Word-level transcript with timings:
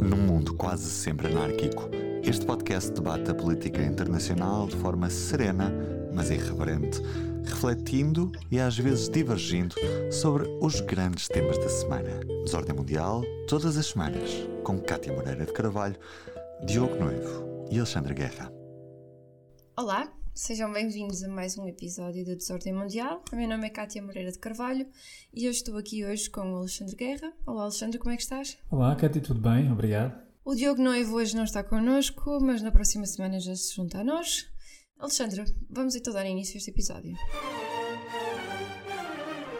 Num 0.00 0.16
mundo 0.16 0.54
quase 0.54 0.90
sempre 0.90 1.28
anárquico, 1.28 1.88
este 2.22 2.44
podcast 2.44 2.90
debate 2.92 3.30
a 3.30 3.34
política 3.34 3.82
internacional 3.82 4.66
de 4.66 4.76
forma 4.76 5.08
serena, 5.08 5.72
mas 6.12 6.30
irreverente, 6.30 7.00
refletindo 7.44 8.32
e 8.50 8.58
às 8.58 8.76
vezes 8.78 9.08
divergindo 9.08 9.74
sobre 10.10 10.48
os 10.60 10.80
grandes 10.80 11.28
temas 11.28 11.58
da 11.58 11.68
semana. 11.68 12.20
Desordem 12.44 12.74
Mundial, 12.74 13.22
todas 13.48 13.76
as 13.76 13.86
semanas, 13.86 14.30
com 14.62 14.78
Cátia 14.80 15.12
Moreira 15.12 15.44
de 15.44 15.52
Carvalho, 15.52 15.96
Diogo 16.64 16.96
Noivo 16.96 17.66
e 17.70 17.78
Alexandre 17.78 18.14
Guerra. 18.14 18.52
Olá, 19.76 20.08
sejam 20.34 20.72
bem-vindos 20.72 21.22
a 21.22 21.28
mais 21.28 21.56
um 21.56 21.66
episódio 21.66 22.24
da 22.26 22.34
Desordem 22.34 22.72
Mundial. 22.72 23.22
O 23.32 23.36
meu 23.36 23.48
nome 23.48 23.66
é 23.66 23.70
Cátia 23.70 24.02
Moreira 24.02 24.32
de 24.32 24.38
Carvalho 24.38 24.86
e 25.32 25.44
eu 25.44 25.50
estou 25.50 25.76
aqui 25.78 26.04
hoje 26.04 26.28
com 26.28 26.40
o 26.52 26.56
Alexandre 26.56 26.96
Guerra. 26.96 27.32
Olá, 27.46 27.62
Alexandre, 27.62 27.98
como 27.98 28.12
é 28.12 28.16
que 28.16 28.22
estás? 28.22 28.58
Olá, 28.70 28.94
Cátia, 28.96 29.22
tudo 29.22 29.40
bem? 29.40 29.70
Obrigado. 29.70 30.20
O 30.44 30.54
Diogo 30.54 30.82
Noivo 30.82 31.16
hoje 31.16 31.36
não 31.36 31.44
está 31.44 31.62
connosco, 31.62 32.38
mas 32.40 32.60
na 32.62 32.70
próxima 32.70 33.06
semana 33.06 33.38
já 33.40 33.54
se 33.54 33.74
junta 33.74 33.98
a 34.00 34.04
nós. 34.04 34.46
Alexandre, 34.98 35.44
vamos 35.70 35.94
então 35.94 36.12
dar 36.12 36.26
início 36.26 36.56
a 36.56 36.58
este 36.58 36.70
episódio. 36.70 37.16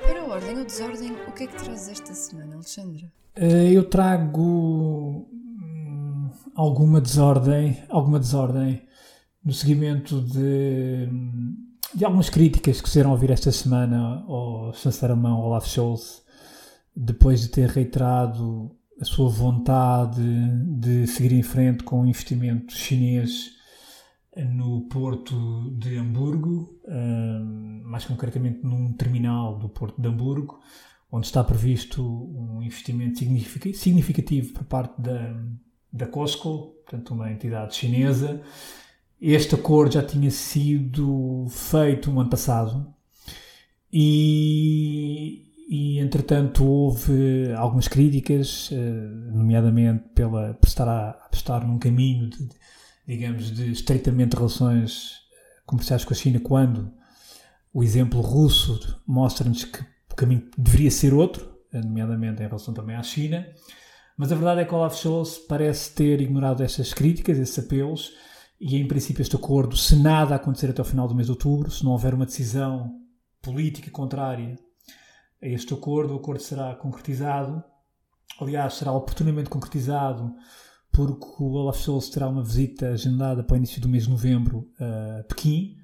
Para 0.02 0.20
a 0.20 0.24
ordem 0.24 0.58
ou 0.58 0.64
desordem, 0.64 1.12
o 1.28 1.32
que 1.32 1.44
é 1.44 1.46
que 1.46 1.56
trazes 1.56 1.88
esta 1.88 2.14
semana, 2.14 2.56
Alexandre? 2.56 3.10
Eh, 3.36 3.72
Eu 3.72 3.88
trago 3.88 5.26
hum, 5.30 6.30
alguma 6.54 7.00
desordem, 7.00 7.82
alguma 7.88 8.18
desordem 8.18 8.82
no 9.44 9.52
seguimento 9.52 10.20
de, 10.20 11.08
de 11.94 12.04
algumas 12.04 12.30
críticas 12.30 12.80
que 12.80 12.88
fizeram 12.88 13.10
ouvir 13.10 13.30
esta 13.30 13.52
semana 13.52 14.24
ao 14.26 14.72
chanceler 14.72 15.12
alemão 15.12 15.40
Olaf 15.40 15.68
Scholz, 15.68 16.22
depois 16.96 17.42
de 17.42 17.48
ter 17.48 17.68
reiterado 17.68 18.74
a 19.00 19.04
sua 19.04 19.28
vontade 19.28 20.22
de 20.78 21.06
seguir 21.06 21.32
em 21.32 21.42
frente 21.42 21.84
com 21.84 22.00
o 22.00 22.06
investimento 22.06 22.72
chinês 22.72 23.52
no 24.36 24.82
porto 24.88 25.70
de 25.78 25.96
Hamburgo, 25.96 26.80
hum, 26.88 27.82
mais 27.84 28.04
concretamente 28.04 28.64
num 28.64 28.92
terminal 28.92 29.58
do 29.58 29.68
porto 29.68 30.00
de 30.00 30.08
Hamburgo, 30.08 30.60
onde 31.10 31.26
está 31.26 31.44
previsto 31.44 32.02
um 32.02 32.62
investimento 32.62 33.18
significa- 33.18 33.72
significativo 33.72 34.52
por 34.52 34.64
parte 34.64 35.00
da, 35.00 35.36
da 35.92 36.06
COSCO, 36.06 36.74
portanto 36.84 37.14
uma 37.14 37.30
entidade 37.30 37.76
chinesa. 37.76 38.42
Este 39.26 39.54
acordo 39.54 39.94
já 39.94 40.02
tinha 40.02 40.30
sido 40.30 41.46
feito 41.48 42.10
no 42.10 42.20
ano 42.20 42.28
passado 42.28 42.94
e, 43.90 45.46
e 45.66 45.98
entretanto 45.98 46.62
houve 46.62 47.50
algumas 47.56 47.88
críticas, 47.88 48.68
eh, 48.70 48.76
nomeadamente 49.32 50.10
pela, 50.14 50.52
por 50.52 50.66
estar 50.68 50.86
a 50.86 51.12
apostar 51.24 51.66
num 51.66 51.78
caminho 51.78 52.28
de, 52.28 52.50
digamos, 53.06 53.50
de 53.50 53.72
estreitamento 53.72 54.32
de 54.32 54.36
relações 54.36 55.12
comerciais 55.64 56.04
com 56.04 56.12
a 56.12 56.16
China, 56.16 56.38
quando 56.40 56.92
o 57.72 57.82
exemplo 57.82 58.20
russo 58.20 59.00
mostra-nos 59.06 59.64
que 59.64 59.80
o 60.12 60.14
caminho 60.14 60.50
deveria 60.58 60.90
ser 60.90 61.14
outro, 61.14 61.50
nomeadamente 61.72 62.42
em 62.42 62.46
relação 62.46 62.74
também 62.74 62.94
à 62.94 63.02
China. 63.02 63.46
Mas 64.18 64.30
a 64.30 64.34
verdade 64.34 64.60
é 64.60 64.64
que 64.66 64.74
Olaf 64.74 64.98
Scholz 64.98 65.38
parece 65.48 65.94
ter 65.94 66.20
ignorado 66.20 66.62
essas 66.62 66.92
críticas, 66.92 67.38
esses 67.38 67.58
apelos, 67.58 68.12
e 68.60 68.76
em 68.76 68.86
princípio 68.86 69.22
este 69.22 69.36
acordo, 69.36 69.76
se 69.76 69.96
nada 69.96 70.34
acontecer 70.34 70.70
até 70.70 70.80
o 70.80 70.84
final 70.84 71.08
do 71.08 71.14
mês 71.14 71.26
de 71.26 71.32
outubro, 71.32 71.70
se 71.70 71.84
não 71.84 71.92
houver 71.92 72.14
uma 72.14 72.26
decisão 72.26 73.00
política 73.42 73.90
contrária 73.90 74.56
a 75.42 75.46
este 75.46 75.74
acordo, 75.74 76.14
o 76.14 76.16
acordo 76.16 76.42
será 76.42 76.74
concretizado. 76.74 77.62
Aliás, 78.40 78.74
será 78.74 78.92
oportunamente 78.92 79.50
concretizado 79.50 80.34
porque 80.90 81.26
o 81.40 81.52
Olaf 81.52 81.82
Scholz 81.82 82.08
terá 82.08 82.28
uma 82.28 82.42
visita 82.42 82.88
agendada 82.88 83.42
para 83.42 83.54
o 83.54 83.56
início 83.56 83.80
do 83.80 83.88
mês 83.88 84.04
de 84.04 84.10
novembro 84.10 84.70
a 84.80 85.24
Pequim. 85.24 85.76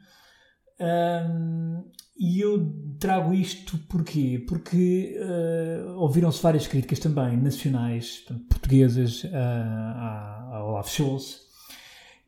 Ahm, 0.78 1.82
e 2.16 2.40
eu 2.40 2.72
trago 2.98 3.34
isto 3.34 3.76
porquê? 3.88 4.44
Porque 4.48 5.18
ah, 5.20 5.96
ouviram-se 5.96 6.42
várias 6.42 6.66
críticas 6.66 6.98
também 6.98 7.36
nacionais, 7.36 8.24
portuguesas, 8.48 9.24
a, 9.32 9.38
a, 9.38 10.56
a 10.56 10.64
Olaf 10.64 10.88
Scholz. 10.88 11.49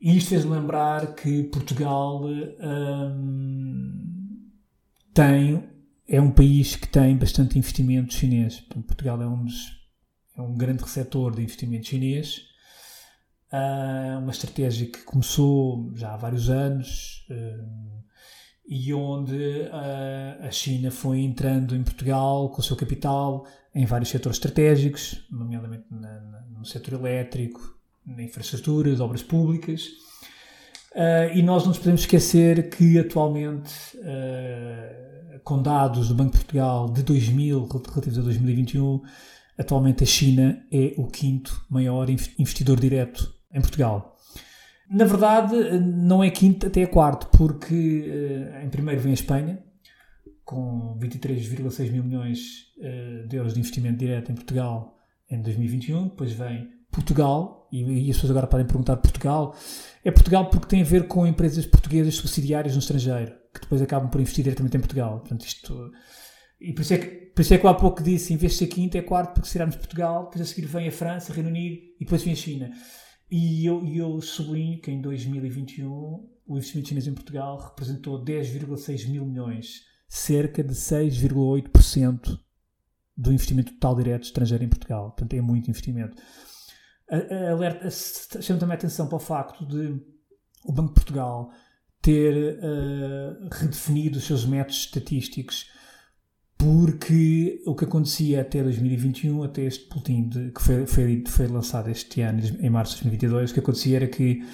E 0.04 0.16
isto 0.16 0.30
fez 0.30 0.44
lembrar 0.44 1.14
que 1.14 1.44
Portugal 1.44 2.22
ahm, 2.58 3.92
tem, 5.14 5.62
é 6.08 6.20
um 6.20 6.32
país 6.32 6.74
que 6.74 6.88
tem 6.88 7.16
bastante 7.16 7.56
investimento 7.56 8.12
chinês. 8.12 8.60
Portugal 8.60 9.22
é 9.22 9.26
um, 9.28 9.46
é 10.36 10.42
um 10.42 10.54
grande 10.56 10.82
receptor 10.82 11.32
de 11.36 11.42
investimento 11.42 11.86
chinês. 11.86 12.40
Ah, 13.52 14.18
uma 14.20 14.32
estratégia 14.32 14.86
que 14.90 15.02
começou 15.04 15.92
já 15.94 16.14
há 16.14 16.16
vários 16.16 16.50
anos 16.50 17.24
ah, 17.30 18.02
e 18.66 18.92
onde 18.92 19.68
ah, 19.70 20.38
a 20.40 20.50
China 20.50 20.90
foi 20.90 21.20
entrando 21.20 21.76
em 21.76 21.82
Portugal 21.84 22.48
com 22.50 22.60
o 22.60 22.64
seu 22.64 22.74
capital 22.74 23.46
em 23.72 23.86
vários 23.86 24.08
setores 24.10 24.36
estratégicos, 24.36 25.24
nomeadamente 25.30 25.84
na- 25.90 26.20
na- 26.20 26.40
no 26.58 26.64
setor 26.64 26.94
elétrico, 26.94 27.60
na 28.06 28.22
infraestruturas, 28.22 29.00
obras 29.00 29.22
públicas. 29.22 29.88
Ah, 30.94 31.26
e 31.34 31.42
nós 31.42 31.62
não 31.62 31.68
nos 31.70 31.78
podemos 31.78 32.02
esquecer 32.02 32.68
que 32.70 32.98
atualmente, 32.98 33.72
ah, 34.04 35.40
com 35.44 35.62
dados 35.62 36.08
do 36.08 36.14
Banco 36.14 36.32
de 36.32 36.38
Portugal 36.38 36.88
de 36.90 37.02
2000 37.02 37.66
relativos 37.66 38.18
a 38.18 38.22
2021, 38.22 39.00
atualmente 39.58 40.02
a 40.04 40.06
China 40.06 40.64
é 40.70 40.94
o 40.96 41.06
quinto 41.06 41.64
maior 41.70 42.08
inv- 42.10 42.34
investidor 42.38 42.78
direto 42.78 43.32
em 43.52 43.60
Portugal. 43.60 44.16
Na 44.90 45.04
verdade, 45.06 45.54
não 45.80 46.22
é 46.22 46.30
quinto, 46.30 46.66
até 46.66 46.82
é 46.82 46.86
quarto, 46.86 47.26
porque 47.38 48.04
eh, 48.54 48.62
em 48.64 48.68
primeiro 48.68 49.00
vem 49.00 49.12
a 49.12 49.14
Espanha, 49.14 49.58
com 50.44 50.98
23,6 51.00 51.90
mil 51.90 52.04
milhões 52.04 52.66
de 53.28 53.36
euros 53.36 53.54
de 53.54 53.60
investimento 53.60 53.96
direto 53.98 54.30
em 54.32 54.34
Portugal 54.34 54.98
em 55.30 55.40
2021. 55.40 56.08
Depois 56.08 56.32
vem 56.32 56.68
Portugal, 56.92 57.68
e, 57.72 58.06
e 58.06 58.10
as 58.10 58.16
pessoas 58.16 58.30
agora 58.30 58.46
podem 58.46 58.66
perguntar 58.66 58.96
Portugal. 58.98 59.56
É 60.04 60.10
Portugal 60.10 60.50
porque 60.50 60.66
tem 60.66 60.82
a 60.82 60.84
ver 60.84 61.08
com 61.08 61.26
empresas 61.26 61.66
portuguesas 61.66 62.14
subsidiárias 62.14 62.74
no 62.74 62.80
estrangeiro, 62.80 63.32
que 63.52 63.62
depois 63.62 63.80
acabam 63.80 64.10
por 64.10 64.20
investir 64.20 64.44
diretamente 64.44 64.76
em 64.76 64.80
Portugal. 64.80 65.20
Portanto, 65.20 65.44
isto. 65.44 65.90
E 66.60 66.72
por 66.72 66.82
isso, 66.82 66.94
é 66.94 66.98
que, 66.98 67.06
por 67.06 67.42
isso 67.42 67.54
é 67.54 67.58
que 67.58 67.66
eu 67.66 67.70
há 67.70 67.74
pouco 67.74 68.02
disse, 68.02 68.32
em 68.32 68.36
vez 68.36 68.52
de 68.52 68.58
ser 68.58 68.66
quinto, 68.68 68.96
é 68.96 69.02
quarto, 69.02 69.32
porque 69.32 69.46
se 69.46 69.52
tirarmos 69.52 69.74
Portugal, 69.74 70.24
depois 70.26 70.42
a 70.42 70.44
seguir 70.44 70.66
vem 70.68 70.86
a 70.86 70.92
França, 70.92 71.32
Reino 71.32 71.48
Unido 71.48 71.76
e 71.98 72.04
depois 72.04 72.22
vem 72.22 72.34
a 72.34 72.36
China. 72.36 72.70
E 73.28 73.66
eu, 73.66 73.84
eu 73.86 74.20
sublinho 74.20 74.80
que 74.80 74.90
em 74.90 75.00
2021 75.00 75.88
o 76.46 76.56
investimento 76.56 76.88
chinês 76.88 77.06
em 77.08 77.14
Portugal 77.14 77.58
representou 77.58 78.22
10,6 78.22 79.08
mil 79.08 79.24
milhões, 79.24 79.80
cerca 80.06 80.62
de 80.62 80.74
6,8% 80.74 82.38
do 83.16 83.32
investimento 83.32 83.72
total 83.72 83.96
direto 83.96 84.24
estrangeiro 84.24 84.64
em 84.64 84.68
Portugal. 84.68 85.06
Portanto, 85.06 85.34
é 85.34 85.40
muito 85.40 85.70
investimento. 85.70 86.16
Alerta, 87.52 87.88
também 88.58 88.74
a 88.74 88.78
atenção 88.78 89.06
para 89.06 89.16
o 89.16 89.20
facto 89.20 89.66
de 89.66 90.00
o 90.64 90.72
Banco 90.72 90.88
de 90.88 90.94
Portugal 90.94 91.50
ter 92.00 92.58
eh, 92.60 93.36
redefinido 93.52 94.18
os 94.18 94.24
seus 94.24 94.44
métodos 94.46 94.78
estatísticos 94.80 95.66
porque 96.56 97.60
o 97.66 97.74
que 97.74 97.84
acontecia 97.84 98.40
até 98.40 98.62
2021, 98.62 99.42
até 99.42 99.62
este 99.62 99.88
boletim 99.88 100.28
de- 100.28 100.50
que 100.52 100.62
foi, 100.62 100.86
foi, 100.86 101.24
foi 101.26 101.46
lançado 101.48 101.90
este 101.90 102.20
ano, 102.20 102.40
em 102.60 102.70
março 102.70 102.94
de 102.96 103.02
2022, 103.02 103.50
o 103.50 103.54
que 103.54 103.60
acontecia 103.60 103.96
era 103.96 104.06
que 104.06 104.44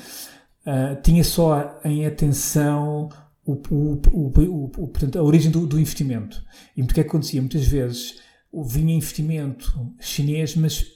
ah, 0.64 0.96
tinha 1.02 1.22
só 1.22 1.78
em 1.84 2.06
atenção 2.06 3.10
o, 3.44 3.52
o, 3.70 4.00
o, 4.12 4.64
o- 4.64 4.88
portanto, 4.88 5.18
a 5.18 5.22
origem 5.22 5.50
do, 5.50 5.66
do 5.66 5.78
investimento. 5.78 6.42
E 6.76 6.82
o 6.82 6.86
é 6.86 6.94
que 6.94 7.00
acontecia? 7.00 7.40
Muitas 7.42 7.66
vezes 7.66 8.16
vinha 8.64 8.94
investimento 8.94 9.92
chinês, 10.00 10.56
mas, 10.56 10.86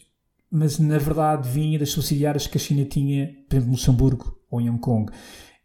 mas 0.53 0.79
na 0.79 0.99
verdade 0.99 1.49
vinha 1.49 1.79
das 1.79 1.89
subsidiárias 1.89 2.47
que 2.47 2.59
a 2.59 2.61
China 2.61 2.85
tinha, 2.85 3.29
por 3.49 3.57
exemplo, 3.57 3.69
em 3.69 3.73
Luxemburgo 3.73 4.39
ou 4.51 4.61
em 4.61 4.69
Hong 4.69 4.81
Kong. 4.81 5.11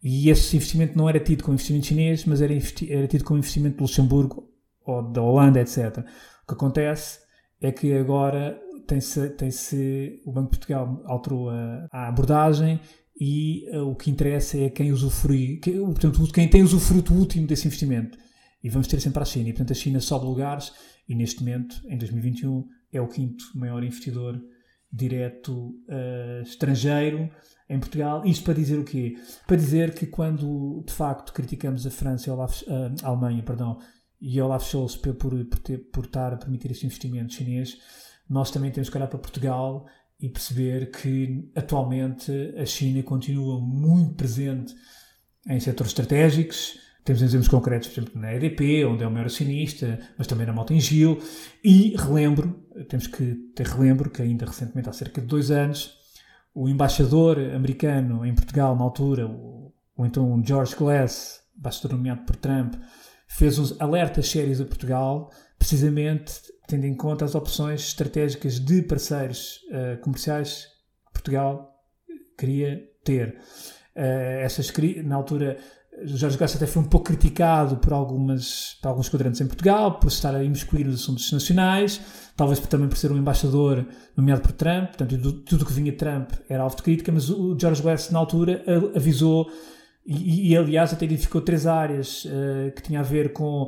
E 0.02 0.30
esse 0.30 0.56
investimento 0.56 0.98
não 0.98 1.10
era 1.10 1.20
tido 1.20 1.44
como 1.44 1.56
investimento 1.56 1.88
chinês, 1.88 2.24
mas 2.24 2.42
era, 2.42 2.54
era 2.54 3.08
tido 3.08 3.26
como 3.26 3.38
investimento 3.38 3.76
de 3.76 3.82
Luxemburgo 3.82 4.48
ou 4.86 5.12
da 5.12 5.22
Holanda, 5.22 5.60
etc. 5.60 5.98
O 5.98 6.48
que 6.48 6.54
acontece 6.54 7.20
é 7.60 7.70
que 7.72 7.92
agora 7.94 8.58
tem-se, 8.88 9.30
tem-se, 9.32 10.22
o 10.26 10.32
Banco 10.32 10.52
de 10.52 10.60
Portugal 10.60 11.02
alterou 11.06 11.50
a, 11.50 11.88
a 11.92 12.08
abordagem 12.08 12.80
e 13.20 13.68
eh, 13.70 13.82
o 13.82 13.94
que 13.94 14.10
interessa 14.10 14.58
é 14.58 14.70
quem 14.70 14.94
usufrui, 14.94 15.58
que, 15.58 15.72
portanto, 15.72 16.26
quem 16.32 16.48
tem 16.48 16.64
usufruto 16.64 17.14
último 17.14 17.46
desse 17.46 17.68
investimento. 17.68 18.18
E 18.64 18.70
vamos 18.70 18.88
ter 18.88 19.02
sempre 19.02 19.22
a 19.22 19.26
China. 19.26 19.50
E, 19.50 19.52
portanto, 19.52 19.72
a 19.72 19.76
China 19.76 20.00
sobe 20.00 20.26
lugares 20.26 20.72
e, 21.10 21.16
neste 21.16 21.42
momento, 21.42 21.76
em 21.90 21.98
2021, 21.98 22.66
é 22.94 23.02
o 23.02 23.08
quinto 23.08 23.44
maior 23.56 23.84
investidor 23.84 24.40
direto 24.98 25.76
eh, 25.88 26.42
estrangeiro 26.44 27.30
em 27.70 27.80
Portugal. 27.80 28.26
Isto 28.26 28.44
para 28.46 28.54
dizer 28.56 28.80
o 28.80 28.84
quê? 28.84 29.16
Para 29.46 29.56
dizer 29.56 29.94
que 29.94 30.08
quando, 30.08 30.84
de 30.86 30.94
facto, 30.94 31.32
criticamos 31.32 31.86
a 31.86 31.92
França 31.92 32.30
e 32.30 32.34
Olaf, 32.34 32.64
eh, 32.68 32.92
a 33.04 33.08
Alemanha, 33.08 33.44
perdão, 33.44 33.78
e 34.20 34.42
Olaf 34.42 34.66
Scholz 34.66 34.96
por, 34.96 35.14
por, 35.16 35.60
ter, 35.60 35.78
por 35.92 36.06
estar 36.06 36.34
a 36.34 36.38
permitir 36.38 36.72
este 36.72 36.86
investimento 36.86 37.34
chinês, 37.34 37.78
nós 38.30 38.52
também 38.52 38.72
temos 38.72 38.90
que 38.90 38.98
olhar 38.98 39.08
para 39.08 39.20
Portugal 39.20 39.86
e 40.20 40.28
perceber 40.28 40.92
que 40.92 41.52
atualmente 41.56 42.32
a 42.58 42.66
China 42.66 43.04
continua 43.04 43.60
muito 43.62 44.16
presente 44.16 44.74
em 45.48 45.60
setores 45.60 45.92
estratégicos. 45.92 46.87
Temos 47.08 47.22
exemplos 47.22 47.48
concretos, 47.48 47.88
por 47.88 48.02
exemplo, 48.02 48.20
na 48.20 48.34
EDP, 48.34 48.84
onde 48.84 49.02
é 49.02 49.08
o 49.08 49.10
maior 49.10 49.28
acionista, 49.28 49.98
mas 50.18 50.28
também 50.28 50.46
na 50.46 50.52
Motengil. 50.52 51.18
E 51.64 51.96
relembro, 51.96 52.68
temos 52.90 53.08
que 53.08 53.34
ter 53.56 53.66
relembro 53.66 54.10
que 54.10 54.22
ainda 54.22 54.46
recentemente, 54.46 54.90
há 54.90 54.92
cerca 54.92 55.22
de 55.22 55.28
dois 55.28 55.50
anos, 55.50 55.98
o 56.54 56.68
embaixador 56.68 57.40
americano 57.56 58.26
em 58.26 58.36
Portugal, 58.36 58.76
na 58.76 58.84
altura, 58.84 59.26
o, 59.26 59.74
o 59.96 60.06
então 60.06 60.44
George 60.46 60.76
Glass, 60.76 61.40
embaixador 61.58 61.94
nomeado 61.94 62.26
por 62.26 62.36
Trump, 62.36 62.74
fez 63.26 63.58
uns 63.58 63.80
alertas 63.80 64.28
sérios 64.28 64.60
a 64.60 64.66
Portugal, 64.66 65.32
precisamente 65.58 66.34
tendo 66.68 66.88
em 66.88 66.94
conta 66.94 67.24
as 67.24 67.36
opções 67.36 67.88
estratégicas 67.88 68.60
de 68.60 68.82
parceiros 68.82 69.62
uh, 69.70 69.98
comerciais 70.02 70.66
que 71.06 71.14
Portugal 71.14 71.74
queria 72.38 72.84
ter. 73.06 73.38
Uh, 73.96 74.44
essas, 74.44 74.70
na 75.06 75.16
altura, 75.16 75.58
Jorge 76.04 76.38
Costa 76.38 76.58
até 76.58 76.68
foi 76.68 76.84
um 76.84 76.86
pouco 76.86 77.08
criticado 77.08 77.78
por, 77.78 77.92
algumas, 77.94 78.78
por 78.82 78.90
alguns 78.90 79.10
quadrantes 79.10 79.42
em 79.42 79.48
Portugal, 79.48 80.00
por 80.00 80.08
estar 80.08 80.36
a 80.36 80.44
imiscuir 80.44 80.86
nos 80.86 81.02
assuntos 81.02 81.32
nacionais, 81.32 82.00
talvez 82.36 82.60
também 82.60 82.88
por 82.88 82.98
ser 82.98 83.12
um 83.12 83.18
embaixador 83.18 83.86
nomeado 84.16 84.42
por 84.42 84.52
Trump, 84.52 84.90
portanto, 84.96 85.32
tudo 85.44 85.64
o 85.64 85.66
que 85.66 85.74
vinha 85.74 85.92
de 85.92 85.98
Trump 85.98 86.32
era 86.48 86.64
alvo 86.64 86.76
de 86.76 86.84
crítica, 86.84 87.12
mas 87.12 87.30
o 87.30 87.58
George 87.60 87.82
West, 87.86 88.12
na 88.12 88.20
altura, 88.20 88.64
avisou 88.96 89.50
e, 90.08 90.52
e, 90.52 90.58
aliás, 90.58 90.94
até 90.94 91.06
identificou 91.06 91.42
três 91.42 91.68
áreas 91.68 92.24
uh, 92.26 92.72
que 92.74 92.82
tinha 92.82 93.02
a 93.02 93.04
ver 93.04 93.34
com 93.34 93.64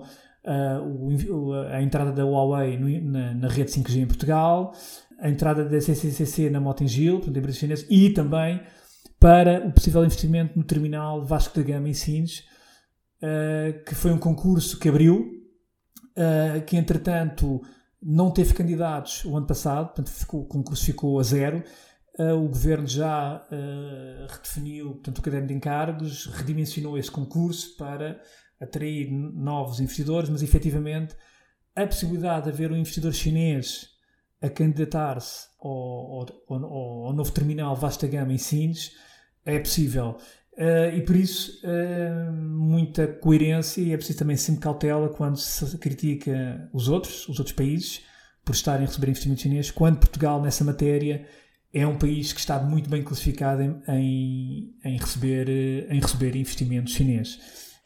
uh, 0.46 1.54
a 1.74 1.82
entrada 1.82 2.14
da 2.14 2.24
Huawei 2.24 2.78
no, 2.78 3.12
na, 3.12 3.34
na, 3.34 3.48
rede 3.50 3.72
5G 3.72 3.98
em 3.98 4.08
Portugal, 4.08 4.74
a 5.20 5.30
entrada 5.30 5.66
da 5.66 5.82
CCCC 5.82 6.50
na 6.50 6.62
Motengil, 6.62 7.18
portanto, 7.18 7.38
empresa 7.38 7.60
chinesa, 7.60 7.86
e 7.90 8.12
também 8.12 8.62
para 9.20 9.68
o 9.68 9.72
possível 9.72 10.04
investimento 10.04 10.58
no 10.58 10.64
terminal 10.64 11.26
Vasco 11.26 11.56
da 11.56 11.64
Gama 11.64 11.90
em 11.90 11.94
Sines, 11.94 12.40
uh, 13.22 13.84
que 13.84 13.94
foi 13.94 14.12
um 14.12 14.18
concurso 14.18 14.80
que 14.80 14.88
abriu, 14.88 15.30
uh, 16.18 16.62
que 16.66 16.78
entretanto 16.78 17.62
não 18.02 18.32
teve 18.32 18.54
candidatos 18.54 19.26
o 19.26 19.36
ano 19.36 19.46
passado, 19.46 19.88
portanto 19.88 20.10
ficou, 20.10 20.42
o 20.42 20.48
concurso 20.48 20.86
ficou 20.86 21.20
a 21.20 21.24
zero. 21.24 21.64
Uh, 22.18 22.34
o 22.34 22.48
governo 22.48 22.88
já 22.88 23.46
redefiniu 24.30 24.92
portanto, 24.92 25.20
o 25.20 25.22
caderno 25.22 25.48
de 25.48 25.54
encargos, 25.54 26.26
redimensionou 26.28 26.98
esse 26.98 27.12
concurso 27.12 27.76
para 27.78 28.22
atrair 28.60 29.10
novos 29.12 29.80
investidores, 29.80 30.30
mas 30.30 30.42
efetivamente 30.42 31.16
a 31.76 31.86
possibilidade 31.86 32.46
de 32.46 32.52
haver 32.52 32.72
um 32.72 32.78
investidor 32.78 33.14
chinês 33.14 33.88
a 34.42 34.50
candidatar-se 34.50 35.48
ao, 35.62 35.72
ao, 35.72 36.26
ao, 36.50 37.06
ao, 37.08 37.14
novo 37.14 37.32
terminal 37.32 37.76
Vasta 37.76 38.08
Gama 38.08 38.34
em 38.34 38.38
Sines 38.38 38.92
é 39.46 39.60
possível. 39.60 40.18
Uh, 40.54 40.96
e 40.98 41.02
por 41.02 41.16
isso, 41.16 41.62
uh, 41.64 42.34
muita 42.34 43.08
coerência 43.08 43.82
e 43.82 43.94
é 43.94 43.98
preciso 43.98 44.20
também 44.20 44.36
sempre 44.36 44.62
cautela 44.62 45.08
quando 45.08 45.38
se 45.38 45.78
critica 45.78 46.70
os 46.74 46.90
outros, 46.90 47.28
os 47.30 47.40
outros 47.40 47.56
países, 47.56 48.02
por 48.44 48.54
estarem 48.54 48.84
a 48.84 48.88
receber 48.88 49.10
investimento 49.10 49.42
chinês, 49.42 49.72
quando 49.72 50.00
Portugal, 50.00 50.42
nessa 50.42 50.64
matéria, 50.64 51.26
é 51.74 51.86
um 51.86 51.98
país 51.98 52.34
que 52.34 52.40
está 52.40 52.60
muito 52.60 52.90
bem 52.90 53.04
classificado 53.04 53.62
em, 53.62 53.82
em, 53.88 54.76
em 54.84 54.98
receber, 54.98 55.48
eh, 55.48 55.94
em 55.94 56.00
receber 56.00 56.36
investimento 56.36 56.90
chinês. 56.90 57.40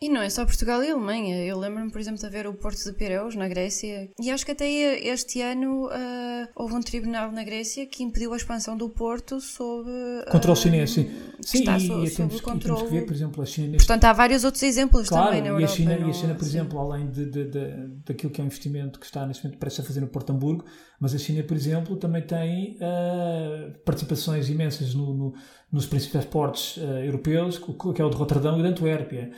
E 0.04 0.10
não 0.10 0.22
é 0.22 0.30
só 0.30 0.44
Portugal 0.44 0.84
e 0.84 0.92
Alemanha. 0.92 1.46
Eu 1.46 1.58
lembro-me, 1.58 1.90
por 1.90 1.98
exemplo, 1.98 2.20
de 2.20 2.26
haver 2.26 2.46
o 2.46 2.54
Porto 2.54 2.84
de 2.84 2.92
Pireus, 2.92 3.36
na 3.36 3.48
Grécia. 3.48 4.12
E 4.20 4.30
acho 4.30 4.46
que 4.46 4.52
até 4.52 4.70
este 4.70 5.42
ano 5.42 5.86
uh, 5.86 6.50
houve 6.54 6.74
um 6.74 6.82
tribunal 6.82 7.32
na 7.32 7.42
Grécia 7.42 7.86
que 7.86 8.04
impediu 8.04 8.34
a 8.34 8.36
expansão 8.36 8.76
do 8.76 8.90
Porto 8.90 9.40
sob. 9.40 9.90
Uh, 9.90 10.56
chinês, 10.58 10.92
sim. 10.92 11.10
Sim, 11.40 11.60
está 11.60 11.78
e, 11.78 11.88
sob, 11.88 12.06
e, 12.06 12.12
temos, 12.12 12.42
controle. 12.42 12.80
temos 12.80 12.92
que 12.92 13.00
ver, 13.00 13.06
por 13.06 13.14
exemplo, 13.14 13.44
a 13.44 13.46
China. 13.46 13.78
Portanto, 13.78 14.04
há 14.04 14.12
vários 14.12 14.44
outros 14.44 14.62
exemplos 14.64 15.08
claro, 15.08 15.28
também 15.28 15.42
na 15.42 15.48
Europa. 15.48 15.62
E 15.62 15.64
a 15.64 15.68
China, 15.74 15.98
não, 15.98 16.08
e 16.08 16.10
a 16.10 16.14
China 16.14 16.36
por 16.36 16.44
sim. 16.44 16.50
exemplo, 16.50 16.80
além 16.80 17.10
de, 17.10 17.26
de, 17.26 17.46
de, 17.46 17.88
daquilo 18.06 18.34
que 18.34 18.42
é 18.42 18.44
um 18.44 18.48
investimento 18.48 19.00
que 19.00 19.06
está 19.06 19.26
neste 19.26 19.46
momento 19.46 19.58
prestes 19.58 19.86
a 19.86 19.88
fazer 19.88 20.02
no 20.02 20.08
Porto 20.08 20.34
Hamburgo, 20.34 20.66
mas 21.00 21.16
a 21.16 21.18
China, 21.18 21.42
por 21.44 21.56
exemplo, 21.56 21.96
também 21.96 22.24
tem 22.24 22.76
uh, 22.76 23.72
participações 23.86 24.50
imensas 24.50 24.94
no, 24.94 25.14
no, 25.14 25.34
nos 25.72 25.86
principais 25.86 26.26
portos 26.26 26.78
europeus, 27.06 27.58
que 27.58 28.02
é 28.02 28.04
o 28.04 28.10
de 28.10 28.18
Roterdão 28.18 28.60
e 28.60 28.62
de 28.62 28.68
Antuérpia. 28.68 29.32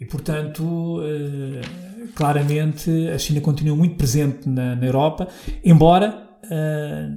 E, 0.00 0.06
portanto, 0.06 1.00
eh, 1.02 2.08
claramente 2.14 2.90
a 3.08 3.18
China 3.18 3.40
continua 3.40 3.76
muito 3.76 3.96
presente 3.96 4.48
na, 4.48 4.76
na 4.76 4.86
Europa, 4.86 5.26
embora 5.64 6.38
eh, 6.48 7.08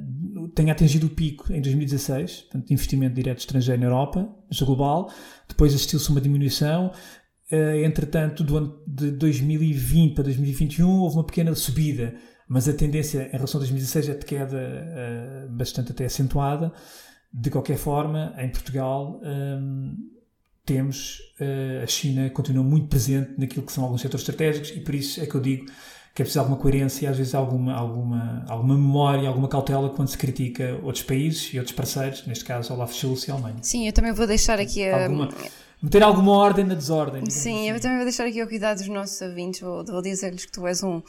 tenha 0.56 0.72
atingido 0.72 1.06
o 1.06 1.10
pico 1.10 1.54
em 1.54 1.62
2016, 1.62 2.42
portanto, 2.42 2.68
de 2.68 2.74
investimento 2.74 3.14
direto 3.14 3.40
estrangeiro 3.40 3.80
na 3.80 3.86
Europa, 3.86 4.28
no 4.60 4.66
global. 4.66 5.12
Depois 5.48 5.76
assistiu-se 5.76 6.10
uma 6.10 6.20
diminuição. 6.20 6.92
Eh, 7.52 7.86
entretanto, 7.86 8.44
do 8.44 8.58
ano 8.58 8.80
de 8.88 9.12
2020 9.12 10.16
para 10.16 10.24
2021 10.24 10.90
houve 11.02 11.18
uma 11.18 11.24
pequena 11.24 11.54
subida, 11.54 12.16
mas 12.48 12.68
a 12.68 12.74
tendência 12.74 13.30
em 13.32 13.38
relação 13.38 13.60
a 13.60 13.62
2016 13.62 14.10
é 14.10 14.14
de 14.16 14.26
queda 14.26 15.48
bastante 15.52 15.92
até 15.92 16.06
acentuada. 16.06 16.74
De 17.32 17.50
qualquer 17.50 17.78
forma, 17.78 18.34
em 18.38 18.50
Portugal 18.50 19.22
temos, 20.66 21.20
uh, 21.40 21.84
a 21.84 21.88
China 21.88 22.30
continua 22.30 22.64
muito 22.64 22.88
presente 22.88 23.32
naquilo 23.38 23.66
que 23.66 23.72
são 23.72 23.84
alguns 23.84 24.02
setores 24.02 24.22
estratégicos 24.22 24.70
e 24.72 24.80
por 24.80 24.96
isso 24.96 25.22
é 25.22 25.26
que 25.26 25.36
eu 25.36 25.42
digo 25.42 25.66
que 26.14 26.22
é 26.22 26.26
preciso 26.26 26.40
alguma 26.40 26.58
coerência 26.58 27.06
e 27.06 27.08
às 27.08 27.18
vezes 27.18 27.34
alguma, 27.34 27.74
alguma, 27.74 28.46
alguma 28.50 28.76
memória, 28.76 29.30
alguma 29.30 29.48
cautela 29.48 29.90
quando 29.90 30.10
se 30.10 30.18
critica 30.18 30.78
outros 30.84 31.04
países 31.04 31.54
e 31.54 31.58
outros 31.58 31.76
parceiros, 31.76 32.26
neste 32.28 32.44
caso 32.44 32.74
Olaf 32.74 32.94
Scholz 32.94 33.28
e 33.28 33.32
a 33.32 33.34
Alemanha. 33.36 33.58
Sim, 33.62 33.88
eu 33.88 33.94
também 33.94 34.12
vou 34.12 34.28
deixar 34.28 34.60
aqui 34.60 34.88
a... 34.88 35.04
Alguma 35.04 35.30
meter 35.82 36.04
alguma 36.04 36.34
ordem 36.34 36.66
na 36.66 36.76
desordem. 36.76 37.30
Sim, 37.30 37.70
assim. 37.70 37.70
eu 37.70 37.80
também 37.80 37.98
vou 37.98 38.06
deixar 38.06 38.28
aqui 38.28 38.40
ao 38.40 38.48
cuidado 38.48 38.78
dos 38.78 38.88
nossos 38.88 39.20
ouvintes, 39.22 39.62
vou, 39.62 39.84
vou 39.84 40.02
dizer-lhes 40.02 40.46
que 40.46 40.52
tu 40.52 40.68
és 40.68 40.84
um, 40.84 41.02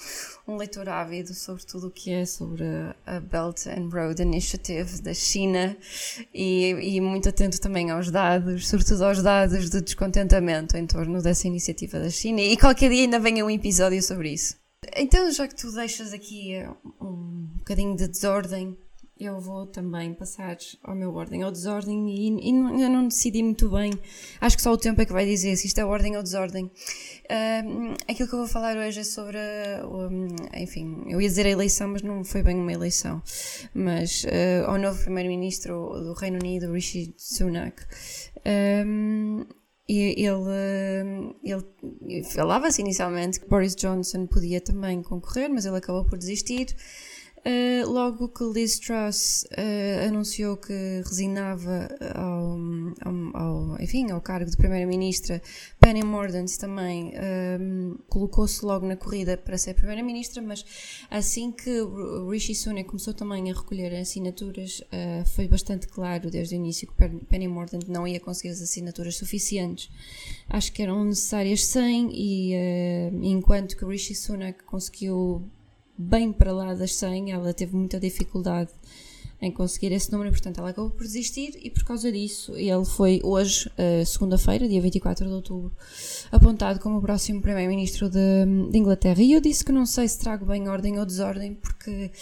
um 0.48 0.56
leitor 0.56 0.88
ávido 0.88 1.34
sobre 1.34 1.64
tudo 1.64 1.88
o 1.88 1.90
que 1.90 2.10
é 2.10 2.24
sobre 2.24 2.64
a 3.06 3.20
Belt 3.20 3.66
and 3.66 3.88
Road 3.92 4.22
Initiative 4.22 5.02
da 5.02 5.12
China 5.12 5.76
e, 6.32 6.96
e 6.96 7.00
muito 7.00 7.28
atento 7.28 7.60
também 7.60 7.90
aos 7.90 8.10
dados, 8.10 8.68
sobretudo 8.68 9.04
aos 9.04 9.22
dados 9.22 9.68
de 9.68 9.80
descontentamento 9.80 10.76
em 10.76 10.86
torno 10.86 11.20
dessa 11.20 11.46
iniciativa 11.46 11.98
da 11.98 12.08
China 12.08 12.40
e 12.40 12.56
qualquer 12.56 12.90
dia 12.90 13.02
ainda 13.02 13.18
venha 13.18 13.44
um 13.44 13.50
episódio 13.50 14.02
sobre 14.02 14.30
isso. 14.32 14.56
Então, 14.96 15.30
já 15.30 15.46
que 15.46 15.54
tu 15.54 15.70
deixas 15.72 16.12
aqui 16.12 16.54
um 17.00 17.48
bocadinho 17.58 17.96
de 17.96 18.08
desordem 18.08 18.76
eu 19.24 19.40
vou 19.40 19.66
também 19.66 20.12
passar 20.14 20.56
ao 20.82 20.94
meu 20.94 21.14
ordem 21.14 21.44
ou 21.44 21.50
desordem 21.50 22.10
e, 22.10 22.48
e 22.48 22.52
não, 22.52 22.80
eu 22.80 22.90
não 22.90 23.08
decidi 23.08 23.42
muito 23.42 23.70
bem. 23.70 23.92
Acho 24.40 24.56
que 24.56 24.62
só 24.62 24.72
o 24.72 24.78
tempo 24.78 25.00
é 25.00 25.06
que 25.06 25.12
vai 25.12 25.24
dizer 25.24 25.56
se 25.56 25.66
isto 25.66 25.78
é 25.78 25.84
ordem 25.84 26.16
ou 26.16 26.22
desordem. 26.22 26.70
Aquilo 28.08 28.28
que 28.28 28.34
eu 28.34 28.40
vou 28.40 28.48
falar 28.48 28.76
hoje 28.76 29.00
é 29.00 29.04
sobre, 29.04 29.38
um, 29.84 30.28
enfim, 30.54 31.04
eu 31.06 31.20
ia 31.20 31.28
dizer 31.28 31.46
a 31.46 31.50
eleição, 31.50 31.88
mas 31.88 32.02
não 32.02 32.24
foi 32.24 32.42
bem 32.42 32.56
uma 32.56 32.72
eleição. 32.72 33.22
Mas 33.74 34.24
uh, 34.24 34.68
ao 34.68 34.78
novo 34.78 35.02
primeiro-ministro 35.02 35.72
do 36.02 36.12
Reino 36.14 36.38
Unido, 36.38 36.72
Rishi 36.72 37.14
Sunak. 37.16 37.82
Um, 38.86 39.44
ele, 39.88 41.36
ele 41.42 42.24
falava-se 42.24 42.80
inicialmente 42.80 43.40
que 43.40 43.48
Boris 43.48 43.74
Johnson 43.74 44.26
podia 44.26 44.60
também 44.60 45.02
concorrer, 45.02 45.50
mas 45.50 45.66
ele 45.66 45.76
acabou 45.76 46.04
por 46.04 46.18
desistir. 46.18 46.74
Uh, 47.44 47.90
logo 47.90 48.28
que 48.28 48.44
Liz 48.44 48.78
Truss 48.78 49.44
uh, 49.50 50.06
anunciou 50.06 50.56
que 50.56 51.02
resignava 51.04 51.88
ao, 52.14 52.56
ao, 53.04 53.36
ao, 53.36 53.82
enfim, 53.82 54.12
ao 54.12 54.20
cargo 54.20 54.48
de 54.48 54.56
Primeira-Ministra, 54.56 55.42
Penny 55.80 56.04
Mordaunt 56.04 56.56
também 56.56 57.06
um, 57.06 57.10
eh, 57.14 57.58
colocou-se 58.08 58.64
logo 58.64 58.86
na 58.86 58.96
corrida 58.96 59.36
para 59.36 59.58
ser 59.58 59.74
Primeira-Ministra, 59.74 60.40
mas 60.40 60.64
assim 61.10 61.50
que 61.50 61.70
Rishi 62.30 62.54
Sunak 62.54 62.88
começou 62.88 63.12
também 63.12 63.50
a 63.50 63.54
recolher 63.54 63.92
assinaturas, 63.96 64.80
uh, 64.80 65.26
foi 65.34 65.48
bastante 65.48 65.88
claro 65.88 66.30
desde 66.30 66.54
o 66.54 66.56
início 66.56 66.86
que 66.86 67.08
Penny 67.26 67.48
Mordaunt 67.48 67.88
não 67.88 68.06
ia 68.06 68.20
conseguir 68.20 68.50
as 68.50 68.62
assinaturas 68.62 69.16
suficientes. 69.16 69.90
Acho 70.48 70.72
que 70.72 70.80
eram 70.80 71.04
necessárias 71.04 71.64
100 71.64 72.10
e 72.12 72.54
enquanto 73.22 73.76
que 73.76 73.84
Rishi 73.84 74.14
Sunak 74.14 74.62
conseguiu 74.62 75.50
bem 76.02 76.32
para 76.32 76.52
lá 76.52 76.74
das 76.74 76.94
100, 76.94 77.32
ela 77.32 77.54
teve 77.54 77.76
muita 77.76 77.98
dificuldade 77.98 78.70
em 79.42 79.50
conseguir 79.50 79.90
esse 79.92 80.10
número, 80.12 80.30
portanto 80.30 80.58
ela 80.58 80.70
acabou 80.70 80.90
por 80.90 81.02
desistir 81.02 81.58
e 81.60 81.68
por 81.68 81.82
causa 81.82 82.12
disso 82.12 82.54
ele 82.56 82.84
foi 82.84 83.20
hoje, 83.24 83.68
uh, 83.70 84.06
segunda-feira, 84.06 84.68
dia 84.68 84.80
24 84.80 85.26
de 85.26 85.32
outubro, 85.32 85.72
apontado 86.30 86.78
como 86.78 86.98
o 86.98 87.02
próximo 87.02 87.42
primeiro-ministro 87.42 88.08
de, 88.08 88.20
de, 88.70 88.78
Inglaterra. 88.78 89.20
E 89.20 89.32
eu 89.32 89.40
disse 89.40 89.64
que 89.64 89.72
não 89.72 89.84
sei 89.84 90.06
se 90.06 90.20
trago 90.20 90.46
bem 90.46 90.68
ordem 90.68 90.96
ou 91.00 91.04
desordem, 91.04 91.54
porque 91.54 92.12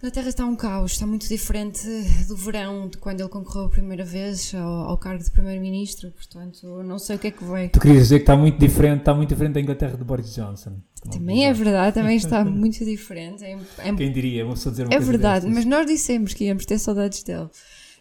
A 0.00 0.10
Terra 0.12 0.28
está 0.28 0.46
um 0.46 0.54
caos, 0.54 0.92
está 0.92 1.06
muito 1.06 1.28
diferente 1.28 1.80
do 2.28 2.36
verão, 2.36 2.88
de 2.88 2.98
quando 2.98 3.20
ele 3.20 3.28
concorreu 3.28 3.64
a 3.64 3.68
primeira 3.68 4.04
vez 4.04 4.54
ao, 4.54 4.90
ao 4.90 4.98
cargo 4.98 5.24
de 5.24 5.30
Primeiro-Ministro, 5.30 6.12
portanto, 6.12 6.82
não 6.84 7.00
sei 7.00 7.16
o 7.16 7.18
que 7.18 7.28
é 7.28 7.30
que 7.32 7.42
vai. 7.42 7.68
Tu 7.68 7.80
querias 7.80 8.04
dizer 8.04 8.18
que 8.18 8.22
está 8.22 8.36
muito 8.36 8.58
diferente, 8.58 9.00
está 9.00 9.12
muito 9.12 9.28
diferente 9.28 9.54
da 9.54 9.60
Inglaterra 9.60 9.96
de 9.96 10.04
Boris 10.04 10.32
Johnson. 10.34 10.80
Também 11.10 11.46
é 11.46 11.52
verdade, 11.52 11.94
também 11.94 12.16
está 12.16 12.44
muito 12.44 12.84
diferente. 12.84 13.44
É, 13.44 13.58
é, 13.78 13.92
Quem 13.94 14.12
diria, 14.12 14.44
uma 14.44 14.54
pessoa 14.54 14.70
dizer 14.70 14.86
uma 14.86 14.94
É 14.94 15.00
verdade, 15.00 15.46
mas 15.46 15.64
nós 15.64 15.86
dissemos 15.86 16.32
que 16.32 16.44
íamos 16.44 16.64
ter 16.64 16.78
saudades 16.78 17.22
dele. 17.22 17.48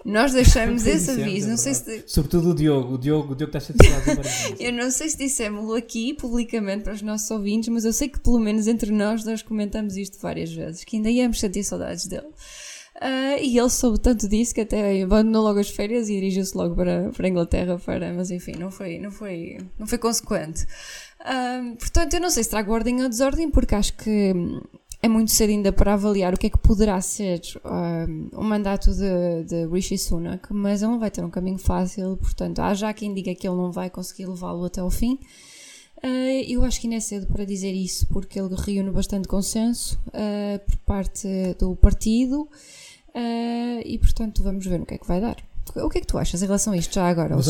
Nós 0.04 0.34
deixamos 0.34 0.86
esse 0.88 1.12
aviso, 1.12 1.50
não 1.50 1.58
sei 1.58 1.74
se... 1.74 2.04
Sobretudo 2.08 2.52
o 2.52 2.56
Diogo, 2.56 2.96
o 2.96 2.98
Diogo, 2.98 3.34
o 3.34 3.36
Diogo 3.36 3.56
está 3.56 3.60
saudades. 3.60 4.54
eu 4.60 4.74
não 4.74 4.90
sei 4.90 5.10
se 5.10 5.18
dissemos-lo 5.18 5.76
aqui 5.76 6.14
publicamente 6.14 6.84
para 6.84 6.94
os 6.94 7.02
nossos 7.02 7.30
ouvintes, 7.32 7.70
mas 7.70 7.86
eu 7.86 7.94
sei 7.94 8.10
que 8.10 8.20
pelo 8.20 8.40
menos 8.40 8.68
entre 8.68 8.92
nós 8.92 9.24
nós 9.24 9.42
comentamos 9.42 9.96
isto 9.98 10.20
várias 10.20 10.52
vezes, 10.52 10.84
que 10.84 10.96
ainda 10.96 11.10
íamos 11.10 11.40
sentir 11.40 11.64
saudades 11.64 12.08
dele. 12.08 12.28
Uh, 13.02 13.42
e 13.42 13.58
ele 13.58 13.70
soube 13.70 14.00
tanto 14.00 14.28
disso 14.28 14.54
que 14.54 14.62
até 14.62 15.02
abandonou 15.02 15.44
logo 15.44 15.60
as 15.60 15.70
férias 15.70 16.08
e 16.08 16.14
dirigiu-se 16.14 16.56
logo 16.56 16.76
para, 16.76 17.10
para 17.10 17.26
a 17.26 17.30
Inglaterra 17.30 17.82
para, 17.84 18.14
mas 18.14 18.30
enfim, 18.30 18.52
não 18.60 18.70
foi, 18.70 19.00
não 19.00 19.10
foi, 19.10 19.58
não 19.80 19.88
foi 19.88 19.98
consequente. 19.98 20.68
Uh, 21.22 21.76
portanto, 21.76 22.16
eu 22.16 22.20
não 22.20 22.30
sei 22.30 22.44
se 22.44 22.50
trago 22.50 22.74
ordem 22.74 23.02
ou 23.04 23.10
desordem, 23.10 23.50
porque 23.50 23.76
acho 23.76 23.94
que 23.94 24.34
é 25.02 25.08
muito 25.08 25.32
cedo 25.32 25.50
ainda 25.50 25.72
para 25.72 25.94
avaliar 25.94 26.34
o 26.34 26.38
que 26.38 26.48
é 26.48 26.50
que 26.50 26.58
poderá 26.58 27.02
ser 27.02 27.42
um, 27.66 28.30
o 28.34 28.44
mandato 28.44 28.92
de, 28.92 29.44
de 29.46 29.66
Rishi 29.68 29.98
Sunak, 29.98 30.54
mas 30.54 30.82
ele 30.82 30.92
não 30.92 31.00
vai 31.00 31.10
ter 31.10 31.24
um 31.24 31.30
caminho 31.30 31.58
fácil, 31.58 32.18
portanto, 32.18 32.60
há 32.60 32.74
já 32.74 32.94
quem 32.94 33.14
diga 33.14 33.34
que 33.34 33.48
ele 33.48 33.58
não 33.58 33.72
vai 33.72 33.90
conseguir 33.90 34.28
levá-lo 34.28 34.66
até 34.66 34.80
ao 34.80 34.92
fim. 34.92 35.18
Uh, 36.04 36.44
eu 36.48 36.64
acho 36.64 36.80
que 36.80 36.88
ainda 36.88 36.98
é 36.98 37.00
cedo 37.00 37.28
para 37.28 37.46
dizer 37.46 37.72
isso, 37.72 38.08
porque 38.08 38.40
ele 38.40 38.56
reúne 38.56 38.92
bastante 38.92 39.28
consenso 39.28 40.00
uh, 40.08 40.60
por 40.66 40.78
parte 40.78 41.28
do 41.60 41.76
partido 41.76 42.42
uh, 42.42 43.82
e, 43.84 43.98
portanto, 44.00 44.44
vamos 44.44 44.66
ver 44.66 44.82
o 44.82 44.86
que 44.86 44.96
é 44.96 44.98
que 45.00 45.08
vai 45.08 45.20
dar. 45.20 45.38
O 45.76 45.90
que 45.90 46.00
é 46.00 46.02
que 46.02 46.08
tu 46.08 46.18
achas 46.18 46.42
em 46.42 46.46
relação 46.46 46.74
a 46.74 46.78
isto 46.78 46.94
já 46.94 47.08
agora? 47.08 47.36
Mas, 47.36 47.48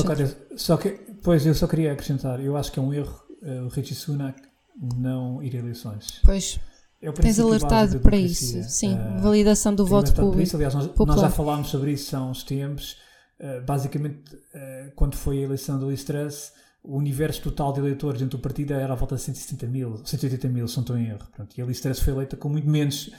só 0.55 0.77
que, 0.77 0.89
pois, 1.23 1.45
eu 1.45 1.55
só 1.55 1.67
queria 1.67 1.91
acrescentar, 1.91 2.39
eu 2.39 2.55
acho 2.55 2.71
que 2.71 2.79
é 2.79 2.81
um 2.81 2.93
erro 2.93 3.30
o 3.41 3.67
Rishi 3.69 3.95
Sunak 3.95 4.41
não 4.81 5.41
ir 5.41 5.55
a 5.55 5.59
eleições. 5.59 6.21
Pois. 6.23 6.59
É 7.01 7.11
Tens 7.11 7.39
alertado 7.39 7.99
para 7.99 8.15
isso, 8.15 8.61
sim. 8.69 8.93
Uh, 8.93 9.21
validação 9.21 9.73
do 9.73 9.83
voto 9.85 10.13
público. 10.13 10.41
Isso. 10.43 10.55
Aliás, 10.55 10.75
nós, 10.75 10.87
nós, 10.95 11.19
já 11.19 11.31
falámos 11.31 11.69
sobre 11.69 11.93
isso 11.93 12.15
há 12.15 12.23
uns 12.23 12.43
tempos. 12.43 12.95
Uh, 13.39 13.65
basicamente, 13.65 14.35
uh, 14.35 14.91
quando 14.95 15.15
foi 15.15 15.39
a 15.39 15.41
eleição 15.41 15.79
do 15.79 15.89
Liz 15.89 16.03
Truss, 16.03 16.53
o 16.83 16.95
universo 16.95 17.41
total 17.41 17.73
de 17.73 17.79
eleitores 17.79 18.19
dentro 18.19 18.37
do 18.37 18.41
partido 18.41 18.73
era 18.73 18.93
à 18.93 18.95
volta 18.95 19.15
de 19.15 19.21
170 19.21 19.65
mil, 19.65 20.05
180 20.05 20.47
mil, 20.47 20.67
se 20.67 20.77
não 20.77 20.81
estou 20.81 20.95
em 20.95 21.07
erro. 21.07 21.27
Pronto, 21.35 21.57
e 21.57 21.61
a 21.61 21.65
Liz 21.65 21.81
Truss 21.81 21.99
foi 21.99 22.13
eleita 22.13 22.37
com 22.37 22.49
muito 22.49 22.69
menos. 22.69 23.09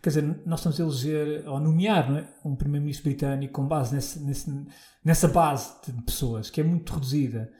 Quer 0.00 0.10
dizer, 0.10 0.40
nós 0.46 0.60
estamos 0.60 0.78
a 0.78 0.82
eleger, 0.84 1.48
ou 1.48 1.56
a 1.56 1.60
nomear, 1.60 2.12
é? 2.16 2.24
um 2.44 2.54
primeiro-ministro 2.54 3.04
britânico 3.04 3.54
com 3.54 3.66
base 3.66 3.92
nesse, 3.92 4.20
nesse, 4.20 4.66
nessa 5.04 5.26
base 5.26 5.72
de 5.84 5.92
pessoas, 6.02 6.48
que 6.48 6.60
é 6.60 6.64
muito 6.64 6.92
reduzida. 6.92 7.50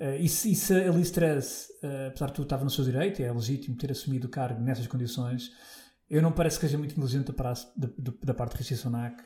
Uh, 0.00 0.16
e, 0.18 0.28
se, 0.28 0.50
e 0.50 0.54
se 0.54 0.72
a 0.72 0.90
Liz 0.90 1.10
Truss, 1.10 1.68
uh, 1.82 2.08
apesar 2.08 2.26
de 2.26 2.32
tudo, 2.32 2.44
estava 2.44 2.64
no 2.64 2.70
seu 2.70 2.84
direito, 2.84 3.20
é 3.22 3.30
legítimo 3.30 3.76
ter 3.76 3.90
assumido 3.90 4.28
o 4.28 4.30
cargo 4.30 4.60
nessas 4.60 4.86
condições, 4.86 5.50
eu 6.08 6.22
não 6.22 6.32
parece 6.32 6.58
que 6.58 6.66
seja 6.66 6.78
muito 6.78 6.92
inteligente 6.92 7.30
da, 7.30 7.54
da, 7.76 8.12
da 8.24 8.34
parte 8.34 8.52
de 8.52 8.58
Rishi 8.58 8.76
Sunak 8.76 9.22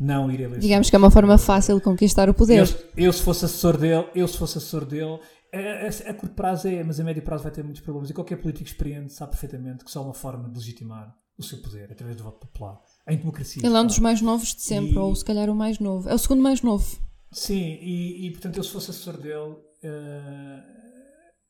não 0.00 0.30
ir 0.30 0.38
a 0.38 0.42
eleições. 0.44 0.62
Digamos 0.62 0.88
que 0.88 0.96
é 0.96 0.98
uma 0.98 1.10
forma 1.10 1.36
fácil 1.36 1.76
de 1.76 1.82
conquistar 1.82 2.30
o 2.30 2.34
poder. 2.34 2.58
Eu, 2.58 3.04
eu 3.06 3.12
se 3.12 3.22
fosse 3.22 3.44
assessor 3.44 3.76
dele, 3.76 4.08
eu 4.14 4.26
se 4.26 4.38
fosse 4.38 4.56
assessor 4.56 4.86
dele, 4.86 5.18
a, 5.52 6.08
a, 6.08 6.10
a, 6.10 6.14
curto 6.14 6.34
prazo 6.34 6.68
é, 6.68 6.82
mas 6.84 7.00
a 7.00 7.04
médio 7.04 7.22
prazo 7.22 7.42
vai 7.42 7.52
ter 7.52 7.62
muitos 7.62 7.82
problemas. 7.82 8.08
E 8.08 8.14
qualquer 8.14 8.36
político 8.36 8.68
experiente 8.68 9.12
sabe 9.12 9.32
perfeitamente 9.32 9.84
que 9.84 9.90
só 9.90 10.00
há 10.00 10.02
uma 10.02 10.14
forma 10.14 10.48
de 10.48 10.58
legitimar 10.58 11.14
o 11.36 11.42
seu 11.42 11.58
poder, 11.58 11.90
através 11.90 12.16
do 12.16 12.24
voto 12.24 12.46
popular. 12.46 12.80
Em 13.06 13.16
democracia. 13.16 13.62
Ele 13.64 13.76
é 13.76 13.80
um 13.80 13.86
dos 13.86 13.98
mais 13.98 14.20
novos 14.20 14.54
de 14.54 14.62
sempre, 14.62 14.94
e... 14.94 14.98
ou 14.98 15.14
se 15.14 15.24
calhar 15.24 15.48
o 15.50 15.54
mais 15.54 15.78
novo. 15.78 16.08
É 16.08 16.14
o 16.14 16.18
segundo 16.18 16.42
mais 16.42 16.62
novo. 16.62 16.98
Sim, 17.30 17.78
e, 17.80 18.26
e 18.26 18.30
portanto 18.32 18.56
eu 18.56 18.64
se 18.64 18.70
fosse 18.70 18.90
assessor 18.90 19.18
dele, 19.18 19.56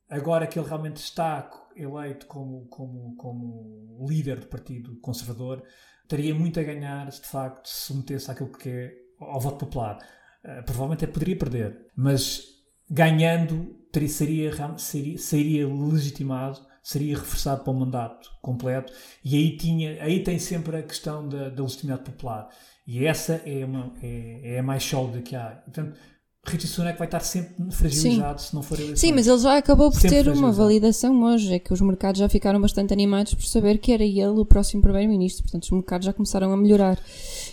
agora 0.09 0.47
que 0.47 0.59
ele 0.59 0.69
realmente 0.69 0.97
está 0.97 1.51
eleito 1.77 2.27
como, 2.27 2.67
como, 2.69 3.15
como 3.17 4.07
líder 4.09 4.41
do 4.41 4.47
Partido 4.47 4.99
Conservador, 5.01 5.63
teria 6.09 6.35
muito 6.35 6.59
a 6.59 6.63
ganhar 6.63 7.11
se 7.13 7.21
de 7.21 7.29
facto 7.29 7.69
se 7.69 7.87
submetesse 7.87 8.31
àquilo 8.31 8.51
que 8.51 8.69
é 8.69 8.93
ao 9.21 9.41
voto 9.41 9.67
popular. 9.67 9.99
Uh, 10.45 10.63
provavelmente 10.65 11.05
até 11.05 11.13
poderia 11.13 11.37
perder, 11.37 11.87
mas 11.97 12.43
ganhando 12.89 13.77
teria, 13.93 14.09
seria, 14.09 14.79
seria, 14.79 15.19
seria 15.19 15.69
legitimado, 15.69 16.65
seria 16.83 17.19
reforçado 17.19 17.65
para 17.65 17.73
o 17.73 17.77
mandato 17.77 18.31
completo 18.41 18.93
e 19.25 19.37
aí, 19.37 19.57
tinha, 19.57 20.03
aí 20.03 20.23
tem 20.23 20.39
sempre 20.39 20.77
a 20.77 20.83
questão 20.83 21.29
da, 21.29 21.49
da 21.51 21.63
legitimidade 21.63 22.05
popular. 22.05 22.49
E 22.87 23.05
essa 23.05 23.43
é, 23.45 23.65
uma, 23.65 23.93
é, 24.01 24.55
é 24.55 24.59
a 24.61 24.63
mais 24.63 24.83
sólida 24.83 25.21
que 25.21 25.37
há. 25.37 25.61
Portanto, 25.65 25.99
Richie 26.47 26.69
Sunak 26.69 26.99
vai 26.99 27.07
estar 27.07 27.21
sempre 27.21 27.71
fragilizado 27.71 28.41
Sim. 28.41 28.49
se 28.49 28.55
não 28.55 28.63
for 28.63 28.79
eleições. 28.79 29.01
Sim, 29.01 29.13
mas 29.13 29.27
ele 29.27 29.39
já 29.39 29.59
acabou 29.59 29.91
por 29.91 30.01
sempre 30.01 30.25
ter 30.25 30.29
uma 30.31 30.51
validação 30.51 31.23
hoje. 31.23 31.53
É 31.53 31.59
que 31.59 31.73
os 31.73 31.81
mercados 31.81 32.21
já 32.21 32.29
ficaram 32.29 32.61
bastante 32.61 32.93
animados 32.93 33.35
por 33.35 33.45
saber 33.45 33.79
que 33.79 33.93
era 33.93 34.05
ele 34.05 34.27
o 34.27 34.47
próximo 34.47 34.83
primeiro-ministro. 34.83 35.43
Portanto, 35.43 35.65
os 35.65 35.71
mercados 35.71 36.07
já 36.07 36.13
começaram 36.13 36.53
a 36.53 36.57
melhorar. 36.57 36.99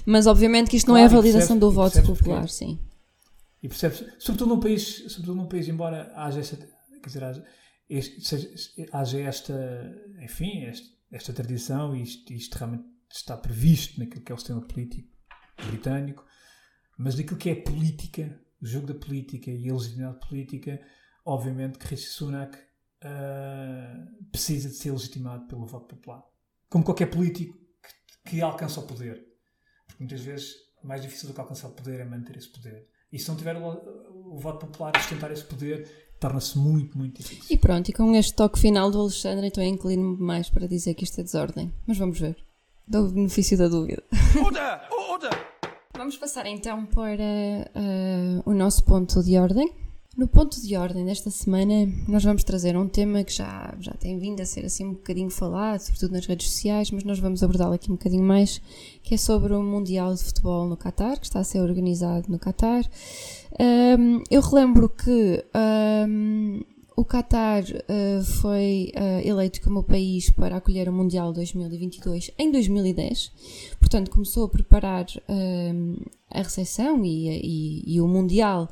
Mas, 0.05 0.27
obviamente, 0.27 0.69
que 0.69 0.77
isto 0.77 0.87
claro, 0.87 0.99
não 0.99 1.03
é 1.03 1.11
a 1.11 1.21
validação 1.21 1.57
do 1.57 1.71
voto 1.71 2.01
popular, 2.03 2.41
porque, 2.41 2.53
sim. 2.53 2.79
E 3.61 3.67
percebes, 3.67 4.05
sobretudo 4.19 4.49
num 4.49 4.59
país, 4.59 5.03
sobretudo 5.07 5.35
num 5.35 5.47
país 5.47 5.67
embora 5.67 6.11
haja 6.15 6.39
esta, 6.39 6.55
quer 6.55 7.07
dizer, 7.07 7.23
haja, 7.23 7.45
este, 7.89 8.87
haja 8.91 9.19
esta, 9.19 9.95
enfim, 10.21 10.65
esta, 10.65 10.87
esta 11.11 11.33
tradição 11.33 11.95
e 11.95 12.03
isto, 12.03 12.31
isto 12.31 12.55
realmente 12.55 12.85
está 13.11 13.35
previsto 13.35 13.99
naquilo 13.99 14.23
que 14.23 14.31
é 14.31 14.35
o 14.35 14.37
sistema 14.37 14.61
político 14.61 15.09
britânico, 15.67 16.23
mas 16.97 17.15
daquilo 17.15 17.37
que 17.37 17.49
é 17.49 17.55
política 17.55 18.39
o 18.61 18.65
jogo 18.65 18.87
da 18.87 18.95
política 18.95 19.51
e 19.51 19.69
a 19.69 19.73
legitimidade 19.73 20.19
política, 20.27 20.81
obviamente 21.25 21.77
que 21.77 21.87
Rishi 21.87 22.07
Sunak 22.07 22.57
uh, 22.57 24.25
precisa 24.31 24.69
de 24.69 24.75
ser 24.75 24.91
legitimado 24.91 25.47
pelo 25.47 25.65
voto 25.65 25.95
popular. 25.95 26.23
Como 26.69 26.83
qualquer 26.83 27.07
político 27.07 27.57
que, 28.23 28.31
que 28.31 28.41
alcança 28.41 28.79
o 28.79 28.83
poder. 28.83 29.25
Porque 29.87 30.03
muitas 30.03 30.21
vezes 30.21 30.55
mais 30.83 31.01
difícil 31.01 31.27
do 31.27 31.33
que 31.33 31.41
alcançar 31.41 31.67
o 31.67 31.71
poder 31.71 31.99
é 31.99 32.05
manter 32.05 32.37
esse 32.37 32.49
poder. 32.49 32.87
E 33.11 33.19
se 33.19 33.29
não 33.29 33.35
tiver 33.35 33.55
o, 33.55 34.33
o 34.33 34.39
voto 34.39 34.65
popular 34.65 34.95
a 34.95 34.99
sustentar 34.99 35.31
esse 35.31 35.43
poder, 35.43 35.89
torna-se 36.19 36.57
muito, 36.57 36.97
muito 36.97 37.21
difícil. 37.21 37.45
E 37.49 37.57
pronto, 37.57 37.89
e 37.89 37.93
com 37.93 38.15
este 38.15 38.33
toque 38.33 38.59
final 38.59 38.91
do 38.91 38.99
Alexandre, 38.99 39.47
então 39.47 39.63
inclino-me 39.63 40.17
mais 40.17 40.49
para 40.49 40.67
dizer 40.67 40.93
que 40.93 41.03
isto 41.03 41.19
é 41.19 41.23
desordem. 41.23 41.73
Mas 41.87 41.97
vamos 41.97 42.19
ver. 42.19 42.37
Dou 42.87 43.05
o 43.05 43.11
benefício 43.11 43.57
da 43.57 43.67
dúvida. 43.67 44.03
Order! 44.43 44.81
Order! 44.91 45.54
Vamos 45.97 46.17
passar 46.17 46.45
então 46.45 46.85
para 46.85 47.23
uh, 47.23 48.43
o 48.45 48.53
nosso 48.53 48.83
ponto 48.83 49.23
de 49.23 49.37
ordem. 49.37 49.71
No 50.17 50.27
ponto 50.27 50.61
de 50.61 50.75
ordem 50.75 51.05
desta 51.05 51.31
semana, 51.31 51.89
nós 52.07 52.21
vamos 52.21 52.43
trazer 52.43 52.75
um 52.75 52.87
tema 52.87 53.23
que 53.23 53.31
já, 53.31 53.73
já 53.79 53.93
tem 53.93 54.19
vindo 54.19 54.41
a 54.41 54.45
ser 54.45 54.65
assim 54.65 54.85
um 54.85 54.93
bocadinho 54.93 55.29
falado, 55.29 55.79
sobretudo 55.79 56.11
nas 56.11 56.25
redes 56.25 56.49
sociais, 56.49 56.91
mas 56.91 57.05
nós 57.05 57.17
vamos 57.19 57.41
abordá-lo 57.43 57.73
aqui 57.73 57.89
um 57.89 57.95
bocadinho 57.95 58.23
mais, 58.23 58.61
que 59.03 59.15
é 59.15 59.17
sobre 59.17 59.53
o 59.53 59.63
Mundial 59.63 60.13
de 60.13 60.23
Futebol 60.23 60.67
no 60.67 60.75
Qatar, 60.75 61.17
que 61.17 61.25
está 61.25 61.39
a 61.39 61.43
ser 61.45 61.61
organizado 61.61 62.29
no 62.29 62.37
Qatar. 62.39 62.83
Um, 63.57 64.21
eu 64.29 64.41
relembro 64.41 64.89
que 64.89 65.45
um, 66.07 66.61
o 66.95 67.03
Qatar 67.03 67.63
uh, 67.63 68.23
foi 68.23 68.91
uh, 68.95 69.27
eleito 69.27 69.61
como 69.61 69.83
país 69.83 70.29
para 70.29 70.57
acolher 70.57 70.87
o 70.87 70.93
Mundial 70.93 71.33
2022 71.33 72.31
em 72.37 72.51
2010, 72.51 73.31
portanto 73.79 74.09
começou 74.09 74.45
a 74.45 74.49
preparar 74.49 75.05
uh, 75.05 76.09
a 76.31 76.41
recepção 76.41 77.03
e, 77.03 77.27
e, 77.27 77.95
e, 77.95 78.01
o 78.01 78.07
Mundial 78.07 78.69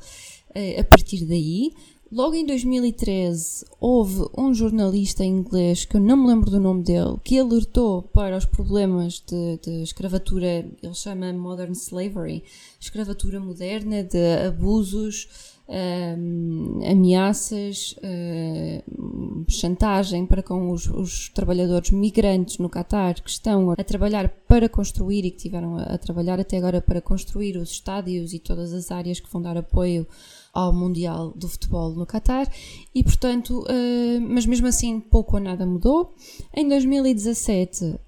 a 0.78 0.84
partir 0.84 1.24
daí. 1.24 1.72
Logo 2.12 2.34
em 2.36 2.46
2013 2.46 3.64
houve 3.80 4.26
um 4.38 4.54
jornalista 4.54 5.24
inglês, 5.24 5.84
que 5.84 5.96
eu 5.96 6.00
não 6.00 6.16
me 6.16 6.28
lembro 6.28 6.48
do 6.48 6.60
nome 6.60 6.84
dele, 6.84 7.16
que 7.24 7.38
alertou 7.38 8.02
para 8.02 8.36
os 8.36 8.44
problemas 8.44 9.20
de, 9.26 9.58
de 9.58 9.82
escravatura, 9.82 10.64
ele 10.80 10.94
chama 10.94 11.32
Modern 11.32 11.72
Slavery, 11.72 12.44
escravatura 12.78 13.40
moderna, 13.40 14.04
de 14.04 14.46
abusos 14.46 15.53
uh, 15.68 16.90
ameaças, 16.90 17.96
uh, 17.98 19.44
chantagem 19.48 20.26
para 20.26 20.42
com 20.42 20.70
os, 20.70 20.86
os, 20.86 21.28
trabalhadores 21.28 21.90
migrantes 21.90 22.58
no 22.58 22.68
Catar 22.68 23.14
que 23.14 23.30
estão 23.30 23.70
a 23.70 23.76
trabalhar 23.76 24.28
para 24.48 24.68
construir 24.68 25.24
e 25.24 25.30
que 25.30 25.38
tiveram 25.38 25.76
a, 25.76 25.82
a 25.82 25.98
trabalhar 25.98 26.38
até 26.38 26.58
agora 26.58 26.80
para 26.80 27.00
construir 27.00 27.56
os 27.56 27.70
estádios 27.70 28.32
e 28.32 28.38
todas 28.38 28.72
as 28.72 28.90
áreas 28.90 29.20
que 29.20 29.30
vão 29.30 29.42
dar 29.42 29.56
apoio 29.56 30.06
ao 30.52 30.72
Mundial 30.72 31.32
do 31.32 31.48
Futebol 31.48 31.94
no 31.94 32.06
Qatar 32.06 32.48
e, 32.94 33.02
portanto, 33.02 33.60
uh, 33.60 34.20
mas 34.20 34.46
mesmo 34.46 34.66
assim 34.66 35.00
pouco 35.00 35.36
ou 35.36 35.42
nada 35.42 35.66
mudou. 35.66 36.14
Em 36.54 36.68
2017, 36.68 37.98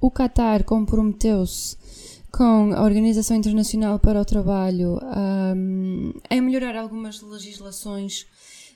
o 0.00 0.10
Qatar 0.10 0.64
comprometeu-se 0.64 1.76
com 2.32 2.72
a 2.74 2.82
Organização 2.82 3.36
Internacional 3.36 3.98
para 3.98 4.20
o 4.20 4.24
Trabalho 4.24 4.98
um, 5.56 6.12
em 6.30 6.40
melhorar 6.40 6.76
algumas 6.76 7.20
legislações 7.22 8.26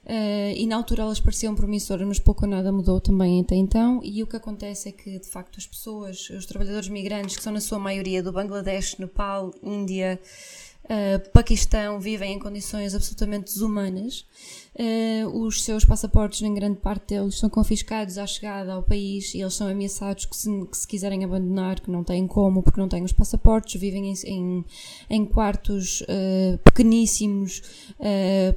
Uh, 0.05 0.51
e 0.57 0.67
na 0.67 0.75
altura 0.75 1.03
elas 1.03 1.21
pareciam 1.21 1.55
promissoras, 1.55 2.07
mas 2.07 2.19
pouco 2.19 2.45
ou 2.45 2.51
nada 2.51 2.73
mudou 2.73 3.01
também 3.01 3.41
até 3.41 3.55
então. 3.55 4.01
E 4.03 4.21
o 4.21 4.27
que 4.27 4.37
acontece 4.37 4.89
é 4.89 4.93
que, 4.93 5.19
de 5.19 5.29
facto, 5.29 5.59
as 5.59 5.67
pessoas, 5.67 6.29
os 6.31 6.45
trabalhadores 6.45 6.89
migrantes, 6.89 7.37
que 7.37 7.43
são 7.43 7.53
na 7.53 7.61
sua 7.61 7.79
maioria 7.79 8.21
do 8.21 8.33
Bangladesh, 8.33 8.97
Nepal, 8.99 9.55
Índia, 9.63 10.21
uh, 10.85 11.31
Paquistão, 11.31 12.01
vivem 12.01 12.35
em 12.35 12.39
condições 12.39 12.95
absolutamente 12.95 13.53
desumanas. 13.53 14.27
Uh, 14.75 15.45
os 15.45 15.63
seus 15.63 15.85
passaportes, 15.85 16.41
em 16.43 16.55
grande 16.55 16.79
parte 16.79 17.15
deles, 17.15 17.39
são 17.39 17.51
confiscados 17.51 18.17
à 18.19 18.27
chegada 18.27 18.73
ao 18.73 18.83
país 18.83 19.35
e 19.35 19.41
eles 19.41 19.55
são 19.55 19.69
ameaçados 19.69 20.25
que 20.25 20.37
se, 20.37 20.49
que 20.67 20.77
se 20.77 20.87
quiserem 20.87 21.25
abandonar, 21.25 21.81
que 21.81 21.91
não 21.91 22.03
têm 22.03 22.27
como, 22.27 22.63
porque 22.63 22.81
não 22.81 22.89
têm 22.89 23.05
os 23.05 23.13
passaportes, 23.13 23.81
vivem 23.81 24.11
em, 24.11 24.15
em, 24.27 24.65
em 25.11 25.25
quartos 25.25 26.01
uh, 26.03 26.59
pequeníssimos 26.65 27.63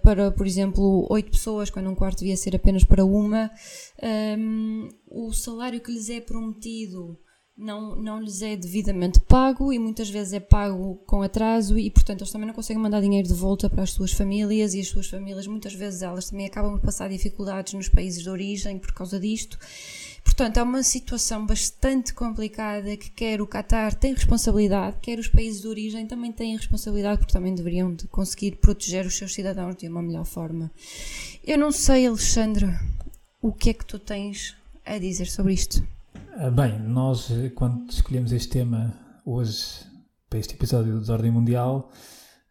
para, 0.01 0.31
por 0.31 0.47
exemplo, 0.47 1.05
oito 1.09 1.31
pessoas, 1.31 1.69
quando 1.69 1.89
um 1.89 1.95
quarto 1.95 2.19
devia 2.19 2.37
ser 2.37 2.55
apenas 2.55 2.83
para 2.83 3.05
uma. 3.05 3.51
Um, 4.37 4.89
o 5.07 5.31
salário 5.33 5.79
que 5.79 5.91
lhes 5.91 6.09
é 6.09 6.19
prometido 6.19 7.17
não, 7.57 7.95
não 7.95 8.21
lhes 8.21 8.41
é 8.41 8.55
devidamente 8.55 9.19
pago 9.21 9.71
e 9.71 9.79
muitas 9.79 10.09
vezes 10.09 10.33
é 10.33 10.39
pago 10.41 10.95
com 11.05 11.21
atraso 11.21 11.79
e 11.79 11.89
portanto 11.89 12.21
eles 12.21 12.31
também 12.31 12.47
não 12.47 12.53
conseguem 12.53 12.81
mandar 12.81 13.01
dinheiro 13.01 13.27
de 13.27 13.33
volta 13.33 13.69
para 13.69 13.83
as 13.83 13.91
suas 13.91 14.11
famílias 14.11 14.73
e 14.73 14.81
as 14.81 14.89
suas 14.89 15.07
famílias 15.07 15.47
muitas 15.47 15.73
vezes 15.73 16.01
elas 16.01 16.29
também 16.29 16.45
acabam 16.45 16.73
por 16.73 16.81
passar 16.81 17.09
dificuldades 17.09 17.73
nos 17.73 17.87
países 17.87 18.23
de 18.23 18.29
origem 18.29 18.77
por 18.77 18.91
causa 18.91 19.19
disto. 19.19 19.57
Portanto, 20.23 20.57
é 20.57 20.63
uma 20.63 20.83
situação 20.83 21.45
bastante 21.45 22.13
complicada 22.13 22.97
que 22.97 23.09
quer 23.11 23.41
o 23.41 23.47
Qatar 23.47 23.93
tem 23.95 24.13
responsabilidade, 24.13 24.97
quer 25.01 25.17
os 25.17 25.29
países 25.29 25.61
de 25.61 25.67
origem 25.67 26.05
também 26.07 26.31
têm 26.31 26.57
responsabilidade 26.57 27.19
porque 27.19 27.31
também 27.31 27.55
deveriam 27.55 27.93
de 27.93 28.05
conseguir 28.07 28.57
proteger 28.57 29.05
os 29.05 29.15
seus 29.15 29.33
cidadãos 29.33 29.77
de 29.77 29.87
uma 29.87 30.01
melhor 30.01 30.25
forma. 30.25 30.69
Eu 31.45 31.57
não 31.57 31.71
sei, 31.71 32.05
Alexandre, 32.05 32.67
o 33.41 33.53
que 33.53 33.69
é 33.69 33.73
que 33.73 33.85
tu 33.85 33.97
tens 33.97 34.57
a 34.83 34.97
dizer 34.97 35.27
sobre 35.27 35.53
isto? 35.53 35.94
Ah, 36.37 36.51
bem, 36.51 36.79
nós, 36.79 37.29
quando 37.55 37.89
escolhemos 37.89 38.31
este 38.31 38.49
tema 38.49 38.93
hoje, 39.25 39.85
para 40.29 40.39
este 40.39 40.53
episódio 40.53 40.99
de 40.99 41.11
Ordem 41.11 41.31
Mundial, 41.31 41.91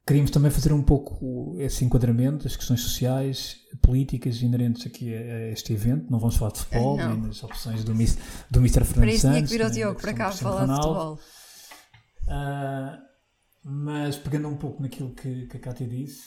queríamos 0.06 0.30
também 0.30 0.50
fazer 0.50 0.72
um 0.72 0.82
pouco 0.82 1.56
esse 1.58 1.84
enquadramento, 1.84 2.46
as 2.46 2.56
questões 2.56 2.80
sociais, 2.80 3.56
políticas 3.82 4.40
inerentes 4.42 4.86
aqui 4.86 5.14
a, 5.14 5.50
este 5.50 5.72
evento. 5.72 6.10
Não 6.10 6.18
vamos 6.18 6.36
falar 6.36 6.52
de 6.52 6.60
futebol, 6.60 6.96
nem 6.96 7.22
das 7.22 7.42
opções 7.42 7.84
do, 7.84 7.92
do 7.92 8.60
Mr. 8.60 8.84
Fernando. 8.84 8.94
Para 8.94 9.12
isso 9.12 9.28
tinha 9.28 9.42
que 9.42 9.48
vir 9.48 9.64
o 9.64 9.70
Diogo 9.70 10.00
para 10.00 10.14
cá 10.14 10.32
falar 10.32 10.66
de 10.66 10.72
futebol. 10.72 11.18
Uh, 12.24 12.98
mas 13.64 14.16
pegando 14.16 14.48
um 14.48 14.56
pouco 14.56 14.82
naquilo 14.82 15.14
que, 15.14 15.46
que 15.46 15.56
a 15.56 15.60
Cátia 15.60 15.86
disse, 15.86 16.22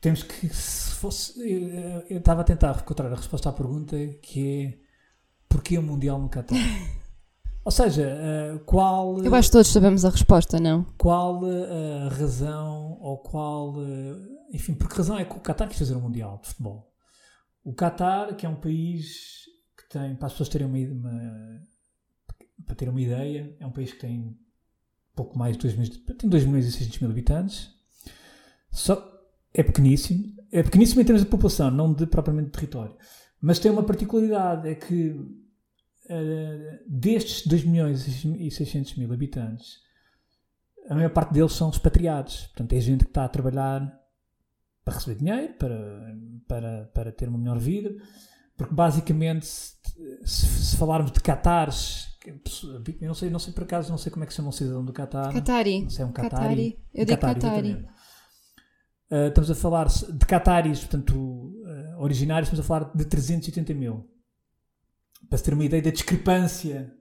temos 0.00 0.22
que, 0.22 0.48
se 0.48 0.90
fosse. 0.90 1.40
Eu, 1.40 2.04
eu 2.08 2.18
estava 2.18 2.42
a 2.42 2.44
tentar 2.44 2.76
encontrar 2.80 3.12
a 3.12 3.16
resposta 3.16 3.48
à 3.48 3.52
pergunta 3.52 3.96
que 4.22 4.48
é 4.48 4.87
porquê 5.48 5.78
o 5.78 5.82
Mundial 5.82 6.18
no 6.18 6.28
Qatar? 6.28 6.56
Ou 7.64 7.70
seja, 7.70 8.16
uh, 8.54 8.58
qual. 8.60 9.22
Eu 9.22 9.34
acho 9.34 9.48
que 9.48 9.52
todos 9.52 9.68
sabemos 9.68 10.02
a 10.02 10.08
resposta, 10.08 10.58
não? 10.58 10.84
Qual 10.96 11.42
uh, 11.42 12.06
a 12.06 12.08
razão, 12.08 12.96
ou 12.98 13.18
qual. 13.18 13.74
Uh, 13.74 14.16
enfim, 14.50 14.72
por 14.72 14.88
que 14.88 14.96
razão 14.96 15.18
é 15.18 15.24
que 15.26 15.36
o 15.36 15.40
Qatar 15.40 15.68
quis 15.68 15.78
fazer 15.78 15.94
um 15.94 16.00
Mundial 16.00 16.40
de 16.40 16.48
futebol? 16.48 16.90
O 17.62 17.74
Qatar, 17.74 18.34
que 18.36 18.46
é 18.46 18.48
um 18.48 18.56
país 18.56 19.44
que 19.76 19.86
tem, 19.90 20.16
para 20.16 20.28
as 20.28 20.32
pessoas 20.32 20.48
terem 20.48 20.66
uma, 20.66 20.78
uma 20.78 21.60
para 22.64 22.74
terem 22.74 22.92
uma 22.92 23.00
ideia, 23.00 23.54
é 23.60 23.66
um 23.66 23.70
país 23.70 23.92
que 23.92 23.98
tem 23.98 24.36
pouco 25.14 25.38
mais 25.38 25.56
de 25.56 25.62
2 25.62 25.74
milhões, 25.74 25.98
tem 26.18 26.30
2 26.30 26.44
milhões 26.44 26.66
e 26.66 26.72
600 26.72 27.00
mil 27.00 27.10
habitantes, 27.10 27.70
só 28.70 29.02
é 29.52 29.62
pequeníssimo, 29.62 30.24
é 30.52 30.62
pequeníssimo 30.62 31.00
em 31.00 31.04
termos 31.04 31.22
de 31.22 31.28
população, 31.28 31.70
não 31.70 31.92
de 31.92 32.06
propriamente 32.06 32.46
de 32.46 32.52
território. 32.52 32.96
Mas 33.40 33.58
tem 33.58 33.70
uma 33.70 33.82
particularidade, 33.82 34.68
é 34.68 34.74
que 34.74 35.10
uh, 35.10 36.78
destes 36.86 37.46
2 37.46 37.64
milhões 37.64 38.24
e 38.24 38.50
600 38.50 38.96
mil 38.96 39.12
habitantes, 39.12 39.78
a 40.88 40.94
maior 40.94 41.10
parte 41.10 41.32
deles 41.32 41.52
são 41.52 41.70
expatriados. 41.70 42.46
Portanto, 42.46 42.72
é 42.72 42.80
gente 42.80 43.04
que 43.04 43.10
está 43.10 43.24
a 43.24 43.28
trabalhar 43.28 43.92
para 44.84 44.94
receber 44.94 45.16
dinheiro, 45.16 45.54
para, 45.54 46.16
para, 46.46 46.90
para 46.94 47.12
ter 47.12 47.28
uma 47.28 47.38
melhor 47.38 47.58
vida. 47.58 47.94
Porque, 48.56 48.74
basicamente, 48.74 49.46
se, 49.46 49.76
se 50.24 50.76
falarmos 50.76 51.12
de 51.12 51.20
Qatares, 51.20 52.08
eu 52.26 53.06
não 53.06 53.14
sei, 53.14 53.30
não 53.30 53.38
sei 53.38 53.52
por 53.52 53.62
acaso, 53.62 53.90
não 53.90 53.98
sei 53.98 54.10
como 54.10 54.24
é 54.24 54.26
que 54.26 54.32
se 54.32 54.38
chama 54.38 54.48
o 54.48 54.52
cidadão 54.52 54.84
do 54.84 54.92
Qatar. 54.92 55.32
Qatari. 55.32 55.82
Não 55.82 55.90
sei, 55.90 56.04
é 56.04 56.06
um 56.06 56.12
Qatari. 56.12 56.30
Qatari. 56.30 56.78
Eu 56.92 57.04
digo 57.04 57.20
Qatari. 57.20 57.40
Qatari. 57.40 57.88
Uh, 59.10 59.28
estamos 59.28 59.50
a 59.50 59.54
falar 59.54 59.88
de 59.88 60.26
Qataris, 60.26 60.80
portanto, 60.80 61.14
uh, 61.14 61.98
originários, 61.98 62.48
estamos 62.48 62.64
a 62.64 62.68
falar 62.68 62.92
de 62.94 63.04
380 63.06 63.74
mil. 63.74 64.06
Para 65.28 65.38
se 65.38 65.44
ter 65.44 65.54
uma 65.54 65.64
ideia 65.64 65.82
da 65.82 65.90
discrepância 65.90 66.94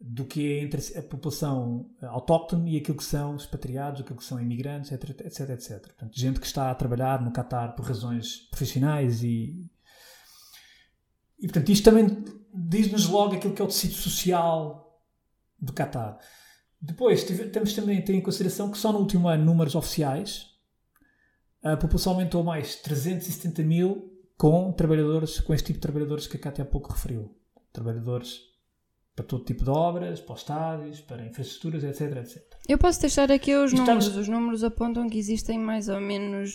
do 0.00 0.24
que 0.24 0.52
é 0.52 0.62
entre 0.62 0.98
a 0.98 1.02
população 1.02 1.90
autóctone 2.02 2.74
e 2.74 2.76
aquilo 2.78 2.96
que 2.96 3.04
são 3.04 3.36
expatriados, 3.36 4.00
aquilo 4.00 4.18
que 4.18 4.24
são 4.24 4.40
imigrantes, 4.40 4.92
etc, 4.92 5.26
etc, 5.26 5.50
etc. 5.50 5.80
Portanto, 5.80 6.18
gente 6.18 6.38
que 6.40 6.46
está 6.46 6.70
a 6.70 6.74
trabalhar 6.74 7.20
no 7.20 7.32
Qatar 7.32 7.74
por 7.74 7.84
razões 7.84 8.48
profissionais 8.50 9.22
e... 9.22 9.68
E, 11.40 11.46
portanto, 11.46 11.68
isto 11.70 11.84
também 11.84 12.24
diz-nos 12.52 13.06
logo 13.06 13.34
aquilo 13.34 13.54
que 13.54 13.62
é 13.62 13.64
o 13.64 13.68
tecido 13.68 13.94
social 13.94 15.00
do 15.60 15.72
Qatar. 15.72 16.18
Depois, 16.80 17.24
temos 17.24 17.72
também 17.74 18.02
ter 18.02 18.14
em 18.14 18.20
consideração 18.20 18.70
que 18.70 18.78
só 18.78 18.92
no 18.92 19.00
último 19.00 19.28
ano 19.28 19.44
números 19.44 19.74
oficiais, 19.74 20.46
a 21.62 21.76
população 21.76 22.12
aumentou 22.12 22.42
mais 22.42 22.76
370 22.76 23.62
mil 23.62 24.12
com 24.36 24.72
trabalhadores, 24.72 25.40
com 25.40 25.52
este 25.52 25.66
tipo 25.66 25.78
de 25.78 25.82
trabalhadores 25.82 26.26
que 26.26 26.36
a 26.36 26.40
Cátia 26.40 26.62
há 26.62 26.66
pouco 26.66 26.92
referiu. 26.92 27.34
Trabalhadores 27.72 28.48
para 29.18 29.26
todo 29.26 29.44
tipo 29.44 29.64
de 29.64 29.70
obras, 29.70 30.20
para 30.20 30.36
estádios, 30.36 31.00
para 31.00 31.26
infraestruturas, 31.26 31.82
etc, 31.82 32.18
etc. 32.18 32.40
Eu 32.68 32.78
posso 32.78 33.00
deixar 33.00 33.32
aqui 33.32 33.52
os 33.56 33.72
Estamos... 33.72 34.06
números. 34.06 34.16
Os 34.16 34.28
números 34.28 34.62
apontam 34.62 35.08
que 35.08 35.18
existem 35.18 35.58
mais 35.58 35.88
ou 35.88 36.00
menos 36.00 36.54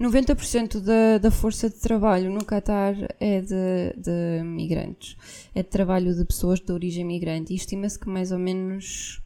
90% 0.00 0.80
da, 0.80 1.18
da 1.18 1.30
força 1.30 1.70
de 1.70 1.76
trabalho 1.76 2.28
no 2.28 2.44
Qatar 2.44 2.96
é 3.20 3.40
de, 3.40 3.94
de 3.96 4.42
migrantes. 4.42 5.16
É 5.54 5.62
de 5.62 5.68
trabalho 5.68 6.12
de 6.12 6.24
pessoas 6.24 6.58
de 6.58 6.72
origem 6.72 7.04
migrante. 7.04 7.52
E 7.52 7.56
estima-se 7.56 7.96
que 7.96 8.08
mais 8.08 8.32
ou 8.32 8.38
menos 8.40 9.19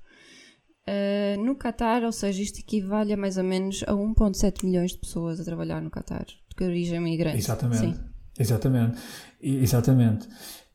Uh, 0.87 1.43
no 1.43 1.57
Qatar, 1.57 2.05
ou 2.05 2.13
seja, 2.13 2.43
isto 2.43 2.59
equivale 2.59 3.15
a 3.15 3.17
mais 3.17 3.39
ou 3.39 3.45
menos 3.45 3.83
a 3.87 3.93
1,7 3.93 4.65
milhões 4.65 4.93
de 4.93 4.99
pessoas 4.99 5.41
a 5.41 5.45
trabalhar 5.45 5.81
no 5.81 5.91
Qatar, 5.91 6.27
de 6.27 6.65
origem 6.65 7.01
migrante. 7.01 7.39
Exatamente. 7.39 7.81
Sim. 7.81 8.05
Exatamente. 8.39 9.01
Exatamente. 9.41 10.29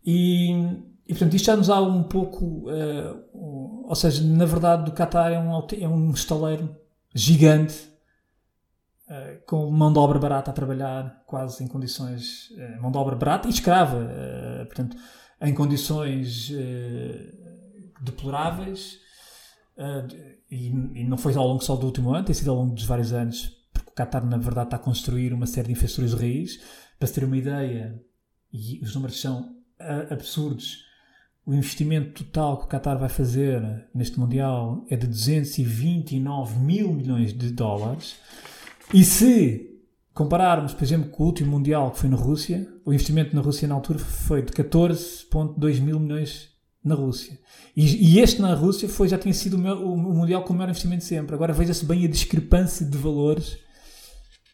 E, 0.03 0.51
e 1.07 1.09
portanto, 1.09 1.35
isto 1.35 1.45
já 1.45 1.55
nos 1.55 1.67
dá 1.67 1.79
um 1.79 2.03
pouco. 2.03 2.67
Uh, 2.71 3.85
ou 3.87 3.95
seja, 3.95 4.23
na 4.23 4.45
verdade, 4.45 4.89
o 4.89 4.93
Qatar 4.93 5.31
é 5.31 5.37
um, 5.37 5.67
é 5.79 5.87
um 5.87 6.09
estaleiro 6.09 6.75
gigante, 7.13 7.75
uh, 9.09 9.45
com 9.45 9.69
mão 9.69 9.93
de 9.93 9.99
obra 9.99 10.17
barata 10.17 10.49
a 10.49 10.53
trabalhar, 10.55 11.21
quase 11.27 11.63
em 11.63 11.67
condições. 11.67 12.49
mão 12.81 12.91
de 12.91 12.97
obra 12.97 13.15
barata 13.15 13.47
e 13.47 13.51
escrava, 13.51 14.09
portanto, 14.65 14.97
em 15.39 15.53
condições 15.53 16.51
deploráveis 18.01 19.07
e, 20.51 20.67
e, 20.67 21.03
não 21.05 21.17
foi 21.17 21.33
ao 21.35 21.47
longo 21.47 21.63
só 21.63 21.75
do 21.75 21.85
último 21.85 22.13
ano, 22.13 22.25
tem 22.25 22.35
sido 22.35 22.51
ao 22.51 22.57
longo 22.57 22.73
dos 22.73 22.83
vários 22.83 23.13
anos, 23.13 23.57
porque 23.71 23.89
o 23.89 23.93
Qatar, 23.93 24.25
na 24.25 24.37
verdade, 24.37 24.67
está 24.67 24.75
a 24.77 24.79
construir 24.79 25.33
uma 25.33 25.45
série 25.45 25.67
de 25.67 25.73
infraestruturas 25.73 26.11
de 26.11 26.25
raiz. 26.25 26.59
Para 26.97 27.07
se 27.07 27.13
ter 27.13 27.23
uma 27.23 27.37
ideia, 27.37 28.01
e 28.51 28.79
os 28.83 28.93
números 28.93 29.21
são 29.21 29.55
uh, 29.79 30.13
absurdos, 30.13 30.83
o 31.45 31.53
investimento 31.53 32.25
total 32.25 32.57
que 32.57 32.65
o 32.65 32.67
Qatar 32.67 32.99
vai 32.99 33.09
fazer 33.09 33.87
neste 33.95 34.19
Mundial 34.19 34.85
é 34.89 34.95
de 34.95 35.07
229 35.07 36.59
mil 36.59 36.93
milhões 36.93 37.33
de 37.33 37.49
dólares. 37.51 38.17
E 38.93 39.03
se 39.03 39.81
compararmos, 40.13 40.73
por 40.73 40.83
exemplo, 40.83 41.09
com 41.09 41.23
o 41.23 41.25
último 41.25 41.51
Mundial 41.51 41.91
que 41.91 41.99
foi 41.99 42.09
na 42.09 42.17
Rússia, 42.17 42.67
o 42.85 42.93
investimento 42.93 43.35
na 43.35 43.41
Rússia 43.41 43.67
na 43.67 43.75
altura 43.75 43.99
foi 43.99 44.43
de 44.43 44.51
14,2 44.51 45.79
mil 45.79 45.99
milhões 45.99 46.49
na 46.83 46.95
Rússia. 46.95 47.37
E, 47.75 48.13
e, 48.13 48.19
este 48.19 48.41
na 48.41 48.53
Rússia 48.53 48.87
foi, 48.87 49.07
já 49.07 49.17
tinha 49.17 49.33
sido 49.33 49.55
o, 49.55 49.59
meu, 49.59 49.75
o, 49.75 49.97
Mundial 49.97 50.43
com 50.43 50.53
o 50.53 50.55
maior 50.55 50.69
investimento 50.69 51.03
sempre. 51.03 51.35
Agora 51.35 51.53
veja-se 51.53 51.85
bem 51.85 52.05
a 52.05 52.07
discrepância 52.07 52.85
de 52.85 52.97
valores 52.97 53.57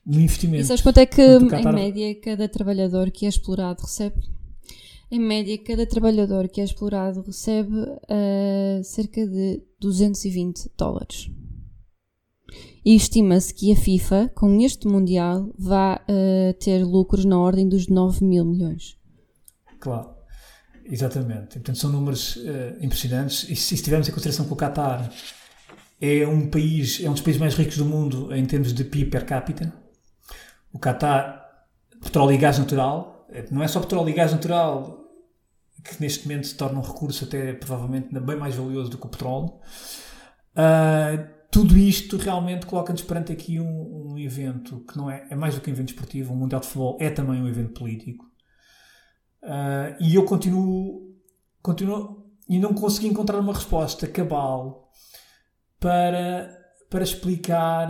no 0.05 0.19
investimento. 0.19 0.63
E 0.63 0.67
sabes 0.67 0.81
quanto 0.81 0.99
é 0.99 1.05
que, 1.05 1.21
em 1.21 1.73
média, 1.73 2.21
cada 2.21 2.47
trabalhador 2.47 3.11
que 3.11 3.25
é 3.25 3.29
explorado 3.29 3.81
recebe? 3.83 4.21
Em 5.11 5.19
média, 5.19 5.57
cada 5.63 5.85
trabalhador 5.85 6.49
que 6.49 6.59
é 6.59 6.63
explorado 6.63 7.21
recebe 7.21 7.77
uh, 7.79 8.83
cerca 8.83 9.25
de 9.25 9.61
220 9.79 10.71
dólares. 10.77 11.29
E 12.83 12.95
estima-se 12.95 13.53
que 13.53 13.71
a 13.71 13.75
FIFA, 13.75 14.31
com 14.35 14.59
este 14.61 14.87
Mundial, 14.87 15.51
vá 15.57 16.01
uh, 16.01 16.53
ter 16.59 16.83
lucros 16.83 17.25
na 17.25 17.39
ordem 17.39 17.67
dos 17.67 17.87
9 17.87 18.23
mil 18.25 18.45
milhões. 18.45 18.97
Claro. 19.79 20.14
Exatamente. 20.85 21.55
Portanto, 21.55 21.77
são 21.77 21.91
números 21.91 22.35
uh, 22.37 22.77
impressionantes. 22.79 23.49
E 23.49 23.55
se, 23.55 23.75
se 23.75 23.83
tivermos 23.83 24.07
em 24.07 24.11
consideração 24.11 24.45
que 24.45 24.53
o 24.53 24.55
Qatar 24.55 25.11
é 25.99 26.27
um 26.27 26.47
país, 26.49 27.03
é 27.03 27.09
um 27.09 27.13
dos 27.13 27.21
países 27.21 27.39
mais 27.39 27.55
ricos 27.55 27.77
do 27.77 27.85
mundo 27.85 28.33
em 28.33 28.45
termos 28.45 28.73
de 28.73 28.83
PIB 28.83 29.09
per 29.09 29.25
capita, 29.25 29.73
o 30.71 30.79
Qatar, 30.79 31.43
petróleo 32.01 32.33
e 32.33 32.37
gás 32.37 32.59
natural, 32.59 33.27
não 33.49 33.63
é 33.63 33.67
só 33.67 33.79
petróleo 33.79 34.09
e 34.09 34.13
gás 34.13 34.31
natural 34.31 35.05
que 35.83 36.01
neste 36.01 36.27
momento 36.27 36.47
se 36.47 36.55
torna 36.55 36.79
um 36.79 36.81
recurso 36.81 37.25
até 37.25 37.53
provavelmente 37.53 38.07
bem 38.19 38.35
mais 38.35 38.55
valioso 38.55 38.89
do 38.89 38.97
que 38.97 39.05
o 39.05 39.09
petróleo. 39.09 39.53
Uh, 40.55 41.35
tudo 41.51 41.77
isto 41.77 42.17
realmente 42.17 42.65
coloca-nos 42.65 43.01
perante 43.01 43.31
aqui 43.31 43.59
um, 43.59 44.11
um, 44.11 44.19
evento 44.19 44.83
que 44.89 44.97
não 44.97 45.09
é, 45.09 45.25
é 45.29 45.35
mais 45.35 45.55
do 45.55 45.61
que 45.61 45.69
um 45.69 45.73
evento 45.73 45.89
esportivo, 45.89 46.33
o 46.33 46.35
Mundial 46.35 46.59
de 46.59 46.67
Futebol 46.67 46.97
é 46.99 47.09
também 47.09 47.41
um 47.41 47.47
evento 47.47 47.73
político. 47.73 48.25
Uh, 49.45 49.95
e 49.99 50.15
eu 50.15 50.25
continuo, 50.25 51.15
continuo 51.61 52.25
e 52.49 52.57
não 52.57 52.73
consegui 52.73 53.07
encontrar 53.07 53.39
uma 53.39 53.53
resposta 53.53 54.07
cabal 54.07 54.91
para, 55.79 56.49
para 56.89 57.03
explicar 57.03 57.89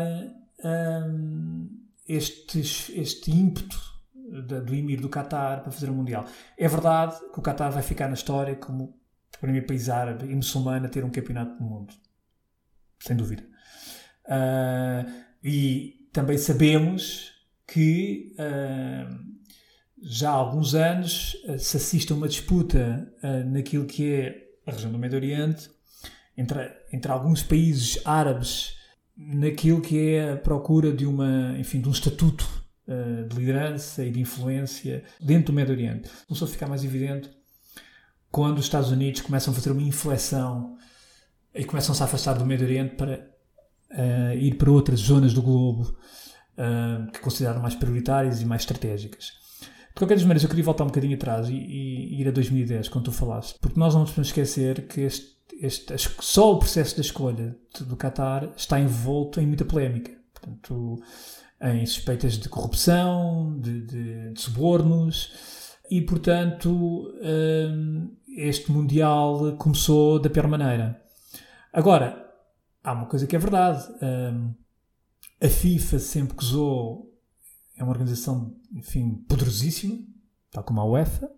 um, 0.64 1.70
este, 2.08 2.60
este 2.60 3.32
ímpeto 3.32 3.80
do 4.66 4.76
Emir 4.76 5.00
do 5.00 5.10
Qatar 5.10 5.62
para 5.62 5.72
fazer 5.72 5.90
o 5.90 5.94
Mundial. 5.94 6.26
É 6.58 6.68
verdade 6.68 7.18
que 7.32 7.40
o 7.40 7.42
Qatar 7.42 7.72
vai 7.72 7.84
ficar 7.84 8.08
na 8.08 8.16
história 8.16 8.56
como 8.56 8.84
o 8.84 9.40
primeiro 9.40 9.66
país 9.66 9.88
árabe 9.88 10.30
e 10.30 10.36
muçulmano 10.36 10.86
a 10.86 10.90
ter 10.90 11.06
um 11.06 11.10
campeonato 11.10 11.56
do 11.58 11.64
mundo. 11.64 11.94
Sem 13.00 13.16
dúvida. 13.16 13.44
Uh, 14.26 15.10
e 15.42 16.10
também 16.12 16.38
sabemos 16.38 17.32
que 17.68 18.36
uh, 18.40 19.36
já 20.08 20.30
há 20.30 20.34
alguns 20.34 20.76
anos 20.76 21.36
uh, 21.48 21.58
se 21.58 21.78
assiste 21.78 22.12
a 22.12 22.16
uma 22.16 22.28
disputa 22.28 23.12
naquilo 23.48 23.86
que 23.86 24.14
é 24.14 24.46
a 24.66 24.72
região 24.72 24.92
do 24.92 25.00
Médio 25.00 25.18
Oriente 25.18 25.70
entre, 26.38 26.72
entre 26.92 27.12
alguns 27.12 27.42
países 27.42 28.00
árabes 28.06 28.76
naquilo 29.18 29.82
que 29.82 30.14
é 30.14 30.34
a 30.34 30.38
procura 30.38 30.92
de 30.92 31.06
uma 31.06 31.56
enfim 31.58 31.82
de 31.82 31.88
um 31.88 31.92
estatuto 31.92 32.46
de 33.28 33.36
liderança 33.36 34.06
e 34.06 34.12
de 34.12 34.20
influência 34.20 35.04
dentro 35.20 35.48
do 35.48 35.54
Médio 35.54 35.74
Oriente. 35.74 36.08
Começou 36.28 36.48
a 36.48 36.52
ficar 36.52 36.68
mais 36.68 36.84
evidente 36.84 37.32
quando 38.36 38.58
os 38.58 38.66
Estados 38.66 38.92
Unidos 38.92 39.22
começam 39.22 39.54
a 39.54 39.56
fazer 39.56 39.72
uma 39.72 39.82
inflexão 39.82 40.78
e 41.54 41.64
começam-se 41.64 42.02
a 42.02 42.06
afastar 42.06 42.34
do 42.34 42.46
Médio 42.46 42.66
Oriente 42.66 42.96
para 42.96 43.26
uh, 43.92 44.34
ir 44.38 44.56
para 44.56 44.70
outras 44.70 45.00
zonas 45.00 45.34
do 45.34 45.42
globo 45.42 45.98
uh, 46.58 47.10
que 47.14 47.20
consideraram 47.20 47.62
mais 47.62 47.76
prioritárias 47.76 48.42
e 48.42 48.46
mais 48.46 48.64
estratégicas. 48.64 49.45
De 49.96 50.00
qualquer 50.00 50.16
das 50.16 50.24
maneiras, 50.24 50.44
eu 50.44 50.50
queria 50.50 50.66
voltar 50.66 50.84
um 50.84 50.88
bocadinho 50.88 51.16
atrás 51.16 51.48
e, 51.48 51.54
e, 51.54 52.22
ir 52.22 52.28
a 52.28 52.32
2010, 52.32 52.90
quando 52.90 53.06
tu 53.06 53.12
falaste, 53.14 53.58
porque 53.62 53.80
nós 53.80 53.94
não 53.94 54.02
nos 54.02 54.10
podemos 54.12 54.28
esquecer 54.28 54.88
que 54.88 55.02
este, 55.02 55.38
este, 55.62 55.96
só 56.20 56.52
o 56.52 56.60
processo 56.60 56.96
da 56.96 57.02
escolha 57.02 57.58
do 57.80 57.96
Qatar 57.96 58.52
está 58.58 58.78
envolto 58.78 59.40
em 59.40 59.48
muita 59.48 59.64
polémica. 59.64 60.12
Portanto, 60.34 61.02
em 61.62 61.86
suspeitas 61.86 62.38
de 62.38 62.50
corrupção, 62.50 63.58
de, 63.58 63.82
de, 63.86 64.34
de 64.34 64.42
subornos, 64.42 65.32
e 65.90 66.02
portanto 66.02 67.14
eh, 67.22 67.70
este 68.38 68.72
Mundial 68.72 69.56
começou 69.58 70.20
da 70.20 70.30
pior 70.30 70.48
maneira. 70.48 71.02
Agora, 71.72 72.30
há 72.84 72.94
uma 72.94 73.06
coisa 73.06 73.26
que 73.26 73.36
é 73.36 73.40
verdade. 73.40 73.84
Um, 74.02 74.54
a 75.42 75.48
FIFA 75.48 76.00
sempre 76.00 76.36
gozou, 76.36 77.15
é 77.78 77.84
uma 77.84 77.92
organização, 77.92 78.56
enfim, 78.72 79.26
poderosíssima, 79.28 79.98
tal 80.52 80.64
como 80.64 80.82
a 80.82 80.86
UEFA. 80.86 81.30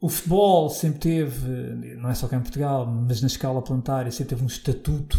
O 0.00 0.08
futebol 0.08 0.70
sempre 0.70 1.00
teve, 1.00 1.48
não 1.96 2.08
é 2.08 2.14
só 2.14 2.28
cá 2.28 2.36
em 2.36 2.42
Portugal, 2.42 2.86
mas 2.86 3.20
na 3.20 3.26
escala 3.26 3.62
planetária, 3.62 4.12
sempre 4.12 4.30
teve 4.30 4.44
um 4.44 4.46
estatuto 4.46 5.18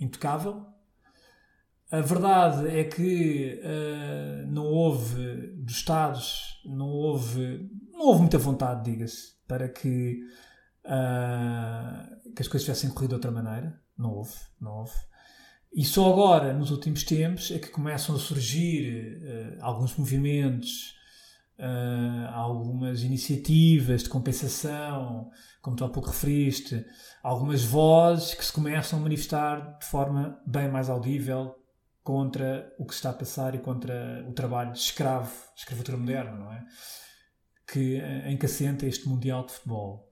intocável. 0.00 0.64
A 1.90 2.00
verdade 2.00 2.68
é 2.68 2.84
que 2.84 3.60
uh, 3.62 4.46
não 4.50 4.64
houve, 4.64 5.52
dos 5.56 5.76
Estados, 5.76 6.60
não 6.64 6.88
houve, 6.88 7.70
não 7.92 8.06
houve 8.06 8.20
muita 8.20 8.38
vontade, 8.38 8.90
diga-se, 8.90 9.36
para 9.46 9.68
que, 9.68 10.20
uh, 10.84 12.32
que 12.34 12.42
as 12.42 12.48
coisas 12.48 12.64
tivessem 12.64 12.90
corrido 12.90 13.10
de 13.10 13.14
outra 13.16 13.30
maneira. 13.30 13.80
Não 13.96 14.12
houve, 14.12 14.34
não 14.60 14.78
houve. 14.78 14.94
E 15.76 15.84
só 15.84 16.10
agora, 16.10 16.54
nos 16.54 16.70
últimos 16.70 17.04
tempos, 17.04 17.50
é 17.50 17.58
que 17.58 17.68
começam 17.68 18.16
a 18.16 18.18
surgir 18.18 19.18
uh, 19.18 19.58
alguns 19.60 19.94
movimentos, 19.94 20.96
uh, 21.58 22.32
algumas 22.32 23.02
iniciativas 23.02 24.02
de 24.02 24.08
compensação, 24.08 25.30
como 25.60 25.76
tu 25.76 25.84
há 25.84 25.90
pouco 25.90 26.08
referiste, 26.08 26.82
algumas 27.22 27.62
vozes 27.62 28.32
que 28.32 28.42
se 28.42 28.54
começam 28.54 28.98
a 28.98 29.02
manifestar 29.02 29.76
de 29.78 29.84
forma 29.84 30.40
bem 30.46 30.66
mais 30.66 30.88
audível 30.88 31.54
contra 32.02 32.72
o 32.78 32.86
que 32.86 32.94
se 32.94 33.00
está 33.00 33.10
a 33.10 33.12
passar 33.12 33.54
e 33.54 33.58
contra 33.58 34.24
o 34.26 34.32
trabalho 34.32 34.72
de 34.72 34.78
escravo, 34.78 35.30
escravatura 35.54 35.98
moderna, 35.98 36.38
não 36.38 36.52
é? 36.54 36.64
Que, 37.70 37.96
eh, 37.96 38.30
em 38.30 38.38
que 38.38 38.46
assenta 38.46 38.86
este 38.86 39.06
Mundial 39.06 39.44
de 39.44 39.52
Futebol. 39.52 40.08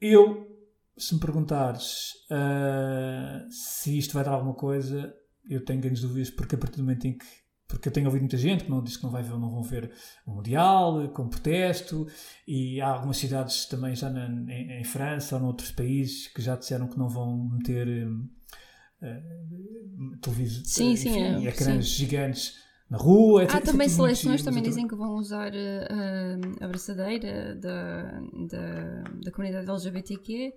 Eu 0.00 0.55
se 0.98 1.14
me 1.14 1.20
perguntares 1.20 2.12
uh, 2.30 3.50
se 3.50 3.98
isto 3.98 4.14
vai 4.14 4.24
dar 4.24 4.32
alguma 4.32 4.54
coisa, 4.54 5.14
eu 5.48 5.64
tenho 5.64 5.80
grandes 5.80 6.02
dúvidas, 6.02 6.30
porque 6.30 6.54
a 6.54 6.58
partir 6.58 6.78
do 6.78 6.84
momento 6.84 7.06
em 7.06 7.16
que. 7.16 7.26
Porque 7.68 7.88
eu 7.88 7.92
tenho 7.92 8.06
ouvido 8.06 8.22
muita 8.22 8.36
gente 8.36 8.62
que 8.62 8.70
não 8.70 8.80
diz 8.80 8.96
que 8.96 9.02
não, 9.02 9.10
vai 9.10 9.24
ver, 9.24 9.30
não 9.30 9.50
vão 9.50 9.60
ver 9.60 9.90
o 10.24 10.36
Mundial, 10.36 11.08
com 11.08 11.28
protesto, 11.28 12.06
e 12.46 12.80
há 12.80 12.86
algumas 12.86 13.16
cidades 13.16 13.66
também 13.66 13.92
já 13.96 14.08
na, 14.08 14.28
em, 14.28 14.80
em, 14.80 14.84
França 14.84 15.34
ou 15.34 15.42
noutros 15.42 15.72
países 15.72 16.28
que 16.28 16.40
já 16.40 16.54
disseram 16.54 16.86
que 16.86 16.96
não 16.96 17.08
vão 17.08 17.48
meter 17.48 18.06
uh, 18.06 20.18
televisões, 20.22 20.68
sim, 20.68 20.92
enfim, 20.92 21.12
sim, 21.12 21.44
é, 21.44 21.48
ecrãs 21.48 21.88
sim. 21.88 21.92
gigantes 21.92 22.54
na 22.88 22.98
rua. 22.98 23.44
Há 23.44 23.60
também 23.60 23.88
seleções 23.88 24.42
também 24.42 24.62
dizem 24.62 24.86
que 24.86 24.94
vão 24.94 25.14
usar 25.16 25.52
uh, 25.52 26.60
a 26.60 26.64
abraçadeira 26.64 27.54
da, 27.56 28.20
da, 28.48 29.02
da 29.24 29.30
comunidade 29.32 29.68
LGBTQ. 29.68 30.54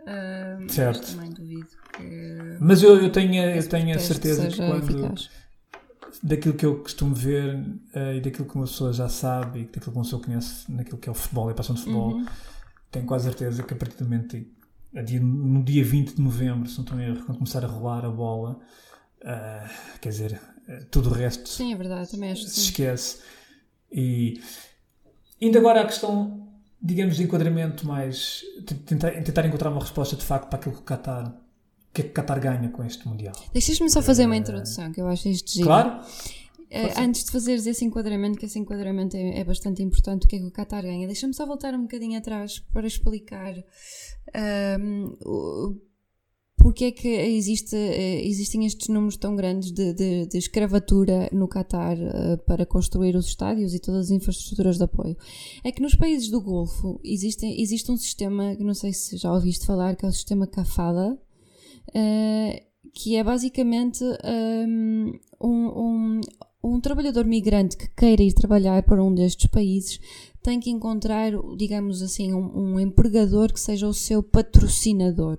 Uh, 0.00 0.70
certo. 0.70 1.16
Mas 1.16 1.30
duvido 1.30 1.68
que. 1.96 2.56
Mas 2.60 2.82
eu, 2.82 3.00
eu 3.00 3.10
tenho, 3.10 3.42
eu 3.42 3.68
tenho 3.68 3.94
a 3.94 3.98
certeza 3.98 4.48
que 4.48 4.56
quando. 4.56 4.82
Eficaz. 4.82 5.30
Daquilo 6.22 6.54
que 6.54 6.66
eu 6.66 6.80
costumo 6.80 7.14
ver 7.14 7.56
uh, 7.56 8.14
e 8.14 8.20
daquilo 8.20 8.46
que 8.46 8.54
uma 8.54 8.64
pessoa 8.64 8.92
já 8.92 9.08
sabe 9.08 9.60
e 9.60 9.64
daquilo 9.64 9.92
que 9.92 9.98
uma 9.98 10.04
pessoa 10.04 10.22
conhece 10.22 10.70
naquilo 10.70 10.98
que 10.98 11.08
é 11.08 11.12
o 11.12 11.14
futebol 11.14 11.48
e 11.48 11.52
a 11.52 11.54
paixão 11.54 11.74
de 11.74 11.80
futebol, 11.80 12.12
uhum. 12.12 12.26
tenho 12.90 13.06
quase 13.06 13.24
certeza 13.24 13.62
que 13.62 13.72
a 13.72 13.76
partir 13.76 13.96
do 13.96 14.04
momento 14.04 14.36
no 14.92 15.64
dia 15.64 15.82
20 15.82 16.16
de 16.16 16.22
novembro, 16.22 16.68
se 16.68 16.76
não 16.76 16.84
estou 16.84 17.00
erro, 17.00 17.24
quando 17.24 17.38
começar 17.38 17.64
a 17.64 17.66
rolar 17.66 18.04
a 18.04 18.10
bola, 18.10 18.60
uh, 19.22 19.98
quer 20.00 20.08
dizer, 20.08 20.40
tudo 20.90 21.10
o 21.10 21.12
resto 21.12 21.48
Sim, 21.48 21.72
é 21.72 21.76
verdade, 21.76 22.10
também 22.10 22.32
acho 22.32 22.46
se 22.48 22.60
esquece. 22.60 23.18
E 23.90 24.40
ainda 25.40 25.58
agora 25.58 25.82
a 25.82 25.86
questão, 25.86 26.48
digamos, 26.80 27.16
de 27.16 27.24
enquadramento 27.24 27.86
mais. 27.86 28.42
Tentar, 28.86 29.10
tentar 29.22 29.46
encontrar 29.46 29.70
uma 29.70 29.80
resposta 29.80 30.16
de 30.16 30.24
facto 30.24 30.48
para 30.48 30.58
aquilo 30.58 30.74
que 30.74 30.80
o 30.80 30.84
Qatar. 30.84 31.28
O 31.28 31.94
que 31.94 32.00
é 32.00 32.04
que 32.04 32.10
o 32.10 32.14
Qatar 32.14 32.40
ganha 32.40 32.70
com 32.70 32.82
este 32.84 33.06
Mundial? 33.06 33.34
Deixas-me 33.52 33.90
só 33.90 34.00
fazer 34.00 34.24
uma 34.24 34.36
introdução, 34.36 34.90
que 34.92 35.00
eu 35.00 35.06
acho 35.08 35.28
isto 35.28 35.52
giro. 35.52 35.66
Claro. 35.66 36.00
Antes 36.96 37.24
de 37.24 37.30
fazeres 37.30 37.66
esse 37.66 37.84
enquadramento, 37.84 38.38
que 38.38 38.46
esse 38.46 38.58
enquadramento 38.58 39.14
é, 39.14 39.40
é 39.40 39.44
bastante 39.44 39.82
importante, 39.82 40.24
o 40.24 40.28
que 40.28 40.36
é 40.36 40.38
que 40.38 40.46
o 40.46 40.50
Qatar 40.50 40.82
ganha, 40.82 41.06
deixa-me 41.06 41.34
só 41.34 41.44
voltar 41.44 41.74
um 41.74 41.82
bocadinho 41.82 42.16
atrás 42.16 42.60
para 42.72 42.86
explicar 42.86 43.54
um, 44.80 45.14
o 45.20 45.76
porque 46.62 46.84
é 46.84 46.92
que 46.92 47.08
existe, 47.08 47.74
eh, 47.74 48.24
existem 48.24 48.64
estes 48.64 48.86
números 48.86 49.16
tão 49.16 49.34
grandes 49.34 49.72
de, 49.72 49.92
de, 49.92 50.26
de 50.26 50.38
escravatura 50.38 51.28
no 51.32 51.48
Catar 51.48 51.96
uh, 51.98 52.38
para 52.46 52.64
construir 52.64 53.16
os 53.16 53.26
estádios 53.26 53.74
e 53.74 53.80
todas 53.80 54.06
as 54.06 54.10
infraestruturas 54.12 54.78
de 54.78 54.84
apoio? 54.84 55.16
É 55.64 55.72
que 55.72 55.82
nos 55.82 55.96
países 55.96 56.30
do 56.30 56.40
Golfo 56.40 57.00
existe, 57.02 57.44
existe 57.60 57.90
um 57.90 57.96
sistema, 57.96 58.54
que 58.54 58.62
não 58.62 58.74
sei 58.74 58.92
se 58.92 59.16
já 59.16 59.32
ouviste 59.32 59.66
falar, 59.66 59.96
que 59.96 60.06
é 60.06 60.08
o 60.08 60.12
sistema 60.12 60.46
Kafala, 60.46 61.18
uh, 61.88 62.60
que 62.94 63.16
é 63.16 63.24
basicamente 63.24 64.04
um, 65.40 65.50
um, 65.50 66.20
um 66.62 66.80
trabalhador 66.80 67.24
migrante 67.24 67.76
que 67.76 67.88
queira 67.88 68.22
ir 68.22 68.34
trabalhar 68.34 68.84
para 68.84 69.02
um 69.02 69.12
destes 69.12 69.48
países 69.48 69.98
tem 70.42 70.60
que 70.60 70.70
encontrar, 70.70 71.32
digamos 71.56 72.02
assim, 72.02 72.32
um, 72.32 72.74
um 72.74 72.80
empregador 72.80 73.52
que 73.52 73.60
seja 73.60 73.88
o 73.88 73.94
seu 73.94 74.22
patrocinador. 74.22 75.38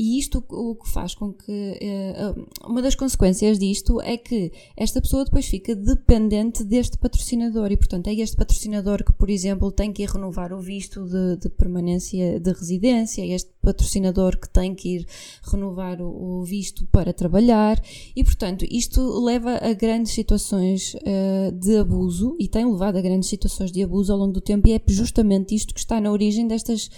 E 0.00 0.16
isto 0.16 0.44
o 0.48 0.76
que 0.76 0.88
faz 0.88 1.12
com 1.12 1.32
que. 1.32 1.50
Uh, 1.50 2.46
uma 2.70 2.80
das 2.80 2.94
consequências 2.94 3.58
disto 3.58 4.00
é 4.00 4.16
que 4.16 4.52
esta 4.76 5.02
pessoa 5.02 5.24
depois 5.24 5.46
fica 5.46 5.74
dependente 5.74 6.62
deste 6.62 6.96
patrocinador. 6.96 7.72
E, 7.72 7.76
portanto, 7.76 8.06
é 8.06 8.14
este 8.14 8.36
patrocinador 8.36 9.02
que, 9.02 9.12
por 9.12 9.28
exemplo, 9.28 9.72
tem 9.72 9.92
que 9.92 10.06
renovar 10.06 10.52
o 10.52 10.60
visto 10.60 11.04
de, 11.04 11.38
de 11.38 11.48
permanência 11.48 12.38
de 12.38 12.52
residência, 12.52 13.22
é 13.22 13.34
este 13.34 13.50
patrocinador 13.60 14.38
que 14.38 14.48
tem 14.48 14.74
que 14.74 14.96
ir 14.96 15.06
renovar 15.42 16.00
o, 16.00 16.42
visto 16.44 16.86
para 16.86 17.12
trabalhar 17.12 17.82
e, 18.14 18.22
portanto, 18.22 18.64
isto 18.70 19.00
leva 19.20 19.56
a 19.56 19.72
grandes 19.72 20.12
situações 20.12 20.94
uh, 20.94 21.52
de 21.52 21.76
abuso 21.76 22.36
e 22.38 22.48
tem 22.48 22.64
levado 22.64 22.96
a 22.96 23.00
grandes 23.00 23.28
situações 23.28 23.72
de 23.72 23.82
abuso 23.82 24.12
ao 24.12 24.18
longo 24.18 24.32
do 24.32 24.40
tempo 24.40 24.68
e 24.68 24.72
é 24.72 24.80
justamente 24.86 25.54
isto 25.54 25.74
que 25.74 25.80
está 25.80 26.00
na 26.00 26.10
origem 26.10 26.46
destas, 26.46 26.88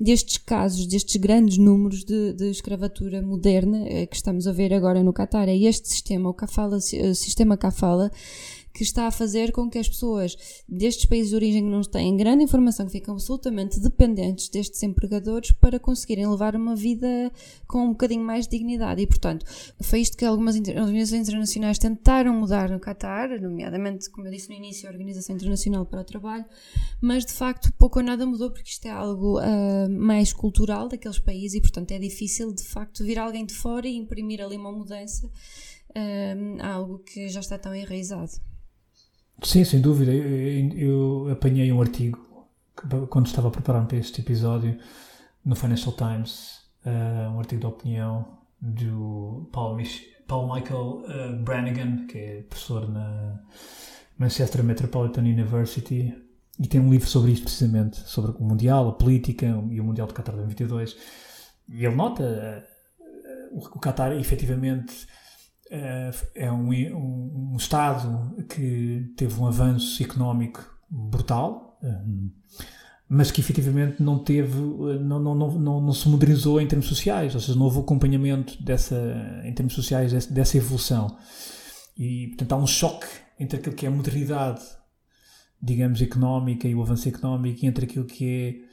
destes 0.00 0.38
casos, 0.38 0.86
destes 0.86 1.16
grandes 1.16 1.58
números 1.58 2.04
de, 2.04 2.32
de 2.32 2.43
escravatura 2.50 3.22
moderna 3.22 3.78
uh, 3.78 4.06
que 4.06 4.16
estamos 4.16 4.46
a 4.46 4.52
ver 4.52 4.72
agora 4.72 5.02
no 5.02 5.12
Qatar. 5.12 5.48
É 5.48 5.56
este 5.56 5.88
sistema, 5.88 6.28
o 6.28 6.34
Kafala, 6.34 6.76
o 6.76 7.14
sistema 7.14 7.56
Kafala, 7.56 8.10
que 8.74 8.82
está 8.82 9.06
a 9.06 9.10
fazer 9.12 9.52
com 9.52 9.70
que 9.70 9.78
as 9.78 9.88
pessoas 9.88 10.36
destes 10.68 11.06
países 11.06 11.30
de 11.30 11.36
origem 11.36 11.62
que 11.62 11.70
não 11.70 11.80
têm 11.82 12.16
grande 12.16 12.42
informação, 12.42 12.84
que 12.86 12.92
ficam 12.92 13.14
absolutamente 13.14 13.78
dependentes 13.78 14.48
destes 14.48 14.82
empregadores 14.82 15.52
para 15.52 15.78
conseguirem 15.78 16.26
levar 16.26 16.56
uma 16.56 16.74
vida 16.74 17.32
com 17.68 17.84
um 17.84 17.90
bocadinho 17.90 18.24
mais 18.24 18.48
de 18.48 18.58
dignidade. 18.58 19.00
E, 19.00 19.06
portanto, 19.06 19.46
foi 19.80 20.00
isto 20.00 20.16
que 20.16 20.24
algumas 20.24 20.56
organizações 20.56 21.28
internacionais 21.28 21.78
tentaram 21.78 22.34
mudar 22.34 22.68
no 22.68 22.80
Qatar, 22.80 23.40
nomeadamente, 23.40 24.10
como 24.10 24.26
eu 24.26 24.32
disse 24.32 24.48
no 24.48 24.56
início, 24.56 24.88
a 24.88 24.92
Organização 24.92 25.36
Internacional 25.36 25.86
para 25.86 26.00
o 26.00 26.04
Trabalho, 26.04 26.44
mas 27.00 27.24
de 27.24 27.32
facto 27.32 27.72
pouco 27.78 28.00
ou 28.00 28.04
nada 28.04 28.26
mudou 28.26 28.50
porque 28.50 28.70
isto 28.70 28.86
é 28.86 28.90
algo 28.90 29.38
uh, 29.38 29.88
mais 29.88 30.32
cultural 30.32 30.88
daqueles 30.88 31.20
países 31.20 31.54
e, 31.54 31.60
portanto, 31.60 31.92
é 31.92 31.98
difícil 32.00 32.52
de 32.52 32.64
facto 32.64 33.04
vir 33.04 33.20
alguém 33.20 33.46
de 33.46 33.54
fora 33.54 33.86
e 33.86 33.96
imprimir 33.96 34.40
ali 34.40 34.56
uma 34.56 34.72
mudança 34.72 35.26
uh, 35.26 36.60
a 36.60 36.72
algo 36.72 36.98
que 36.98 37.28
já 37.28 37.38
está 37.38 37.56
tão 37.56 37.72
enraizado. 37.72 38.32
Sim, 39.42 39.64
sem 39.64 39.80
dúvida. 39.80 40.12
Eu, 40.12 41.26
eu 41.26 41.32
apanhei 41.32 41.70
um 41.72 41.80
artigo 41.80 42.18
quando 43.08 43.26
estava 43.26 43.48
a 43.48 43.50
preparar-me 43.50 43.88
para 43.88 43.98
este 43.98 44.20
episódio 44.20 44.78
no 45.44 45.54
Financial 45.54 45.92
Times, 45.92 46.60
uh, 46.84 47.30
um 47.30 47.38
artigo 47.38 47.60
de 47.60 47.66
opinião 47.66 48.38
do 48.60 49.48
Paul, 49.52 49.76
Mich 49.76 50.02
Paul 50.26 50.52
Michael 50.52 51.04
uh, 51.04 51.42
Brannigan, 51.42 52.06
que 52.06 52.18
é 52.18 52.42
professor 52.42 52.88
na 52.88 53.40
Manchester 54.18 54.64
Metropolitan 54.64 55.20
University, 55.20 56.14
e 56.58 56.66
tem 56.66 56.80
um 56.80 56.90
livro 56.90 57.08
sobre 57.08 57.32
isto 57.32 57.44
precisamente, 57.44 58.00
sobre 58.08 58.32
o 58.32 58.44
Mundial, 58.44 58.88
a 58.88 58.92
política 58.92 59.46
e 59.70 59.80
o 59.80 59.84
Mundial 59.84 60.06
de 60.06 60.14
Qatar 60.14 60.34
2022. 60.34 60.96
E 61.68 61.84
ele 61.84 61.94
nota 61.94 62.64
uh, 63.52 63.58
o 63.58 63.80
Qatar 63.80 64.12
efetivamente 64.12 65.06
é 65.70 66.52
um, 66.52 66.70
um, 66.70 67.52
um, 67.52 67.56
Estado 67.56 68.44
que 68.48 69.12
teve 69.16 69.40
um 69.40 69.46
avanço 69.46 70.02
económico 70.02 70.62
brutal, 70.90 71.78
eh, 71.82 72.02
mas 73.08 73.30
que 73.30 73.40
efetivamente 73.40 74.02
não 74.02 74.18
teve, 74.18 74.58
eh, 74.58 74.98
não, 74.98 75.18
não, 75.20 75.34
não, 75.34 75.80
não, 75.80 75.92
se 75.92 76.08
modernizou 76.08 76.60
em 76.60 76.66
termos 76.66 76.86
sociais, 76.86 77.34
ou 77.34 77.40
seja, 77.40 77.58
não 77.58 77.64
houve 77.64 77.80
acompanhamento 77.80 78.62
dessa, 78.62 79.42
em 79.44 79.52
termos 79.52 79.74
sociais 79.74 80.26
dessa 80.26 80.56
evolução. 80.56 81.16
E, 81.96 82.28
portanto, 82.28 82.52
há 82.52 82.56
um 82.56 82.66
choque 82.66 83.06
entre 83.38 83.58
aquilo 83.58 83.74
que 83.74 83.86
é 83.86 83.88
a 83.88 83.92
modernidade, 83.92 84.62
digamos, 85.60 86.02
económica 86.02 86.68
e 86.68 86.74
o 86.74 86.82
avanço 86.82 87.08
económico 87.08 87.64
e 87.64 87.68
entre 87.68 87.86
aquilo 87.86 88.04
que 88.04 88.68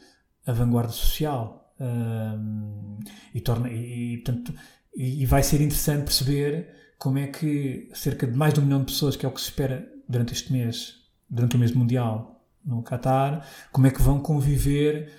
é 0.45 0.51
a 0.51 0.53
vanguarda 0.53 0.91
social. 0.91 1.73
Um, 1.79 2.99
e, 3.33 3.41
torna, 3.41 3.67
e, 3.71 4.17
portanto, 4.17 4.53
e, 4.95 5.23
e 5.23 5.25
vai 5.25 5.43
ser 5.43 5.61
interessante 5.61 6.03
perceber 6.03 6.67
como 6.97 7.17
é 7.17 7.27
que 7.27 7.89
cerca 7.93 8.27
de 8.27 8.37
mais 8.37 8.53
de 8.53 8.59
um 8.59 8.63
milhão 8.63 8.79
de 8.79 8.85
pessoas, 8.85 9.15
que 9.15 9.25
é 9.25 9.29
o 9.29 9.31
que 9.31 9.41
se 9.41 9.47
espera 9.47 9.87
durante 10.07 10.33
este 10.33 10.51
mês, 10.51 10.97
durante 11.29 11.55
o 11.55 11.59
mês 11.59 11.71
mundial 11.71 12.45
no 12.63 12.83
Qatar, 12.83 13.45
como 13.71 13.87
é 13.87 13.91
que 13.91 14.01
vão 14.01 14.19
conviver 14.19 15.11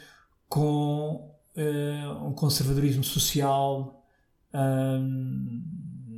com 0.49 1.29
uh, 1.57 2.27
um 2.27 2.33
conservadorismo 2.33 3.03
social 3.03 4.07
um, 4.55 5.63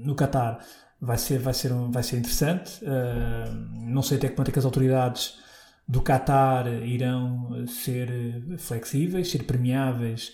no 0.04 0.14
Qatar. 0.14 0.58
Vai 1.00 1.18
ser, 1.18 1.38
vai 1.38 1.54
ser, 1.54 1.72
vai 1.72 2.02
ser 2.02 2.18
interessante. 2.18 2.84
Uh, 2.84 3.90
não 3.90 4.02
sei 4.02 4.18
até 4.18 4.28
que 4.28 4.34
ponto 4.34 4.48
é 4.48 4.52
que 4.52 4.58
as 4.58 4.64
autoridades 4.64 5.38
do 5.86 6.02
Qatar 6.02 6.66
irão 6.84 7.66
ser 7.66 8.42
flexíveis, 8.58 9.30
ser 9.30 9.44
permeáveis 9.44 10.32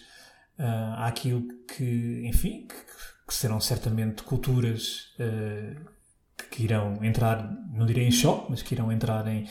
uh, 0.60 1.02
àquilo 1.02 1.42
que, 1.66 2.22
enfim, 2.24 2.66
que, 2.68 2.74
que 3.26 3.34
serão 3.34 3.60
certamente 3.60 4.22
culturas 4.22 5.06
uh, 5.18 5.80
que 6.50 6.64
irão 6.64 7.02
entrar, 7.02 7.50
não 7.72 7.86
direi 7.86 8.06
em 8.06 8.10
choque, 8.10 8.46
mas 8.50 8.62
que 8.62 8.74
irão 8.74 8.92
entrar 8.92 9.26
em, 9.26 9.48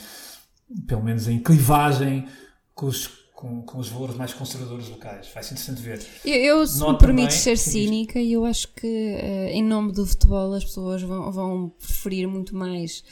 pelo 0.88 1.04
menos 1.04 1.28
em 1.28 1.40
clivagem 1.40 2.28
com 2.76 2.88
os, 2.88 3.08
com, 3.34 3.62
com 3.62 3.78
os 3.80 3.90
valores 3.90 4.16
mais 4.16 4.34
conservadores 4.34 4.90
locais. 4.90 5.30
Vai 5.34 5.44
ser 5.44 5.54
interessante 5.54 5.82
ver. 5.82 6.06
Eu, 6.26 6.60
eu 6.60 6.68
se 6.68 6.84
me 6.84 6.98
permites 6.98 7.38
ser 7.38 7.58
cínica, 7.58 8.20
e 8.20 8.34
eu 8.34 8.46
acho 8.46 8.68
que 8.74 8.88
uh, 8.88 9.50
em 9.50 9.64
nome 9.64 9.94
do 9.94 10.06
futebol 10.06 10.54
as 10.54 10.64
pessoas 10.64 11.02
vão, 11.02 11.32
vão 11.32 11.70
preferir 11.70 12.28
muito 12.28 12.56
mais. 12.56 13.04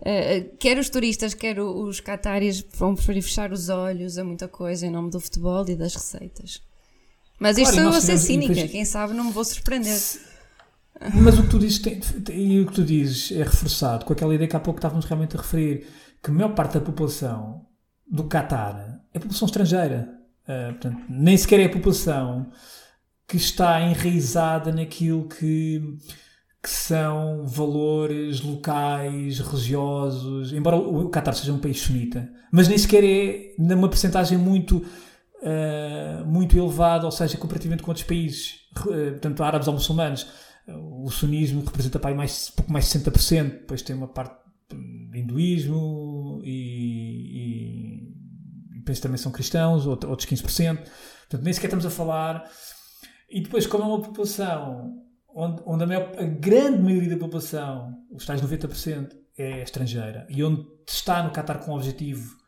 Uh, 0.00 0.56
quer 0.58 0.78
os 0.78 0.90
turistas, 0.90 1.34
quer 1.34 1.60
os 1.60 2.00
cataris 2.00 2.64
vão 2.74 2.94
preferir 2.94 3.22
fechar 3.22 3.52
os 3.52 3.68
olhos 3.68 4.18
a 4.18 4.24
muita 4.24 4.48
coisa 4.48 4.86
em 4.86 4.90
nome 4.90 5.10
do 5.10 5.20
futebol 5.20 5.64
e 5.68 5.76
das 5.76 5.94
receitas. 5.94 6.60
Mas 7.38 7.58
isto 7.58 7.72
claro, 7.72 7.88
eu 7.88 7.92
vou 7.92 8.00
ser 8.00 8.18
cínica, 8.18 8.54
depois... 8.54 8.72
quem 8.72 8.84
sabe 8.84 9.12
não 9.12 9.24
me 9.24 9.32
vou 9.32 9.44
surpreender. 9.44 9.98
Mas 11.14 11.38
o 11.38 11.42
que 11.42 11.50
tu 11.50 11.58
dizes 11.58 11.78
tem, 11.78 12.00
e 12.32 12.60
o 12.60 12.66
que 12.66 12.72
tu 12.72 12.82
dizes 12.82 13.30
é 13.32 13.42
reforçado 13.42 14.04
com 14.04 14.12
aquela 14.12 14.34
ideia 14.34 14.48
que 14.48 14.56
há 14.56 14.60
pouco 14.60 14.78
estávamos 14.78 15.04
realmente 15.04 15.36
a 15.36 15.40
referir, 15.40 15.86
que 16.22 16.30
a 16.30 16.32
maior 16.32 16.54
parte 16.54 16.74
da 16.74 16.80
população 16.80 17.66
do 18.10 18.24
Qatar 18.24 19.00
é 19.12 19.18
população 19.18 19.46
estrangeira. 19.46 20.08
Uh, 20.44 20.72
portanto, 20.72 21.02
nem 21.08 21.36
sequer 21.36 21.60
é 21.60 21.64
a 21.64 21.68
população 21.68 22.50
que 23.28 23.36
está 23.36 23.80
enraizada 23.80 24.72
naquilo 24.72 25.28
que, 25.28 25.82
que 26.62 26.70
são 26.70 27.44
valores 27.44 28.40
locais, 28.40 29.40
religiosos, 29.40 30.52
embora 30.52 30.76
o 30.76 31.10
Qatar 31.10 31.34
seja 31.34 31.52
um 31.52 31.58
país 31.58 31.80
sunita, 31.80 32.30
mas 32.52 32.68
nem 32.68 32.78
sequer 32.78 33.04
é 33.04 33.54
numa 33.58 33.88
percentagem 33.88 34.38
muito 34.38 34.84
uh, 35.46 36.26
muito 36.26 36.58
elevado, 36.58 37.04
ou 37.06 37.10
seja, 37.12 37.38
comparativamente 37.38 37.82
com 37.82 37.90
outros 37.90 38.06
países, 38.06 38.66
portanto, 38.74 39.42
árabes 39.42 39.68
ou 39.68 39.74
muçulmanos. 39.74 40.26
O 40.68 41.08
sunismo 41.10 41.64
representa 41.64 41.98
para 41.98 42.14
mais, 42.14 42.50
pouco 42.50 42.72
mais 42.72 42.90
de 42.90 42.98
60%, 42.98 43.50
depois 43.60 43.82
tem 43.82 43.94
uma 43.94 44.08
parte 44.08 44.36
de 44.68 45.20
hinduísmo 45.20 46.40
e, 46.44 48.10
e, 48.74 48.80
e 48.80 49.00
também 49.00 49.16
são 49.16 49.30
cristãos, 49.30 49.86
outros 49.86 50.26
15%. 50.26 50.76
Portanto, 50.78 51.42
nem 51.42 51.52
sequer 51.52 51.68
estamos 51.68 51.86
a 51.86 51.90
falar. 51.90 52.50
E 53.30 53.40
depois, 53.40 53.66
como 53.66 53.84
é 53.84 53.86
uma 53.86 54.02
população 54.02 55.06
onde, 55.36 55.62
onde 55.66 55.84
a, 55.84 55.86
maior, 55.86 56.12
a 56.18 56.24
grande 56.24 56.82
maioria 56.82 57.10
da 57.10 57.18
população, 57.18 57.94
os 58.10 58.24
tais 58.24 58.40
90%, 58.40 59.10
é 59.38 59.62
estrangeira, 59.62 60.26
e 60.30 60.42
onde 60.42 60.66
está 60.88 61.22
no 61.22 61.30
Qatar 61.30 61.58
com 61.58 61.72
o 61.72 61.76
objetivo 61.76 62.34
eh, 62.34 62.45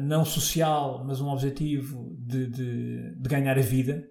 não 0.00 0.24
social, 0.24 1.04
mas 1.06 1.20
um 1.20 1.28
objetivo 1.28 2.16
de, 2.18 2.46
de, 2.46 3.14
de, 3.16 3.28
ganhar 3.28 3.58
a 3.58 3.62
vida. 3.62 4.08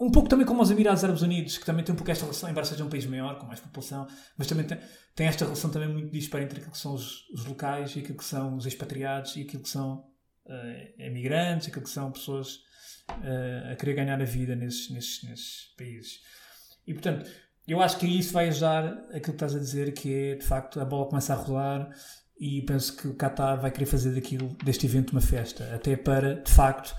Um 0.00 0.10
pouco 0.10 0.28
também 0.28 0.44
como 0.44 0.60
os 0.60 0.70
Emirados 0.70 1.04
Árabes 1.04 1.22
Unidos, 1.22 1.58
que 1.58 1.64
também 1.64 1.84
tem 1.84 1.92
um 1.92 1.96
pouco 1.96 2.10
esta 2.10 2.24
relação, 2.24 2.50
embora 2.50 2.66
seja 2.66 2.84
um 2.84 2.88
país 2.88 3.06
maior, 3.06 3.38
com 3.38 3.46
mais 3.46 3.60
população, 3.60 4.06
mas 4.36 4.48
também 4.48 4.66
tem, 4.66 4.78
tem 5.14 5.26
esta 5.28 5.44
relação 5.44 5.70
também 5.70 5.88
muito 5.88 6.10
dispara 6.10 6.42
entre 6.42 6.58
aquilo 6.58 6.72
que 6.72 6.78
são 6.78 6.94
os, 6.94 7.28
os, 7.30 7.44
locais 7.44 7.94
e 7.94 8.00
aquilo 8.00 8.18
que 8.18 8.24
são 8.24 8.56
os 8.56 8.66
expatriados 8.66 9.36
e 9.36 9.42
aquilo 9.42 9.62
que 9.62 9.68
são 9.68 10.04
uh, 10.46 11.02
emigrantes, 11.02 11.68
aquilo 11.68 11.84
que 11.84 11.90
são 11.90 12.10
pessoas 12.10 12.56
uh, 13.10 13.72
a 13.72 13.76
querer 13.76 13.94
ganhar 13.94 14.20
a 14.20 14.24
vida 14.24 14.56
nesses, 14.56 14.90
nesses, 14.90 15.22
nesses 15.22 15.74
países. 15.76 16.20
E 16.84 16.92
portanto, 16.94 17.30
eu 17.66 17.80
acho 17.80 17.96
que 17.96 18.06
isso 18.06 18.32
vai 18.32 18.48
ajudar 18.48 18.86
aquilo 19.10 19.22
que 19.22 19.30
estás 19.30 19.54
a 19.54 19.58
dizer, 19.58 19.92
que 19.92 20.12
é 20.12 20.34
de 20.34 20.44
facto 20.44 20.80
a 20.80 20.84
bola 20.84 21.08
começa 21.08 21.32
a 21.32 21.36
rolar 21.36 21.90
e 22.42 22.60
penso 22.62 22.96
que 22.96 23.06
o 23.06 23.14
Qatar 23.14 23.60
vai 23.60 23.70
querer 23.70 23.86
fazer 23.86 24.10
daquilo, 24.10 24.48
deste 24.64 24.84
evento 24.84 25.12
uma 25.12 25.20
festa, 25.20 25.72
até 25.72 25.94
para, 25.94 26.42
de 26.42 26.50
facto, 26.50 26.92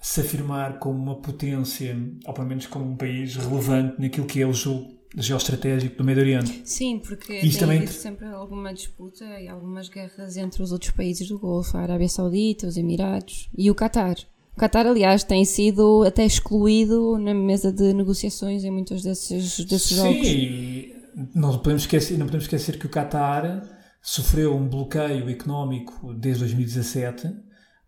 se 0.00 0.22
afirmar 0.22 0.78
como 0.78 0.98
uma 0.98 1.20
potência, 1.20 1.94
ou 2.24 2.32
pelo 2.32 2.48
menos 2.48 2.66
como 2.66 2.86
um 2.86 2.96
país 2.96 3.36
relevante 3.36 4.00
naquilo 4.00 4.26
que 4.26 4.40
é 4.40 4.46
o 4.46 4.52
jogo 4.54 4.90
geoestratégico 5.14 5.98
do 5.98 6.04
Médio 6.04 6.22
Oriente. 6.22 6.62
Sim, 6.64 6.98
porque 7.00 7.38
tem 7.40 7.62
havido 7.64 7.92
sempre 7.92 8.26
alguma 8.28 8.72
disputa 8.72 9.26
e 9.38 9.46
algumas 9.46 9.90
guerras 9.90 10.38
entre 10.38 10.62
os 10.62 10.72
outros 10.72 10.90
países 10.92 11.28
do 11.28 11.38
Golfo, 11.38 11.76
a 11.76 11.82
Arábia 11.82 12.08
Saudita, 12.08 12.66
os 12.66 12.78
Emirados 12.78 13.50
e 13.54 13.70
o 13.70 13.74
Qatar. 13.74 14.16
O 14.56 14.58
Qatar, 14.58 14.86
aliás, 14.86 15.22
tem 15.22 15.44
sido 15.44 16.02
até 16.02 16.24
excluído 16.24 17.18
na 17.18 17.34
mesa 17.34 17.70
de 17.70 17.92
negociações 17.92 18.64
em 18.64 18.70
muitos 18.70 19.02
desses, 19.02 19.66
desses 19.66 19.88
Sim, 19.88 19.96
jogos. 19.96 20.26
Sim, 20.26 20.92
não 21.34 21.58
podemos 21.58 21.82
esquecer, 21.82 22.16
não 22.16 22.24
podemos 22.24 22.44
esquecer 22.44 22.78
que 22.78 22.86
o 22.86 22.90
Qatar 22.90 23.81
sofreu 24.02 24.56
um 24.56 24.68
bloqueio 24.68 25.30
económico 25.30 26.12
desde 26.12 26.40
2017, 26.40 27.32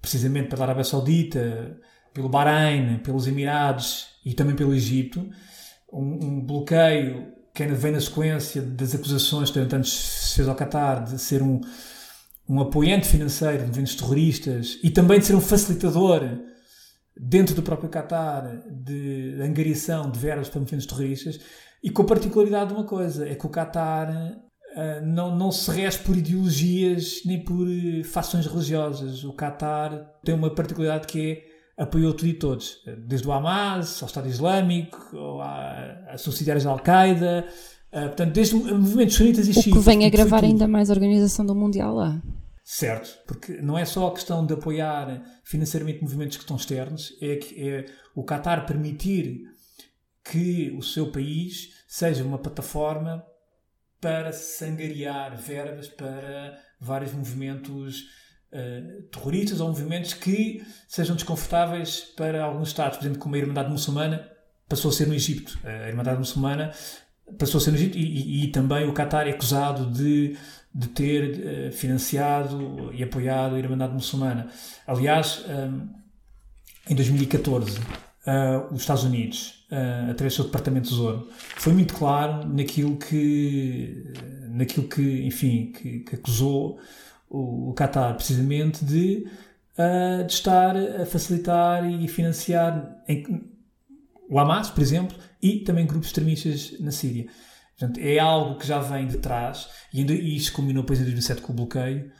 precisamente 0.00 0.48
pela 0.48 0.64
Arábia 0.64 0.84
Saudita, 0.84 1.76
pelo 2.14 2.28
Bahrein, 2.28 2.98
pelos 2.98 3.26
Emirados 3.26 4.06
e 4.24 4.32
também 4.32 4.54
pelo 4.54 4.72
Egito. 4.72 5.28
Um, 5.92 6.24
um 6.24 6.40
bloqueio 6.40 7.32
que 7.52 7.66
vem 7.66 7.92
na 7.92 8.00
sequência 8.00 8.62
das 8.62 8.94
acusações 8.94 9.50
que 9.50 9.60
durante 9.60 9.88
se 9.88 10.36
fez 10.36 10.48
ao 10.48 10.54
Qatar 10.54 11.04
de 11.04 11.18
ser 11.18 11.42
um, 11.42 11.60
um 12.48 12.60
apoiante 12.60 13.08
financeiro 13.08 13.58
de 13.58 13.66
movimentos 13.66 13.96
terroristas 13.96 14.78
e 14.82 14.90
também 14.90 15.18
de 15.18 15.26
ser 15.26 15.34
um 15.34 15.40
facilitador 15.40 16.22
dentro 17.16 17.54
do 17.54 17.62
próprio 17.62 17.88
Qatar 17.88 18.62
de 18.70 19.36
angariação 19.40 20.10
de 20.10 20.18
verbas 20.18 20.48
para 20.48 20.60
movimentos 20.60 20.86
terroristas 20.86 21.40
e 21.82 21.90
com 21.90 22.02
a 22.02 22.06
particularidade 22.06 22.68
de 22.68 22.74
uma 22.74 22.84
coisa, 22.84 23.28
é 23.28 23.34
que 23.34 23.46
o 23.46 23.50
Qatar 23.50 24.42
uh, 24.74 25.04
não, 25.04 25.36
não 25.36 25.50
se 25.50 25.70
rege 25.70 25.98
por 25.98 26.16
ideologias 26.16 27.22
nem 27.24 27.42
por 27.42 27.66
fações 28.04 28.46
religiosas. 28.46 29.24
O 29.24 29.32
Qatar 29.32 30.10
tem 30.24 30.34
uma 30.34 30.54
particularidade 30.54 31.06
que 31.06 31.32
é 31.32 31.54
apoiou 31.76 32.14
tudo 32.14 32.28
e 32.28 32.34
todos, 32.34 32.78
desde 33.06 33.26
o 33.26 33.32
Hamas 33.32 34.00
ao 34.00 34.06
Estado 34.06 34.28
Islâmico, 34.28 35.40
a, 35.40 36.12
a 36.12 36.18
subsidiários 36.18 36.64
da 36.64 36.70
Al-Qaeda, 36.70 37.46
uh, 37.92 38.00
portanto, 38.06 38.32
desde 38.32 38.54
movimentos 38.54 39.16
sunitas 39.16 39.48
e 39.48 39.52
xiitas. 39.52 39.72
O 39.72 39.76
que 39.76 39.84
vem 39.84 40.06
a 40.06 40.08
gravar 40.08 40.44
ainda 40.44 40.68
mais 40.68 40.90
a 40.90 40.94
organização 40.94 41.44
do 41.44 41.54
Mundial 41.54 41.94
lá. 41.94 42.22
Certo, 42.64 43.10
porque 43.26 43.60
não 43.60 43.76
é 43.76 43.84
só 43.84 44.08
a 44.08 44.12
questão 44.14 44.46
de 44.46 44.54
apoiar 44.54 45.22
financeiramente 45.44 46.02
movimentos 46.02 46.38
que 46.38 46.44
estão 46.44 46.56
externos, 46.56 47.12
é 47.20 47.36
que 47.36 47.68
é 47.68 47.84
o 48.14 48.24
Qatar 48.24 48.64
permitir 48.64 49.42
que 50.24 50.74
o 50.78 50.82
seu 50.82 51.12
país 51.12 51.68
seja 51.86 52.24
uma 52.24 52.38
plataforma 52.38 53.22
para 54.04 54.34
sangariar 54.34 55.34
verbas 55.34 55.88
para 55.88 56.58
vários 56.78 57.14
movimentos 57.14 58.02
uh, 58.52 59.02
terroristas 59.04 59.60
ou 59.60 59.68
movimentos 59.68 60.12
que 60.12 60.62
sejam 60.86 61.16
desconfortáveis 61.16 62.00
para 62.14 62.44
alguns 62.44 62.68
Estados. 62.68 62.98
Por 62.98 63.04
exemplo, 63.04 63.18
como 63.18 63.34
a 63.34 63.38
Irmandade 63.38 63.70
Muçulmana 63.70 64.30
passou 64.68 64.90
a 64.90 64.92
ser 64.92 65.06
no 65.06 65.14
Egito. 65.14 65.58
A 65.64 65.88
Irmandade 65.88 66.18
Muçulmana 66.18 66.70
passou 67.38 67.56
a 67.56 67.60
ser 67.62 67.70
no 67.70 67.78
Egito 67.78 67.96
e, 67.96 68.02
e, 68.02 68.44
e 68.44 68.48
também 68.48 68.86
o 68.86 68.92
Qatar 68.92 69.26
é 69.26 69.30
acusado 69.30 69.90
de 69.90 70.36
de 70.74 70.88
ter 70.88 71.68
uh, 71.68 71.72
financiado 71.72 72.92
e 72.92 73.02
apoiado 73.02 73.54
a 73.54 73.58
Irmandade 73.58 73.94
Muçulmana. 73.94 74.48
Aliás, 74.86 75.44
um, 75.48 75.88
em 76.90 76.94
2014, 76.96 77.78
uh, 78.26 78.72
os 78.72 78.82
Estados 78.82 79.04
Unidos, 79.04 79.66
uh, 79.70 80.10
através 80.10 80.32
do 80.32 80.36
seu 80.36 80.44
Departamento 80.44 80.84
de 80.84 80.90
Tesouro, 80.90 81.28
foi 81.56 81.72
muito 81.72 81.94
claro 81.94 82.46
naquilo 82.48 82.96
que, 82.96 84.12
naquilo 84.50 84.88
que 84.88 85.26
enfim, 85.26 85.72
que, 85.72 86.00
que 86.00 86.14
acusou 86.16 86.78
o, 87.28 87.70
o 87.70 87.74
Qatar, 87.74 88.14
precisamente 88.14 88.84
de, 88.84 89.26
de 90.26 90.32
estar 90.32 90.76
a 90.76 91.04
facilitar 91.04 91.84
e 91.90 92.06
financiar 92.06 93.02
em, 93.08 93.24
o 94.28 94.38
Hamas, 94.38 94.70
por 94.70 94.82
exemplo, 94.82 95.16
e 95.42 95.60
também 95.60 95.86
grupos 95.86 96.08
extremistas 96.08 96.78
na 96.80 96.90
Síria. 96.90 97.26
Portanto, 97.78 97.98
é 97.98 98.18
algo 98.18 98.58
que 98.58 98.66
já 98.66 98.78
vem 98.78 99.06
de 99.06 99.18
trás 99.18 99.68
e, 99.92 100.00
ainda, 100.00 100.14
isso 100.14 100.52
combinou 100.52 100.82
depois 100.82 101.00
em 101.00 101.04
2007 101.04 101.42
com 101.42 101.52
o 101.52 101.56
bloqueio 101.56 102.10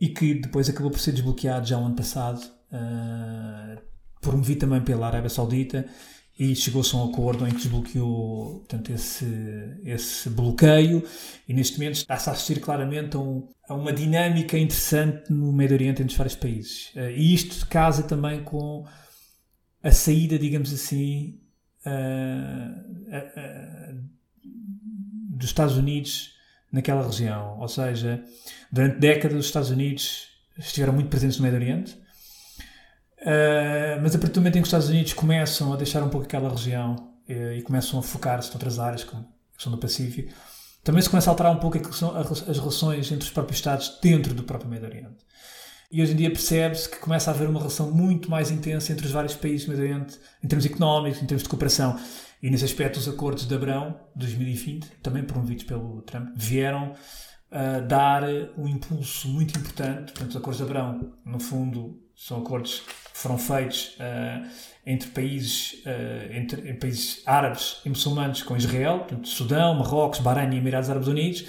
e 0.00 0.08
que 0.08 0.34
depois 0.34 0.68
acabou 0.68 0.90
por 0.90 0.98
ser 0.98 1.12
desbloqueado 1.12 1.66
já 1.66 1.78
o 1.78 1.84
ano 1.84 1.94
passado, 1.94 2.40
uh, 2.72 3.80
promovido 4.24 4.60
também 4.60 4.80
pela 4.80 5.06
Arábia 5.06 5.30
Saudita 5.30 5.86
e 6.38 6.54
chegou-se 6.56 6.94
a 6.96 6.98
um 6.98 7.10
acordo 7.10 7.46
em 7.46 7.50
que 7.50 7.58
desbloqueou 7.58 8.58
portanto, 8.58 8.90
esse, 8.90 9.24
esse 9.84 10.28
bloqueio 10.30 11.04
e 11.48 11.54
neste 11.54 11.78
momento 11.78 11.94
está-se 11.96 12.28
a 12.28 12.32
assistir 12.32 12.60
claramente 12.60 13.16
a, 13.16 13.20
um, 13.20 13.48
a, 13.68 13.74
uma 13.74 13.92
dinâmica 13.92 14.58
interessante 14.58 15.32
no 15.32 15.52
Médio 15.52 15.76
Oriente 15.76 16.02
entre 16.02 16.12
os 16.12 16.18
vários 16.18 16.34
países. 16.34 16.90
Uh, 16.96 17.10
e 17.10 17.34
isto 17.34 17.66
casa 17.68 18.02
também 18.02 18.42
com 18.42 18.84
a 19.82 19.92
saída, 19.92 20.38
digamos 20.38 20.72
assim, 20.72 21.38
uh, 21.86 22.94
dos 25.30 25.50
Estados 25.50 25.76
Unidos 25.76 26.34
naquela 26.72 27.06
região. 27.06 27.60
Ou 27.60 27.68
seja, 27.68 28.24
durante 28.72 28.98
décadas 28.98 29.38
os 29.38 29.46
Estados 29.46 29.70
Unidos 29.70 30.28
estiveram 30.58 30.92
muito 30.92 31.08
presentes 31.08 31.36
no 31.38 31.44
Médio 31.44 31.58
Oriente, 31.60 32.03
uh, 33.24 34.00
mas 34.02 34.14
a 34.14 34.18
partir 34.18 34.34
do 34.34 34.40
momento 34.40 34.56
em 34.56 34.60
que 34.60 34.66
os 34.66 34.68
Estados 34.68 34.88
Unidos 34.88 35.12
começam 35.12 35.72
a 35.72 35.76
deixar 35.76 36.02
um 36.02 36.08
pouco 36.08 36.26
aquela 36.26 36.50
região 36.50 36.94
uh, 37.28 37.52
e 37.52 37.62
começam 37.62 37.98
a 37.98 38.02
focar-se 38.02 38.50
noutras 38.50 38.78
áreas, 38.78 39.04
como 39.04 39.22
a 39.22 39.56
questão 39.56 39.72
do 39.72 39.78
Pacífico, 39.78 40.32
também 40.82 41.00
se 41.00 41.08
começa 41.08 41.30
a 41.30 41.32
alterar 41.32 41.52
um 41.52 41.58
pouco 41.58 41.78
as 41.78 42.58
relações 42.58 43.10
entre 43.10 43.24
os 43.24 43.30
próprios 43.30 43.58
Estados 43.58 43.98
dentro 44.02 44.34
do 44.34 44.42
próprio 44.42 44.70
Médio 44.70 44.86
Oriente. 44.86 45.24
E 45.90 46.02
hoje 46.02 46.12
em 46.12 46.16
dia 46.16 46.30
percebe-se 46.30 46.88
que 46.88 46.98
começa 46.98 47.30
a 47.30 47.34
haver 47.34 47.48
uma 47.48 47.58
relação 47.58 47.90
muito 47.90 48.30
mais 48.30 48.50
intensa 48.50 48.92
entre 48.92 49.06
os 49.06 49.12
vários 49.12 49.34
países 49.34 49.64
do 49.64 49.70
Médio 49.70 49.84
Oriente, 49.84 50.18
em 50.42 50.48
termos 50.48 50.66
económicos, 50.66 51.22
em 51.22 51.26
termos 51.26 51.44
de 51.44 51.48
cooperação. 51.48 51.98
E 52.42 52.50
nesse 52.50 52.64
aspecto, 52.64 52.98
os 52.98 53.08
acordos 53.08 53.46
de 53.46 53.54
Abrão, 53.54 53.98
de 54.14 54.26
2020, 54.26 54.86
também 55.02 55.22
promovidos 55.22 55.64
pelo 55.64 56.02
Trump, 56.02 56.28
vieram 56.36 56.92
uh, 56.92 57.86
dar 57.86 58.24
um 58.58 58.68
impulso 58.68 59.28
muito 59.28 59.58
importante. 59.58 60.12
Portanto, 60.12 60.30
os 60.30 60.36
acordos 60.36 60.58
de 60.58 60.62
Abrão, 60.64 61.14
no 61.24 61.40
fundo, 61.40 62.03
são 62.24 62.38
acordos 62.38 62.80
que 62.80 63.18
foram 63.18 63.36
feitos 63.36 63.98
uh, 63.98 64.48
entre 64.86 65.10
países, 65.10 65.82
uh, 65.84 66.32
entre, 66.32 66.72
países 66.72 67.22
árabes 67.26 67.82
e 67.84 67.90
muçulmanos 67.90 68.42
com 68.42 68.56
Israel, 68.56 69.00
portanto, 69.00 69.28
Sudão, 69.28 69.74
Marrocos, 69.74 70.20
Bahrein 70.20 70.54
e 70.54 70.56
Emirados 70.56 70.88
Árabes 70.88 71.06
Unidos. 71.06 71.44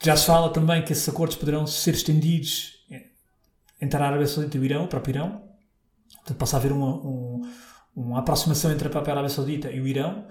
Já 0.00 0.16
se 0.16 0.26
fala 0.26 0.52
também 0.52 0.84
que 0.84 0.92
esses 0.92 1.08
acordos 1.08 1.36
poderão 1.36 1.66
ser 1.66 1.94
estendidos 1.94 2.74
entre 3.80 4.00
a 4.00 4.06
Arábia 4.06 4.26
Saudita 4.28 4.56
e 4.56 4.60
o 4.60 4.64
Irão, 4.64 4.84
o 4.84 4.88
próprio 4.88 5.16
Irão. 5.16 5.42
Portanto, 6.14 6.38
passa 6.38 6.56
a 6.56 6.60
haver 6.60 6.70
uma, 6.70 6.94
um, 7.04 7.42
uma 7.96 8.20
aproximação 8.20 8.70
entre 8.70 8.86
a 8.86 8.90
própria 8.90 9.14
Arábia 9.14 9.30
Saudita 9.30 9.68
e 9.68 9.80
o 9.80 9.86
Irão. 9.88 10.26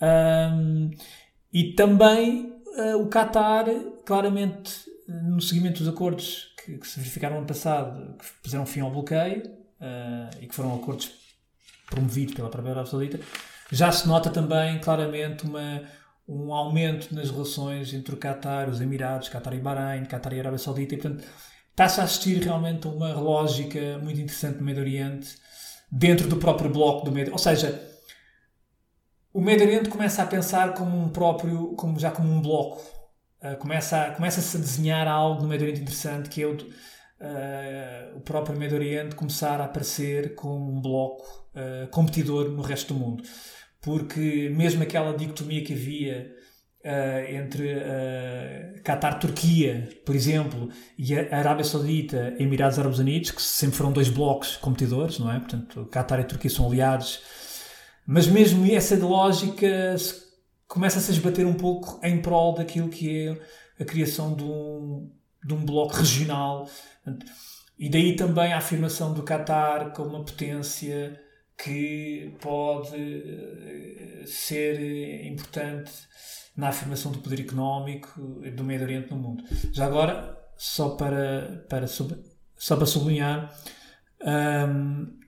Um, 0.00 0.90
e 1.52 1.72
também 1.72 2.52
uh, 2.78 2.96
o 3.00 3.08
Qatar, 3.08 3.66
claramente, 4.06 4.72
no 5.08 5.40
seguimento 5.40 5.80
dos 5.80 5.88
acordos 5.88 6.53
que, 6.64 6.78
que, 6.78 6.86
se 6.86 6.98
verificaram 6.98 7.38
ano 7.38 7.46
passado, 7.46 8.16
que 8.16 8.24
puseram 8.42 8.64
fim 8.64 8.80
ao 8.80 8.90
bloqueio 8.90 9.42
uh, 9.80 10.40
e 10.40 10.46
que 10.46 10.54
foram 10.54 10.74
acordos 10.74 11.10
promovidos 11.86 12.34
pela 12.34 12.48
própria 12.48 12.72
Arábia 12.72 12.90
Saudita, 12.90 13.20
já 13.70 13.92
se 13.92 14.06
nota 14.08 14.30
também 14.30 14.80
claramente 14.80 15.44
uma, 15.44 15.82
um 16.26 16.52
aumento 16.52 17.14
nas 17.14 17.30
relações 17.30 17.92
entre 17.92 18.14
o 18.14 18.18
Qatar, 18.18 18.68
os 18.68 18.80
Emirados, 18.80 19.28
Qatar 19.28 19.54
e 19.54 19.60
Bahrein, 19.60 20.04
Qatar 20.04 20.32
e 20.32 20.40
Arábia 20.40 20.58
Saudita, 20.58 20.94
e 20.94 20.98
portanto 20.98 21.24
está-se 21.70 22.00
a 22.00 22.04
assistir 22.04 22.42
realmente 22.42 22.86
a 22.86 22.90
uma 22.90 23.12
lógica 23.14 23.98
muito 23.98 24.20
interessante 24.20 24.58
no 24.58 24.64
Médio 24.64 24.82
Oriente 24.82 25.36
dentro 25.90 26.28
do 26.28 26.36
próprio 26.36 26.70
bloco 26.70 27.04
do 27.04 27.12
Médio 27.12 27.32
Ou 27.32 27.38
seja, 27.38 27.80
o 29.32 29.40
Médio 29.40 29.66
Oriente 29.66 29.88
começa 29.88 30.22
a 30.22 30.26
pensar 30.26 30.74
como 30.74 30.96
um 30.96 31.08
próprio, 31.08 31.74
como 31.74 31.98
já 31.98 32.10
como 32.10 32.32
um 32.32 32.40
bloco. 32.40 33.03
Começa, 33.58 34.00
a, 34.00 34.10
começa-se 34.12 34.56
a 34.56 34.60
desenhar 34.60 35.06
algo 35.06 35.42
no 35.42 35.48
Médio 35.48 35.64
Oriente 35.64 35.82
interessante 35.82 36.30
que 36.30 36.42
é 36.42 36.46
o, 36.46 36.54
uh, 36.54 38.16
o 38.16 38.20
próprio 38.20 38.58
Médio 38.58 38.78
Oriente 38.78 39.14
começar 39.14 39.60
a 39.60 39.64
aparecer 39.64 40.34
como 40.34 40.72
um 40.72 40.80
bloco 40.80 41.24
uh, 41.54 41.86
competidor 41.88 42.48
no 42.50 42.62
resto 42.62 42.94
do 42.94 43.00
mundo. 43.00 43.22
Porque 43.82 44.50
mesmo 44.56 44.82
aquela 44.82 45.14
dicotomia 45.14 45.62
que 45.62 45.74
havia 45.74 46.32
entre 47.30 47.76
Qatar-Turquia, 48.84 49.88
por 50.04 50.14
exemplo, 50.14 50.68
e 50.98 51.14
a 51.18 51.38
Arábia 51.38 51.64
Saudita 51.64 52.34
Emirados 52.38 52.78
Árabes 52.78 52.98
Unidos, 52.98 53.30
que 53.30 53.40
sempre 53.40 53.76
foram 53.76 53.90
dois 53.90 54.10
blocos 54.10 54.56
competidores, 54.56 55.18
não 55.18 55.32
é? 55.32 55.38
Portanto, 55.38 55.86
Qatar 55.90 56.20
e 56.20 56.24
Turquia 56.24 56.50
são 56.50 56.66
aliados, 56.66 57.22
mas 58.06 58.26
mesmo 58.26 58.70
essa 58.70 58.96
lógica 58.96 59.96
começa-se 60.66 61.10
a 61.10 61.14
esbater 61.14 61.46
um 61.46 61.54
pouco 61.54 62.00
em 62.04 62.20
prol 62.20 62.54
daquilo 62.54 62.88
que 62.88 63.28
é 63.28 63.82
a 63.82 63.84
criação 63.84 64.34
de 64.34 64.44
um, 64.44 65.10
de 65.44 65.54
um 65.54 65.64
bloco 65.64 65.94
regional. 65.94 66.68
E 67.78 67.88
daí 67.88 68.16
também 68.16 68.52
a 68.52 68.58
afirmação 68.58 69.12
do 69.12 69.22
Qatar 69.22 69.92
como 69.92 70.10
uma 70.10 70.24
potência 70.24 71.20
que 71.56 72.34
pode 72.40 72.96
eh, 72.96 74.24
ser 74.26 75.26
importante 75.26 75.92
na 76.56 76.68
afirmação 76.68 77.12
do 77.12 77.18
poder 77.18 77.40
económico 77.40 78.20
do 78.56 78.64
Médio 78.64 78.86
Oriente 78.86 79.10
no 79.10 79.16
mundo. 79.16 79.44
Já 79.72 79.86
agora, 79.86 80.38
só 80.56 80.90
para, 80.90 81.64
para, 81.68 81.86
só 81.86 82.76
para 82.76 82.86
sublinhar, 82.86 83.52
um, 84.24 85.18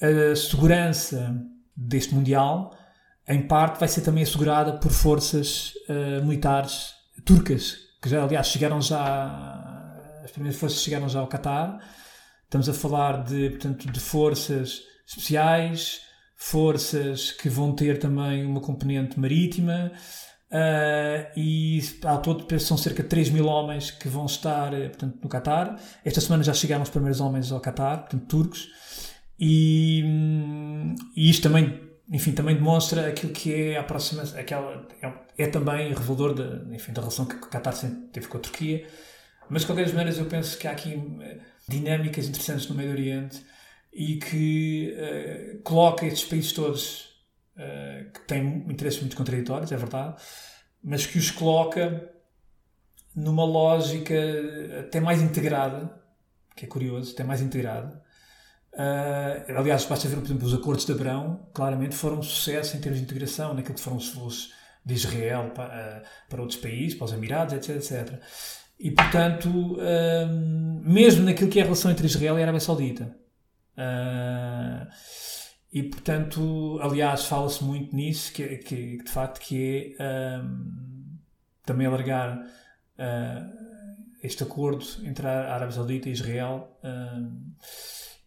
a 0.00 0.36
segurança 0.36 1.34
deste 1.76 2.14
Mundial, 2.14 2.76
em 3.28 3.42
parte, 3.42 3.78
vai 3.78 3.88
ser 3.88 4.02
também 4.02 4.22
assegurada 4.22 4.74
por 4.74 4.90
forças 4.90 5.72
uh, 5.88 6.24
militares 6.24 6.94
turcas, 7.24 7.76
que 8.02 8.08
já, 8.08 8.22
aliás, 8.22 8.48
chegaram 8.48 8.80
já, 8.80 10.20
as 10.22 10.30
primeiras 10.30 10.58
forças 10.58 10.82
chegaram 10.82 11.08
já 11.08 11.20
ao 11.20 11.26
Qatar. 11.26 11.78
Estamos 12.44 12.68
a 12.68 12.74
falar 12.74 13.24
de, 13.24 13.50
portanto, 13.50 13.90
de 13.90 14.00
forças 14.00 14.82
especiais, 15.06 16.00
forças 16.36 17.32
que 17.32 17.48
vão 17.48 17.72
ter 17.72 17.98
também 17.98 18.44
uma 18.44 18.60
componente 18.60 19.18
marítima, 19.18 19.90
Uh, 20.54 21.26
e 21.36 21.80
ao 22.04 22.22
todo 22.22 22.60
são 22.60 22.76
cerca 22.76 23.02
de 23.02 23.08
3 23.08 23.30
mil 23.30 23.46
homens 23.46 23.90
que 23.90 24.08
vão 24.08 24.24
estar 24.24 24.72
eh, 24.72 24.88
portanto, 24.88 25.18
no 25.20 25.28
Qatar. 25.28 25.76
Esta 26.04 26.20
semana 26.20 26.44
já 26.44 26.54
chegaram 26.54 26.84
os 26.84 26.90
primeiros 26.90 27.20
homens 27.20 27.50
ao 27.50 27.60
Qatar, 27.60 28.02
portanto, 28.02 28.26
turcos. 28.26 28.68
E, 29.36 30.04
hum, 30.06 30.94
e 31.16 31.28
isto 31.28 31.42
também, 31.42 31.83
enfim, 32.10 32.32
também 32.32 32.54
demonstra 32.54 33.08
aquilo 33.08 33.32
que 33.32 33.52
é 33.52 33.78
a 33.78 33.82
próxima, 33.82 34.22
aquela, 34.38 34.86
é, 35.00 35.44
é 35.44 35.46
também 35.46 35.88
revelador 35.88 36.34
de, 36.34 36.74
enfim, 36.74 36.92
da 36.92 37.00
relação 37.00 37.24
que 37.24 37.36
o 37.36 37.48
Qatar 37.48 37.74
sempre 37.74 38.08
teve 38.12 38.28
com 38.28 38.36
a 38.36 38.40
Turquia. 38.40 38.86
Mas 39.48 39.62
de 39.62 39.66
qualquer 39.66 39.92
maneira 39.94 40.18
eu 40.18 40.26
penso 40.26 40.58
que 40.58 40.66
há 40.66 40.72
aqui 40.72 40.94
eh, 41.20 41.38
dinâmicas 41.68 42.26
interessantes 42.28 42.68
no 42.68 42.74
Médio 42.74 42.92
Oriente 42.92 43.44
e 43.92 44.16
que 44.16 44.96
uh, 44.96 45.62
coloca 45.62 46.04
estes 46.06 46.24
países 46.24 46.52
todos 46.52 47.14
uh, 47.56 48.10
que 48.10 48.20
têm 48.26 48.64
interesses 48.68 49.00
muito 49.00 49.16
contraditórios, 49.16 49.70
é 49.70 49.76
verdade, 49.76 50.16
mas 50.82 51.06
que 51.06 51.18
os 51.18 51.30
coloca 51.30 52.10
numa 53.14 53.44
lógica 53.44 54.14
até 54.80 54.98
mais 54.98 55.22
integrada, 55.22 56.02
que 56.56 56.64
é 56.64 56.68
curioso, 56.68 57.12
até 57.12 57.22
mais 57.22 57.40
integrada. 57.40 58.02
Uh, 58.74 59.58
aliás, 59.58 59.84
basta 59.84 60.08
ver, 60.08 60.16
por 60.16 60.24
exemplo, 60.24 60.46
os 60.46 60.54
acordos 60.54 60.84
de 60.84 60.92
Abrão, 60.92 61.48
claramente 61.54 61.94
foram 61.94 62.18
um 62.18 62.22
sucesso 62.22 62.76
em 62.76 62.80
termos 62.80 62.98
de 62.98 63.04
integração, 63.04 63.54
naquilo 63.54 63.74
que 63.74 63.80
foram 63.80 63.96
os 63.96 64.12
voos 64.12 64.52
de 64.84 64.94
Israel 64.94 65.52
para, 65.54 66.02
para 66.28 66.40
outros 66.40 66.58
países, 66.60 66.94
para 66.96 67.04
os 67.06 67.12
Emirados, 67.12 67.54
etc, 67.54 67.76
etc. 67.76 68.20
E, 68.78 68.90
portanto, 68.90 69.78
mesmo 70.82 71.24
naquilo 71.24 71.48
que 71.48 71.58
é 71.58 71.62
a 71.62 71.64
relação 71.64 71.90
entre 71.90 72.06
Israel 72.06 72.36
e 72.36 72.40
a 72.40 72.42
Arábia 72.42 72.60
Saudita, 72.60 73.16
Uh, 73.76 74.86
e 75.72 75.82
portanto, 75.82 76.78
aliás, 76.80 77.24
fala-se 77.24 77.64
muito 77.64 77.94
nisso, 77.94 78.32
que, 78.32 78.58
que, 78.58 78.98
de 78.98 79.10
facto 79.10 79.40
que 79.40 79.96
é 79.98 80.40
também 81.66 81.86
alargar 81.86 82.38
uh, 82.38 83.52
este 84.22 84.44
acordo 84.44 84.84
entre 85.02 85.26
a 85.26 85.54
Arábia 85.54 85.72
Saudita 85.72 86.08
e 86.08 86.12
Israel 86.12 86.78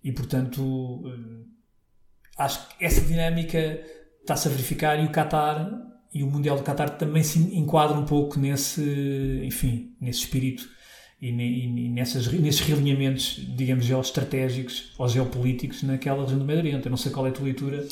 e 0.07 0.11
portanto 0.13 0.63
um, 0.63 1.43
acho 2.37 2.69
que 2.69 2.85
essa 2.85 3.01
dinâmica 3.01 3.83
está-se 4.21 4.47
a 4.47 4.51
verificar 4.51 4.97
e 5.03 5.05
o 5.05 5.11
Qatar 5.11 5.69
e 6.13 6.23
o 6.23 6.27
Mundial 6.27 6.55
do 6.55 6.63
Qatar 6.63 6.97
também 6.97 7.23
se 7.23 7.39
enquadra 7.39 7.97
um 7.97 8.05
pouco 8.05 8.39
nesse, 8.39 9.41
enfim, 9.43 9.93
nesse 9.99 10.19
espírito 10.19 10.65
e, 11.21 11.29
e 11.29 11.89
nessas, 11.89 12.31
nesses 12.31 12.61
realinhamentos, 12.61 13.35
digamos, 13.55 13.83
geoestratégicos 13.83 14.93
ou 14.97 15.09
geopolíticos 15.09 15.83
naquela 15.83 16.21
região 16.21 16.39
do 16.39 16.45
Médio 16.45 16.63
Oriente. 16.63 16.85
Eu 16.85 16.89
não 16.89 16.97
sei 16.97 17.11
qual 17.11 17.25
é 17.25 17.29
a 17.29 17.33
tua 17.33 17.43
leitura. 17.43 17.85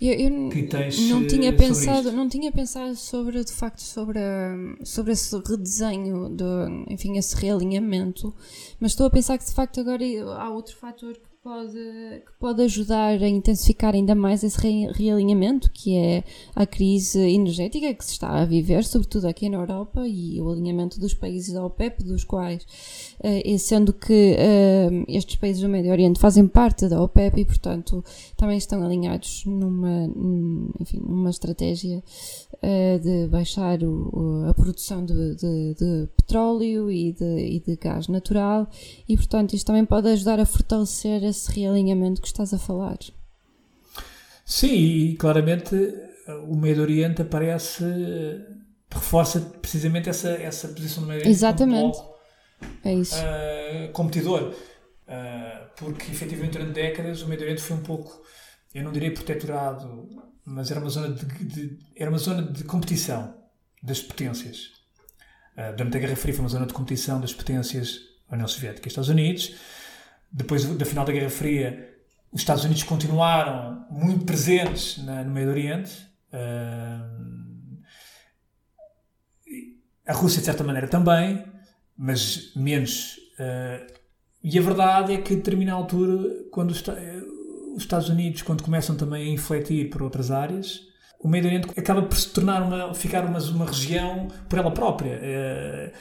Eu, 0.00 0.14
eu 0.14 0.48
que 0.48 0.62
tens 0.62 0.98
não 1.10 1.26
tinha 1.26 1.52
pensado 1.52 2.10
não 2.10 2.26
tinha 2.26 2.50
pensado 2.50 2.96
sobre 2.96 3.44
de 3.44 3.52
facto 3.52 3.82
sobre 3.82 4.18
sobre 4.82 5.12
esse 5.12 5.36
redesenho 5.46 6.30
do 6.30 6.86
enfim 6.88 7.18
esse 7.18 7.36
realinhamento 7.36 8.34
mas 8.80 8.92
estou 8.92 9.06
a 9.06 9.10
pensar 9.10 9.36
que 9.36 9.44
de 9.44 9.52
facto 9.52 9.78
agora 9.78 10.02
há 10.38 10.48
outro 10.48 10.74
fator 10.74 11.12
que 11.12 11.29
pode, 11.42 11.72
que 11.72 12.32
pode 12.38 12.62
ajudar 12.62 13.22
a 13.22 13.28
intensificar 13.28 13.94
ainda 13.94 14.14
mais 14.14 14.44
esse 14.44 14.58
realinhamento, 14.92 15.70
que 15.72 15.96
é 15.96 16.22
a 16.54 16.66
crise 16.66 17.18
energética 17.18 17.94
que 17.94 18.04
se 18.04 18.12
está 18.12 18.40
a 18.40 18.44
viver, 18.44 18.84
sobretudo 18.84 19.26
aqui 19.26 19.48
na 19.48 19.58
Europa, 19.58 20.06
e 20.06 20.40
o 20.40 20.50
alinhamento 20.50 21.00
dos 21.00 21.14
países 21.14 21.54
da 21.54 21.64
OPEP, 21.64 22.04
dos 22.04 22.24
quais, 22.24 22.62
uh, 23.20 23.58
sendo 23.58 23.92
que 23.92 24.36
uh, 24.36 25.04
estes 25.08 25.36
países 25.36 25.62
do 25.62 25.68
Médio 25.68 25.90
Oriente 25.90 26.20
fazem 26.20 26.46
parte 26.46 26.88
da 26.88 27.02
OPEP 27.02 27.40
e, 27.40 27.44
portanto, 27.44 28.04
também 28.36 28.58
estão 28.58 28.82
alinhados 28.84 29.44
numa, 29.46 30.10
enfim, 30.78 31.00
numa 31.00 31.30
estratégia 31.30 32.02
uh, 32.54 32.98
de 33.00 33.28
baixar 33.28 33.82
o, 33.82 34.44
a 34.46 34.54
produção 34.54 35.04
de, 35.04 35.36
de, 35.36 35.74
de 35.74 36.08
petróleo 36.16 36.90
e 36.90 37.12
de, 37.12 37.38
e 37.38 37.60
de 37.60 37.76
gás 37.76 38.08
natural, 38.08 38.68
e, 39.08 39.16
portanto, 39.16 39.54
isto 39.54 39.66
também 39.66 39.86
pode 39.86 40.08
ajudar 40.08 40.38
a 40.38 40.44
fortalecer 40.44 41.29
esse 41.30 41.52
realinhamento 41.52 42.20
que 42.20 42.28
estás 42.28 42.52
a 42.52 42.58
falar. 42.58 42.98
Sim, 44.44 44.74
e 44.74 45.16
claramente 45.16 45.74
o 46.48 46.56
Médio 46.56 46.82
Oriente 46.82 47.22
aparece, 47.22 47.84
reforça 48.90 49.40
precisamente 49.40 50.08
essa, 50.08 50.30
essa 50.30 50.68
posição 50.68 51.02
do 51.02 51.08
Médio 51.08 51.22
Oriente 51.22 51.36
Exatamente. 51.36 51.98
como 51.98 52.10
é 52.84 52.94
isso. 52.94 53.16
Uh, 53.16 53.92
competidor. 53.92 54.54
Uh, 55.08 55.70
porque 55.76 56.10
efetivamente 56.10 56.52
durante 56.52 56.72
décadas 56.72 57.22
o 57.22 57.28
Médio 57.28 57.44
Oriente 57.44 57.62
foi 57.62 57.76
um 57.76 57.82
pouco, 57.82 58.22
eu 58.74 58.84
não 58.84 58.92
diria 58.92 59.12
protetorado, 59.12 60.08
mas 60.44 60.70
era 60.70 60.80
uma 60.80 60.90
zona 60.90 61.14
de, 61.14 61.24
de 61.44 61.78
era 61.96 62.10
uma 62.10 62.18
zona 62.18 62.42
de 62.42 62.64
competição 62.64 63.34
das 63.82 64.00
potências. 64.00 64.72
Uh, 65.56 65.74
durante 65.76 65.96
a 65.96 66.00
Guerra 66.00 66.16
Fria 66.16 66.34
foi 66.34 66.44
uma 66.44 66.48
zona 66.48 66.66
de 66.66 66.72
competição 66.72 67.20
das 67.20 67.32
potências 67.32 68.00
União 68.30 68.46
Soviética 68.46 68.86
e 68.86 68.88
Estados 68.88 69.08
Unidos 69.08 69.56
depois 70.32 70.64
da 70.64 70.84
final 70.84 71.04
da 71.04 71.12
Guerra 71.12 71.30
Fria, 71.30 71.90
os 72.32 72.40
Estados 72.40 72.64
Unidos 72.64 72.82
continuaram 72.84 73.86
muito 73.90 74.24
presentes 74.24 74.98
na, 75.04 75.24
no 75.24 75.32
Meio 75.32 75.48
Oriente. 75.48 75.92
Uh, 76.32 77.80
a 80.06 80.12
Rússia, 80.12 80.40
de 80.40 80.46
certa 80.46 80.62
maneira, 80.62 80.86
também, 80.86 81.44
mas 81.96 82.54
menos. 82.54 83.16
Uh, 83.38 83.92
e 84.42 84.58
a 84.58 84.62
verdade 84.62 85.12
é 85.12 85.20
que, 85.20 85.34
a 85.34 85.36
determinada 85.36 85.76
altura, 85.78 86.28
quando 86.50 86.70
os, 86.70 86.82
os, 87.74 87.82
Estados 87.82 88.08
Unidos, 88.08 88.42
quando 88.42 88.62
começam 88.62 88.96
também 88.96 89.28
a 89.28 89.34
infletir 89.34 89.90
por 89.90 90.02
outras 90.02 90.30
áreas, 90.30 90.80
o 91.18 91.28
Meio 91.28 91.44
Oriente 91.44 91.68
acaba 91.78 92.02
por 92.02 92.16
se 92.16 92.30
tornar 92.30 92.62
uma, 92.62 92.94
ficar 92.94 93.24
uma, 93.24 93.38
uma 93.38 93.66
região 93.66 94.28
por 94.48 94.58
ela 94.58 94.70
própria. 94.70 95.18
Uh, 95.18 95.92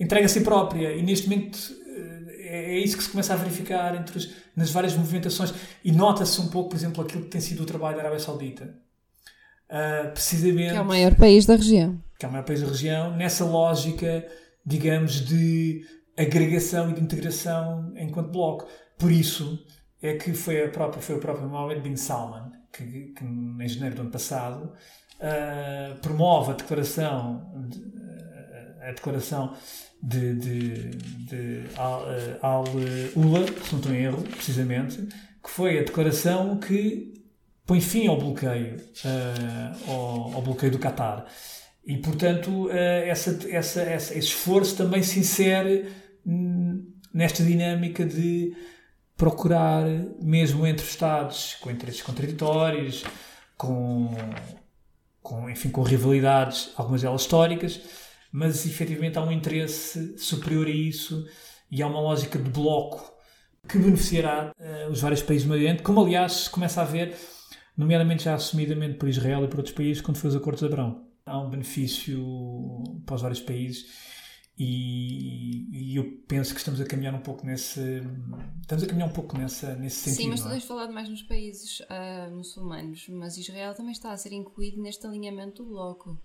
entrega 0.00 0.26
a 0.26 0.28
si 0.28 0.40
própria. 0.40 0.92
E 0.96 1.02
neste 1.02 1.28
momento 1.28 1.79
é, 2.50 2.74
é 2.74 2.78
isso 2.78 2.96
que 2.96 3.04
se 3.04 3.10
começa 3.10 3.32
a 3.32 3.36
verificar 3.36 3.94
entre 3.94 4.18
os, 4.18 4.34
nas 4.56 4.70
várias 4.70 4.96
movimentações 4.96 5.54
e 5.84 5.92
nota-se 5.92 6.40
um 6.40 6.48
pouco, 6.48 6.70
por 6.70 6.76
exemplo, 6.76 7.04
aquilo 7.04 7.22
que 7.22 7.30
tem 7.30 7.40
sido 7.40 7.62
o 7.62 7.66
trabalho 7.66 7.94
da 7.96 8.02
Arábia 8.02 8.18
Saudita. 8.18 8.74
Uh, 9.68 10.10
precisamente. 10.10 10.72
Que 10.72 10.76
é 10.76 10.80
o 10.80 10.84
maior 10.84 11.14
país 11.14 11.46
da 11.46 11.54
região. 11.54 12.02
Que 12.18 12.26
é 12.26 12.28
o 12.28 12.32
maior 12.32 12.44
país 12.44 12.60
da 12.60 12.66
região, 12.66 13.16
nessa 13.16 13.44
lógica, 13.44 14.26
digamos, 14.66 15.24
de 15.24 15.86
agregação 16.18 16.90
e 16.90 16.94
de 16.94 17.00
integração 17.00 17.92
enquanto 17.96 18.32
bloco. 18.32 18.66
Por 18.98 19.12
isso 19.12 19.64
é 20.02 20.14
que 20.14 20.32
foi, 20.34 20.64
a 20.64 20.68
própria, 20.68 21.00
foi 21.00 21.14
o 21.14 21.20
próprio 21.20 21.48
Mohammed 21.48 21.80
bin 21.80 21.94
Salman, 21.94 22.50
que, 22.72 23.12
que 23.14 23.24
em 23.24 23.68
janeiro 23.68 23.94
do 23.94 24.02
ano 24.02 24.10
passado 24.10 24.72
uh, 25.20 26.00
promove 26.00 26.50
a 26.50 26.54
declaração, 26.54 27.64
de, 27.68 27.80
a 28.82 28.92
declaração 28.92 29.54
de, 30.02 30.34
de, 30.34 30.90
de 30.90 31.64
Al-Ula, 32.42 33.46
se 33.46 33.72
não 33.72 33.80
estou 33.80 33.92
em 33.92 34.02
erro, 34.02 34.22
precisamente, 34.22 35.08
que 35.42 35.50
foi 35.50 35.78
a 35.78 35.82
declaração 35.82 36.58
que 36.58 37.12
põe 37.66 37.80
fim 37.80 38.06
ao 38.08 38.18
bloqueio, 38.18 38.76
uh, 38.76 39.90
ao, 39.90 40.34
ao, 40.34 40.42
bloqueio 40.42 40.72
do 40.72 40.78
Qatar. 40.78 41.26
E, 41.84 41.96
portanto, 41.98 42.66
uh, 42.66 42.70
essa, 42.70 43.38
essa, 43.48 43.82
essa, 43.82 44.14
esse 44.14 44.18
esforço 44.18 44.76
também 44.76 45.02
se 45.02 45.20
insere 45.20 45.88
nesta 47.12 47.42
dinâmica 47.42 48.04
de 48.04 48.54
procurar, 49.16 49.84
mesmo 50.20 50.66
entre 50.66 50.84
Estados 50.84 51.56
com 51.60 51.70
interesses 51.70 52.02
contraditórios, 52.02 53.04
com, 53.56 54.14
com, 55.22 55.50
enfim, 55.50 55.68
com 55.68 55.82
rivalidades, 55.82 56.72
algumas 56.76 57.02
delas 57.02 57.20
históricas, 57.20 57.80
mas 58.32 58.66
efetivamente 58.66 59.18
há 59.18 59.22
um 59.22 59.32
interesse 59.32 60.16
superior 60.18 60.66
a 60.66 60.70
isso 60.70 61.26
e 61.70 61.82
há 61.82 61.86
uma 61.86 62.00
lógica 62.00 62.38
de 62.38 62.50
bloco 62.50 63.12
que 63.68 63.78
beneficiará 63.78 64.52
uh, 64.58 64.90
os 64.90 65.00
vários 65.00 65.22
países 65.22 65.46
do 65.46 65.50
Medio 65.50 65.66
Oriente, 65.66 65.82
como 65.82 66.00
aliás 66.00 66.32
se 66.32 66.50
começa 66.50 66.80
a 66.80 66.84
ver, 66.84 67.16
nomeadamente 67.76 68.24
já 68.24 68.34
assumidamente 68.34 68.98
por 68.98 69.08
Israel 69.08 69.44
e 69.44 69.48
por 69.48 69.58
outros 69.58 69.74
países, 69.74 70.02
quando 70.02 70.16
foi 70.16 70.30
os 70.30 70.36
acordos 70.36 70.60
de 70.60 70.66
Abrão. 70.66 71.06
Há 71.26 71.38
um 71.38 71.50
benefício 71.50 72.82
para 73.06 73.14
os 73.14 73.22
vários 73.22 73.40
países 73.40 73.86
e, 74.62 75.92
e, 75.92 75.96
eu 75.96 76.20
penso 76.28 76.52
que 76.52 76.58
estamos 76.58 76.80
a 76.82 76.84
caminhar 76.84 77.14
um 77.14 77.20
pouco 77.20 77.46
nesse 77.46 78.02
estamos 78.60 78.84
a 78.84 78.86
caminhar 78.86 79.08
um 79.08 79.12
pouco 79.12 79.38
nessa, 79.38 79.74
nesse 79.74 79.96
sentido. 80.00 80.22
Sim, 80.22 80.28
mas 80.28 80.42
tu 80.42 80.48
é? 80.48 80.50
tens 80.50 80.64
falado 80.64 80.92
mais 80.92 81.08
nos 81.08 81.22
países 81.22 81.80
uh, 81.80 82.30
muçulmanos, 82.30 83.08
mas 83.08 83.38
Israel 83.38 83.74
também 83.74 83.92
está 83.92 84.12
a 84.12 84.16
ser 84.18 84.32
incluído 84.32 84.82
neste 84.82 85.06
alinhamento 85.06 85.62
do 85.62 85.70
bloco. 85.70 86.22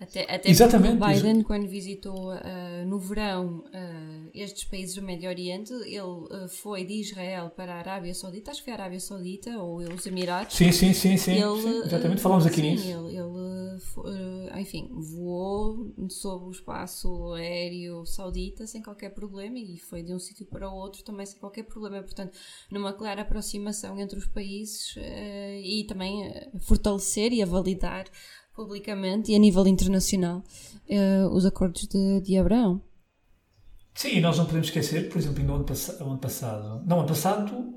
Até, 0.00 0.22
até 0.34 0.48
Exatamente. 0.48 0.96
Biden, 0.96 1.42
quando 1.42 1.68
visitou 1.68 2.32
uh, 2.32 2.86
no 2.86 2.98
verão 2.98 3.58
uh, 3.66 4.30
estes 4.32 4.64
países 4.64 4.94
do 4.94 5.02
Médio 5.02 5.28
Oriente, 5.28 5.74
ele 5.74 6.00
uh, 6.00 6.48
foi 6.48 6.86
de 6.86 6.94
Israel 6.94 7.50
para 7.50 7.74
a 7.74 7.78
Arábia 7.80 8.14
Saudita, 8.14 8.50
acho 8.50 8.60
que 8.60 8.64
foi 8.64 8.72
a 8.72 8.76
Arábia 8.76 8.98
Saudita 8.98 9.58
ou 9.58 9.76
os 9.76 10.06
Emirados. 10.06 10.56
Sim, 10.56 10.72
sim, 10.72 10.94
sim, 10.94 11.18
sim. 11.18 11.32
Ele, 11.32 11.62
sim 11.62 11.82
exatamente, 11.84 12.22
falamos 12.22 12.46
aqui 12.46 12.62
sim, 12.62 12.70
nisso. 12.70 12.88
Ele, 12.88 13.18
ele 13.18 14.58
enfim, 14.58 14.88
voou 14.90 15.92
sob 16.08 16.46
o 16.46 16.50
espaço 16.50 17.34
aéreo 17.34 18.06
saudita 18.06 18.66
sem 18.66 18.82
qualquer 18.82 19.10
problema 19.10 19.58
e 19.58 19.76
foi 19.76 20.02
de 20.02 20.14
um 20.14 20.18
sítio 20.18 20.46
para 20.46 20.70
o 20.70 20.74
outro 20.74 21.02
também 21.04 21.26
sem 21.26 21.38
qualquer 21.38 21.64
problema. 21.64 22.02
Portanto, 22.02 22.36
numa 22.70 22.94
clara 22.94 23.20
aproximação 23.20 23.98
entre 23.98 24.18
os 24.18 24.26
países 24.26 24.94
e 25.62 25.84
também 25.86 26.32
fortalecer 26.60 27.32
e 27.32 27.42
a 27.42 27.46
validar 27.46 28.06
publicamente 28.60 29.32
e 29.32 29.34
a 29.34 29.38
nível 29.38 29.66
internacional 29.66 30.42
uh, 30.90 31.34
os 31.34 31.46
acordos 31.46 31.86
de, 31.86 32.20
de 32.20 32.36
Abraão. 32.36 32.82
Sim, 33.94 34.20
nós 34.20 34.36
não 34.36 34.44
podemos 34.44 34.68
esquecer, 34.68 35.08
por 35.08 35.18
exemplo, 35.18 35.42
no 35.42 35.54
ano, 35.54 35.64
pass 35.64 35.88
ano 36.00 36.18
passado. 36.18 36.82
Não, 36.86 37.00
ano 37.00 37.08
passado 37.08 37.74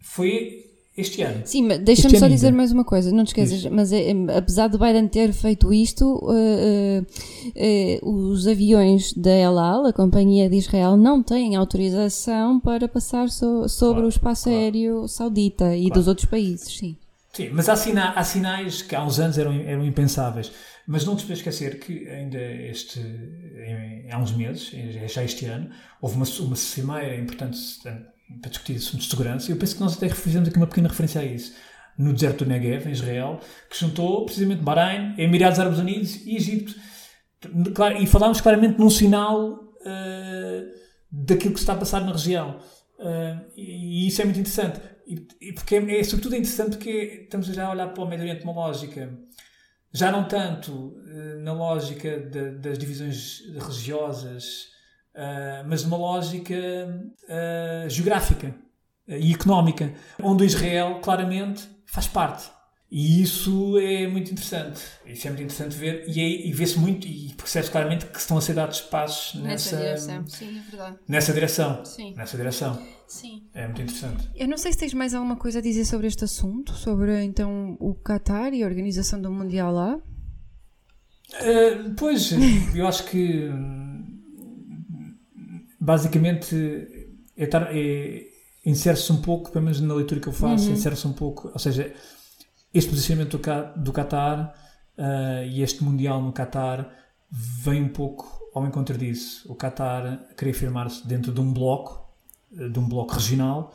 foi 0.00 0.64
este 0.96 1.22
ano. 1.22 1.42
Sim, 1.44 1.62
mas 1.62 1.78
deixa-me 1.78 2.18
só 2.18 2.24
ainda. 2.24 2.34
dizer 2.34 2.52
mais 2.52 2.72
uma 2.72 2.84
coisa, 2.84 3.12
não 3.12 3.24
te 3.24 3.28
esqueças, 3.28 3.58
Isso. 3.60 3.70
mas 3.70 3.92
é, 3.92 4.10
apesar 4.36 4.66
de 4.66 4.76
Biden 4.76 5.06
ter 5.06 5.32
feito 5.32 5.72
isto, 5.72 6.04
uh, 6.04 6.28
uh, 6.28 7.06
uh, 8.04 8.30
os 8.30 8.48
aviões 8.48 9.12
da 9.12 9.30
El 9.30 9.58
Al, 9.58 9.86
a 9.86 9.92
companhia 9.92 10.50
de 10.50 10.56
Israel, 10.56 10.96
não 10.96 11.22
têm 11.22 11.54
autorização 11.54 12.58
para 12.58 12.88
passar 12.88 13.28
so, 13.30 13.68
sobre 13.68 13.94
claro, 13.94 14.06
o 14.06 14.08
espaço 14.08 14.44
claro. 14.44 14.58
aéreo 14.58 15.08
saudita 15.08 15.76
e 15.76 15.82
claro. 15.82 15.94
dos 15.94 16.08
outros 16.08 16.26
países, 16.26 16.76
sim. 16.76 16.96
Sim, 17.32 17.50
mas 17.52 17.68
há, 17.68 17.76
sina 17.76 18.12
há, 18.12 18.24
sinais 18.24 18.82
que 18.82 18.96
há 18.96 19.04
uns 19.04 19.20
anos 19.20 19.38
eram, 19.38 19.52
eram 19.52 19.84
impensáveis. 19.84 20.50
Mas 20.86 21.04
não 21.04 21.14
te 21.14 21.22
podemos 21.22 21.40
esquecer 21.40 21.78
que 21.78 22.08
ainda 22.08 22.40
este, 22.40 23.00
há 24.10 24.18
uns 24.18 24.32
meses, 24.32 24.72
já 25.12 25.22
este 25.22 25.44
ano, 25.44 25.70
houve 26.00 26.16
uma, 26.16 26.26
uma 26.40 26.56
cimeira 26.56 27.14
importante 27.16 27.58
para 28.40 28.50
discutir 28.50 28.76
assuntos 28.76 29.04
de 29.04 29.10
segurança, 29.10 29.50
eu 29.50 29.56
penso 29.56 29.74
que 29.74 29.80
nós 29.80 29.96
até 29.96 30.08
fizemos 30.08 30.48
aqui 30.48 30.56
uma 30.56 30.66
pequena 30.66 30.88
referência 30.88 31.20
a 31.20 31.24
isso, 31.24 31.54
no 31.98 32.12
deserto 32.12 32.44
do 32.44 32.50
Negev, 32.50 32.86
em 32.86 32.92
Israel, 32.92 33.40
que 33.68 33.78
juntou 33.78 34.24
precisamente 34.24 34.62
Bahrein, 34.62 35.14
Emirados 35.18 35.58
Árabes 35.58 35.80
Unidos 35.80 36.24
e 36.24 36.36
Egito. 36.36 36.74
E 38.00 38.06
falámos 38.06 38.40
claramente 38.40 38.78
num 38.78 38.90
sinal 38.90 39.52
uh, 39.52 40.72
daquilo 41.10 41.52
que 41.52 41.60
se 41.60 41.64
está 41.64 41.72
a 41.72 41.76
passar 41.76 42.00
na 42.00 42.12
região. 42.12 42.60
Uh, 42.98 43.44
e 43.56 44.06
isso 44.06 44.22
é 44.22 44.24
muito 44.24 44.38
interessante. 44.38 44.80
E, 45.08 45.52
porque 45.54 45.76
é, 45.76 46.00
é, 46.00 46.04
sobretudo 46.04 46.36
interessante 46.36 46.76
porque 46.76 47.22
estamos 47.24 47.46
já 47.46 47.66
a 47.66 47.70
olhar 47.70 47.88
para 47.88 48.04
o 48.04 48.06
Médio 48.06 48.26
Oriente 48.26 48.44
uma 48.44 48.52
lógica, 48.52 49.10
já 49.90 50.12
não 50.12 50.28
tanto 50.28 50.70
uh, 50.72 51.40
na 51.40 51.52
lógica 51.54 52.20
de, 52.20 52.50
das 52.58 52.78
divisões 52.78 53.40
religiosas, 53.54 54.68
uh, 55.14 55.66
mas 55.66 55.82
numa 55.82 55.96
lógica 55.96 56.54
uh, 56.54 57.88
geográfica 57.88 58.54
e 59.06 59.32
económica, 59.32 59.94
onde 60.22 60.44
Israel 60.44 61.00
claramente 61.00 61.66
faz 61.86 62.06
parte. 62.06 62.50
E 62.90 63.20
isso 63.22 63.78
é 63.78 64.08
muito 64.08 64.32
interessante. 64.32 64.80
Isso 65.04 65.26
é 65.26 65.30
muito 65.30 65.42
interessante 65.42 65.76
ver 65.76 66.04
e, 66.08 66.20
é, 66.20 66.48
e 66.48 66.52
vê-se 66.52 66.78
muito 66.78 67.06
e 67.06 67.34
percebe-se 67.34 67.70
claramente 67.70 68.06
que 68.06 68.18
estão 68.18 68.38
a 68.38 68.40
ser 68.40 68.54
dados 68.54 68.80
passos 68.80 69.40
nessa, 69.42 69.76
nessa 69.76 69.76
direção. 69.76 70.26
Sim, 70.26 70.58
é 70.58 70.70
verdade. 70.70 70.96
Nessa 71.06 71.32
direção. 71.34 71.84
Sim. 71.84 72.14
Nessa 72.16 72.36
direção. 72.38 72.82
Sim. 73.06 73.42
É 73.52 73.66
muito 73.66 73.82
interessante. 73.82 74.30
Eu 74.34 74.48
não 74.48 74.56
sei 74.56 74.72
se 74.72 74.78
tens 74.78 74.94
mais 74.94 75.12
alguma 75.12 75.36
coisa 75.36 75.58
a 75.58 75.62
dizer 75.62 75.84
sobre 75.84 76.06
este 76.06 76.24
assunto, 76.24 76.72
sobre 76.72 77.22
então 77.24 77.76
o 77.78 77.94
Qatar 77.94 78.54
e 78.54 78.62
a 78.62 78.66
organização 78.66 79.20
do 79.20 79.30
Mundial 79.30 79.70
lá. 79.72 79.96
Uh, 79.96 81.94
pois, 81.94 82.30
eu 82.74 82.88
acho 82.88 83.04
que 83.04 83.50
basicamente 85.78 86.56
é, 87.36 87.44
é, 87.44 88.28
insere-se 88.64 89.12
um 89.12 89.20
pouco, 89.20 89.50
pelo 89.50 89.64
menos 89.64 89.80
na 89.80 89.94
leitura 89.94 90.20
que 90.20 90.28
eu 90.28 90.32
faço, 90.32 90.68
uhum. 90.68 90.72
insere-se 90.72 91.06
um 91.06 91.12
pouco, 91.12 91.50
ou 91.52 91.58
seja, 91.58 91.94
este 92.72 92.90
posicionamento 92.90 93.38
do, 93.76 93.92
Qatar 93.92 94.54
uh, 94.96 95.44
e 95.46 95.62
este 95.62 95.82
Mundial 95.82 96.22
no 96.22 96.32
Qatar 96.32 96.90
vem 97.30 97.84
um 97.84 97.88
pouco 97.88 98.26
ao 98.54 98.66
encontro 98.66 98.96
disso. 98.96 99.50
O 99.50 99.56
Qatar 99.56 100.26
queria 100.36 100.54
firmar-se 100.54 101.06
dentro 101.06 101.32
de 101.32 101.40
um 101.40 101.52
bloco, 101.52 102.08
de 102.50 102.78
um 102.78 102.88
bloco 102.88 103.14
regional, 103.14 103.74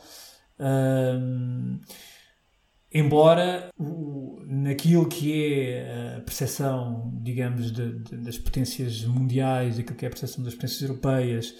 uh, 0.58 1.80
embora 2.92 3.70
o, 3.78 4.42
naquilo 4.46 5.08
que 5.08 5.32
é 5.52 6.16
a 6.16 6.20
percepção, 6.20 7.12
digamos, 7.22 7.72
de, 7.72 7.98
de, 7.98 8.16
das 8.18 8.38
potências 8.38 9.04
mundiais, 9.04 9.78
aquilo 9.78 9.96
que 9.96 10.04
é 10.04 10.08
a 10.08 10.10
percepção 10.10 10.44
das 10.44 10.54
potências 10.54 10.82
europeias, 10.82 11.54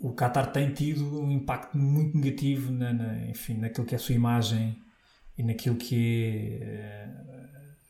o 0.00 0.14
Qatar 0.14 0.50
tem 0.50 0.72
tido 0.72 1.20
um 1.20 1.30
impacto 1.30 1.76
muito 1.76 2.16
negativo 2.16 2.72
na, 2.72 2.92
na, 2.92 3.26
enfim, 3.26 3.58
naquilo 3.58 3.86
que 3.86 3.94
é 3.94 3.96
a 3.96 4.00
sua 4.00 4.14
imagem 4.14 4.76
e 5.36 5.42
naquilo 5.42 5.76
que 5.76 6.58
é, 6.62 7.08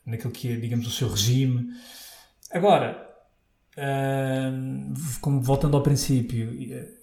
naquilo 0.05 0.33
que 0.33 0.53
é, 0.53 0.57
digamos, 0.57 0.89
o 0.89 0.91
seu 0.91 1.09
regime. 1.09 1.69
Agora, 2.51 3.09
como 5.21 5.41
voltando 5.41 5.77
ao 5.77 5.83
princípio, 5.85 6.51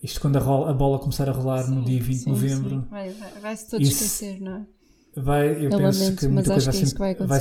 isto 0.03 0.20
quando 0.20 0.36
a, 0.36 0.41
rola, 0.41 0.72
a 0.72 0.74
bola 0.74 0.99
começar 0.99 1.30
a 1.30 1.32
rolar 1.32 1.64
sim, 1.64 1.76
no 1.76 1.86
dia 1.86 2.03
20 2.03 2.20
de 2.20 2.28
novembro. 2.30 2.88
Vai-se 2.89 3.39
vai 3.39 3.58
todo 3.58 3.82
isso, 3.82 4.03
esquecer, 4.03 4.41
não 4.41 4.58
é? 4.58 4.66
Vai, 5.16 5.49
eu, 5.51 5.70
eu 5.70 5.78
penso 5.78 5.99
lamento, 5.99 6.20
que 6.20 6.28
muita 6.28 6.51
coisa 6.51 6.72
vai, 6.72 6.86
ser, 6.86 6.97
vai, 6.97 7.16
vai 7.16 7.39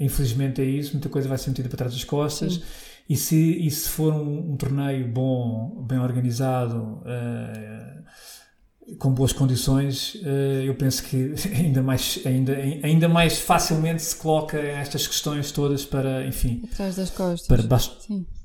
Infelizmente 0.00 0.60
é 0.62 0.64
isso, 0.64 0.92
muita 0.94 1.10
coisa 1.10 1.28
vai 1.28 1.38
ser 1.38 1.50
metida 1.50 1.68
para 1.68 1.78
trás 1.78 1.92
das 1.92 2.04
costas. 2.04 2.54
Sim 2.54 2.62
e 3.08 3.16
se, 3.16 3.36
e 3.36 3.70
se 3.70 3.88
for 3.88 4.12
um, 4.12 4.52
um 4.52 4.56
torneio 4.56 5.06
bom, 5.06 5.84
bem 5.86 5.98
organizado, 5.98 7.02
uh, 7.02 8.96
com 8.98 9.12
boas 9.12 9.32
condições, 9.32 10.14
uh, 10.16 10.62
eu 10.64 10.74
penso 10.74 11.04
que 11.04 11.34
ainda 11.54 11.82
mais, 11.82 12.20
ainda, 12.24 12.56
ainda 12.82 13.08
mais 13.08 13.38
facilmente 13.38 14.02
se 14.02 14.16
coloca 14.16 14.58
estas 14.58 15.06
questões 15.06 15.52
todas 15.52 15.84
para, 15.84 16.26
enfim, 16.26 16.58
para 16.58 16.76
trás 16.76 16.96
das 16.96 17.10
costas, 17.10 17.46
para, 17.46 17.62
baixo, 17.62 17.96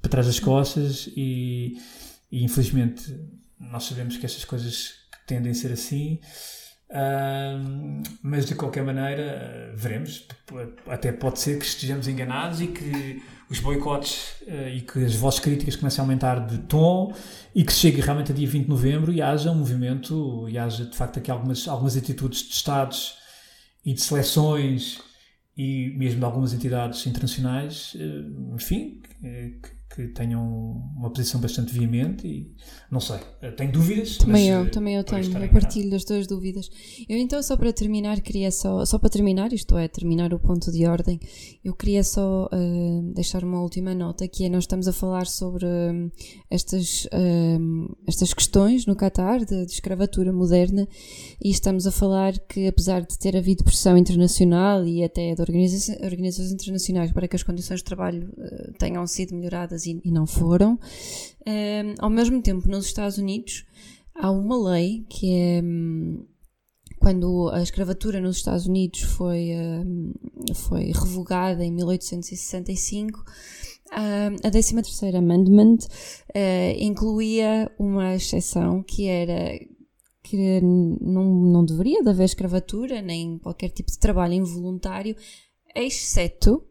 para 0.02 0.12
trás 0.12 0.28
das 0.28 0.40
costas 0.40 1.10
e, 1.16 1.78
e 2.32 2.44
infelizmente 2.44 3.16
nós 3.60 3.86
sabemos 3.86 4.18
que 4.18 4.26
estas 4.26 4.46
coisas 4.46 4.94
tendem 5.26 5.52
a 5.52 5.56
ser 5.56 5.72
assim. 5.72 6.20
Mas 8.22 8.46
de 8.46 8.56
qualquer 8.56 8.84
maneira, 8.84 9.72
veremos. 9.76 10.28
Até 10.88 11.12
pode 11.12 11.40
ser 11.40 11.58
que 11.58 11.66
estejamos 11.66 12.08
enganados 12.08 12.62
e 12.62 12.68
que 12.68 13.22
os 13.52 13.60
boicotes 13.60 14.42
uh, 14.44 14.70
e 14.74 14.80
que 14.80 15.04
as 15.04 15.14
vozes 15.14 15.42
críticas 15.42 15.76
comecem 15.76 16.02
a 16.02 16.06
aumentar 16.06 16.48
de 16.48 16.58
tom 16.60 17.14
e 17.54 17.66
que 17.66 17.74
chegue 17.74 18.00
realmente 18.00 18.32
a 18.32 18.36
dia 18.36 18.48
20 18.48 18.64
de 18.64 18.70
novembro 18.70 19.12
e 19.12 19.22
haja 19.22 19.52
um 19.52 19.56
movimento 19.56 20.48
e 20.48 20.58
haja 20.58 20.86
de 20.86 20.96
facto 20.96 21.20
aqui 21.20 21.30
algumas, 21.30 21.68
algumas 21.68 21.98
atitudes 21.98 22.44
de 22.44 22.54
Estados 22.54 23.18
e 23.86 23.94
de 23.94 24.00
seleções 24.00 25.02
e 25.58 25.94
mesmo 25.98 26.20
de 26.20 26.26
algumas 26.26 26.54
entidades 26.54 27.06
internacionais, 27.06 27.94
uh, 27.96 28.56
enfim, 28.56 29.02
que, 29.22 29.81
que 29.96 30.08
tenham 30.08 30.42
uma 30.96 31.10
posição 31.10 31.42
bastante 31.42 31.74
veemente 31.74 32.26
e 32.26 32.56
não 32.90 33.00
sei, 33.00 33.18
tenho 33.58 33.72
dúvidas. 33.72 34.18
Também 34.18 34.50
eu, 34.50 34.66
eh, 34.66 34.70
também 34.70 34.96
eu 34.96 35.04
tenho, 35.04 35.38
eu 35.38 35.50
partilho 35.50 35.96
as 35.96 36.04
tuas 36.04 36.28
dúvidas. 36.28 36.70
Eu 37.10 37.18
então 37.18 37.42
só 37.44 37.58
para 37.58 37.74
terminar 37.74 38.22
queria 38.22 38.52
só, 38.52 38.86
só 38.86 38.98
para 38.98 39.10
terminar, 39.10 39.52
isto 39.52 39.78
é, 39.78 39.88
terminar 39.88 40.34
o 40.34 40.40
ponto 40.40 40.72
de 40.72 40.86
ordem, 40.86 41.20
eu 41.64 41.74
queria 41.74 42.04
só 42.04 42.46
uh, 42.46 43.14
deixar 43.14 43.44
uma 43.44 43.62
última 43.62 43.94
nota 43.94 44.28
que 44.28 44.46
é 44.46 44.50
nós 44.50 44.64
estamos 44.64 44.88
a 44.88 44.94
falar 44.94 45.28
sobre 45.28 45.66
uh, 45.66 46.12
estas, 46.50 47.06
uh, 47.06 47.98
estas 48.08 48.34
questões 48.34 48.86
no 48.86 48.96
Qatar 48.96 49.44
de, 49.44 49.66
de 49.66 49.72
escravatura 49.74 50.32
moderna 50.32 50.88
e 51.44 51.50
estamos 51.50 51.86
a 51.86 51.92
falar 51.92 52.38
que 52.40 52.68
apesar 52.68 53.02
de 53.02 53.18
ter 53.20 53.36
havido 53.36 53.64
pressão 53.64 53.98
internacional 53.98 54.86
e 54.86 55.04
até 55.04 55.36
de 55.36 55.42
organizações, 55.42 56.00
organizações 56.02 56.52
internacionais 56.52 57.12
para 57.12 57.28
que 57.28 57.36
as 57.36 57.44
condições 57.44 57.80
de 57.80 57.84
trabalho 57.84 58.30
tenham 58.78 59.06
sido 59.06 59.36
melhoradas 59.36 59.81
e, 59.86 60.00
não 60.06 60.26
foram. 60.26 60.80
Um, 61.48 61.96
ao 62.00 62.10
mesmo 62.10 62.42
tempo, 62.42 62.68
nos 62.68 62.86
Estados 62.86 63.18
Unidos 63.18 63.66
há 64.16 64.30
uma 64.32 64.58
lei 64.72 65.06
que 65.10 65.34
é 65.34 65.62
hum, 65.64 66.26
quando 67.00 67.50
a 67.50 67.62
escravatura 67.62 68.22
nos 68.22 68.38
Estados 68.38 68.68
Unidos 68.68 69.02
foi, 69.02 69.52
hum, 69.56 70.14
foi 70.54 70.92
revogada 70.92 71.64
em 71.64 71.72
1865, 71.72 73.24
a 73.92 74.50
13ª 74.50 75.16
Amendment 75.16 75.80
uh, 76.30 76.80
incluía 76.80 77.70
uma 77.78 78.16
exceção 78.16 78.82
que 78.82 79.08
era 79.08 79.60
que 80.24 80.62
não, 80.62 81.26
não 81.26 81.66
deveria 81.66 82.02
de 82.02 82.10
haver 82.10 82.24
escravatura 82.24 83.02
nem 83.02 83.38
qualquer 83.40 83.70
tipo 83.70 83.92
de 83.92 84.00
trabalho 84.00 84.34
involuntário, 84.34 85.16
exceto 85.76 86.64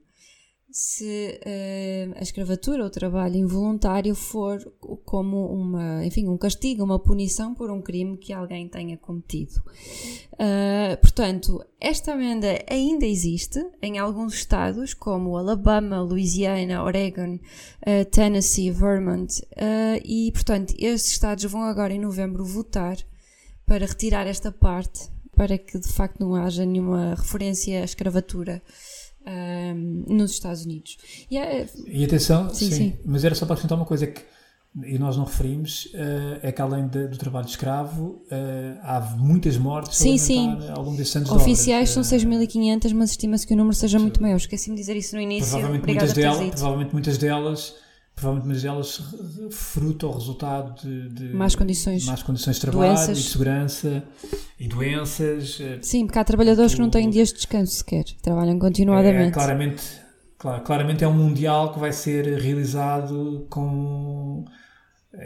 se 0.72 1.40
uh, 1.44 2.14
a 2.16 2.22
escravatura 2.22 2.82
ou 2.82 2.88
o 2.88 2.90
trabalho 2.90 3.36
involuntário 3.36 4.14
for 4.14 4.60
como 5.04 5.46
uma, 5.46 6.04
enfim, 6.04 6.28
um 6.28 6.38
castigo, 6.38 6.84
uma 6.84 6.98
punição 6.98 7.54
por 7.54 7.70
um 7.70 7.82
crime 7.82 8.16
que 8.16 8.32
alguém 8.32 8.68
tenha 8.68 8.96
cometido. 8.96 9.60
Uh, 10.34 10.96
portanto, 11.00 11.64
esta 11.80 12.12
amenda 12.12 12.46
ainda 12.68 13.04
existe 13.04 13.64
em 13.82 13.98
alguns 13.98 14.34
estados, 14.34 14.94
como 14.94 15.36
Alabama, 15.36 16.00
Louisiana, 16.00 16.84
Oregon, 16.84 17.34
uh, 17.34 18.04
Tennessee, 18.10 18.70
Vermont, 18.70 19.42
e, 20.04 20.30
portanto, 20.32 20.74
esses 20.78 21.10
estados 21.10 21.44
vão 21.44 21.62
agora 21.62 21.92
em 21.92 22.00
novembro 22.00 22.44
votar 22.44 22.96
para 23.66 23.86
retirar 23.86 24.26
esta 24.26 24.50
parte, 24.50 25.08
para 25.34 25.56
que 25.56 25.78
de 25.78 25.88
facto 25.88 26.20
não 26.20 26.34
haja 26.34 26.64
nenhuma 26.64 27.14
referência 27.14 27.80
à 27.80 27.84
escravatura 27.84 28.62
um, 29.26 30.04
nos 30.08 30.32
Estados 30.32 30.64
Unidos. 30.64 30.96
E, 31.30 31.38
é, 31.38 31.66
e 31.86 32.04
atenção, 32.04 32.52
sim, 32.52 32.70
sim, 32.70 32.76
sim, 32.76 32.98
mas 33.04 33.24
era 33.24 33.34
só 33.34 33.46
para 33.46 33.54
acrescentar 33.54 33.78
uma 33.78 33.86
coisa 33.86 34.06
que 34.06 34.22
e 34.84 34.98
nós 35.00 35.16
não 35.16 35.24
referimos, 35.24 35.86
uh, 35.86 36.38
é 36.42 36.52
que 36.52 36.62
além 36.62 36.86
do 36.86 37.18
trabalho 37.18 37.44
de 37.44 37.50
escravo, 37.50 38.22
uh, 38.30 38.78
há 38.82 39.00
muitas 39.18 39.56
mortes 39.56 39.98
sim, 39.98 40.16
sim. 40.16 40.56
ao 40.70 40.84
longo 40.84 40.96
desses 40.96 41.16
anos 41.16 41.28
Oficiais 41.28 41.90
são 41.90 42.04
6.500, 42.04 42.94
mas 42.94 43.10
estima-se 43.10 43.44
que 43.44 43.52
o 43.52 43.56
número 43.56 43.74
seja 43.74 43.98
muito 43.98 44.22
maior. 44.22 44.36
Esqueci-me 44.36 44.76
de 44.76 44.82
dizer 44.82 44.96
isso 44.96 45.16
no 45.16 45.20
início. 45.20 45.50
Provavelmente 45.50 45.86
muitas, 45.86 46.12
delas, 46.12 46.50
provavelmente 46.50 46.92
muitas 46.92 47.18
delas 47.18 47.74
provavelmente 48.20 48.46
muitas 48.46 48.62
delas 48.62 49.02
fruto 49.50 50.06
ou 50.06 50.14
resultado 50.14 50.80
de, 50.82 51.08
de 51.08 51.34
más 51.34 51.56
condições, 51.56 52.04
más 52.04 52.22
condições 52.22 52.56
de 52.56 52.62
trabalho 52.62 52.94
doenças. 52.94 53.18
e 53.18 53.22
de 53.22 53.28
segurança 53.28 54.04
e 54.58 54.68
doenças. 54.68 55.58
Eh, 55.60 55.78
Sim, 55.80 56.06
porque 56.06 56.18
há 56.18 56.24
trabalhadores 56.24 56.74
que 56.74 56.80
não 56.80 56.90
têm 56.90 57.08
dias 57.08 57.28
de 57.28 57.36
descanso 57.36 57.76
sequer, 57.76 58.04
trabalham 58.22 58.58
continuadamente. 58.58 59.28
É, 59.28 59.32
claramente, 59.32 59.82
claro, 60.38 60.62
claramente 60.62 61.02
é 61.02 61.08
um 61.08 61.14
mundial 61.14 61.72
que 61.72 61.80
vai 61.80 61.92
ser 61.92 62.26
realizado 62.38 63.46
com 63.48 64.44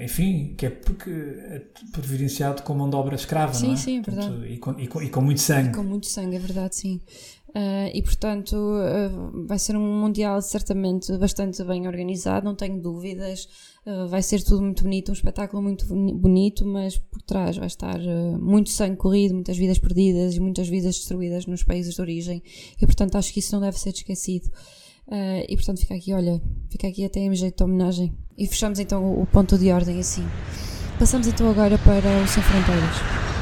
enfim, 0.00 0.54
que 0.56 0.64
é 0.64 0.70
porque 0.70 1.10
é 1.10 1.62
providenciado 1.92 2.62
com 2.62 2.74
mão 2.74 2.88
de 2.88 2.96
obra 2.96 3.14
escrava, 3.14 3.52
sim, 3.52 3.66
não 3.66 3.74
é? 3.74 3.76
Sim, 3.76 3.98
é 3.98 4.02
verdade. 4.02 4.28
Portanto, 4.28 4.46
e, 4.46 4.58
com, 4.58 4.80
e, 4.80 4.88
com, 4.88 5.02
e, 5.02 5.10
com, 5.10 5.20
muito 5.20 5.40
sangue. 5.42 5.74
Com 5.74 5.82
muito 5.82 6.06
sangue, 6.06 6.36
é 6.36 6.38
verdade, 6.38 6.74
sim. 6.74 7.00
Uh, 7.54 7.86
e 7.94 8.02
portanto 8.02 8.56
uh, 8.56 9.46
vai 9.46 9.60
ser 9.60 9.76
um 9.76 10.00
Mundial 10.00 10.42
certamente 10.42 11.16
bastante 11.16 11.62
bem 11.62 11.86
organizado, 11.86 12.44
não 12.44 12.56
tenho 12.56 12.82
dúvidas. 12.82 13.48
Uh, 13.86 14.08
vai 14.08 14.22
ser 14.22 14.42
tudo 14.42 14.60
muito 14.60 14.82
bonito, 14.82 15.10
um 15.10 15.12
espetáculo 15.12 15.62
muito 15.62 15.86
bonito, 15.86 16.66
mas 16.66 16.98
por 16.98 17.22
trás 17.22 17.56
vai 17.56 17.68
estar 17.68 18.00
muito 18.40 18.70
sangue 18.70 18.96
corrido, 18.96 19.34
muitas 19.34 19.56
vidas 19.56 19.78
perdidas 19.78 20.34
e 20.34 20.40
muitas 20.40 20.68
vidas 20.68 20.96
destruídas 20.96 21.46
nos 21.46 21.62
países 21.62 21.94
de 21.94 22.00
origem. 22.00 22.42
E 22.80 22.86
portanto 22.86 23.14
acho 23.14 23.32
que 23.32 23.38
isso 23.38 23.54
não 23.54 23.60
deve 23.60 23.78
ser 23.78 23.90
esquecido. 23.90 24.50
e 25.48 25.54
portanto 25.54 25.78
fica 25.78 25.94
aqui, 25.94 26.12
olha, 26.12 26.42
fica 26.68 26.88
aqui 26.88 27.04
até 27.04 27.20
em 27.20 27.32
jeito 27.36 27.58
de 27.58 27.62
homenagem. 27.62 28.12
E 28.36 28.48
fechamos 28.48 28.80
então 28.80 29.20
o, 29.20 29.26
ponto 29.26 29.56
de 29.56 29.70
ordem 29.70 30.00
assim. 30.00 30.26
Passamos 30.98 31.28
então 31.28 31.48
agora 31.48 31.78
para 31.78 32.22
o 32.22 32.26
Sem 32.26 32.42
Fronteiras. 32.42 33.33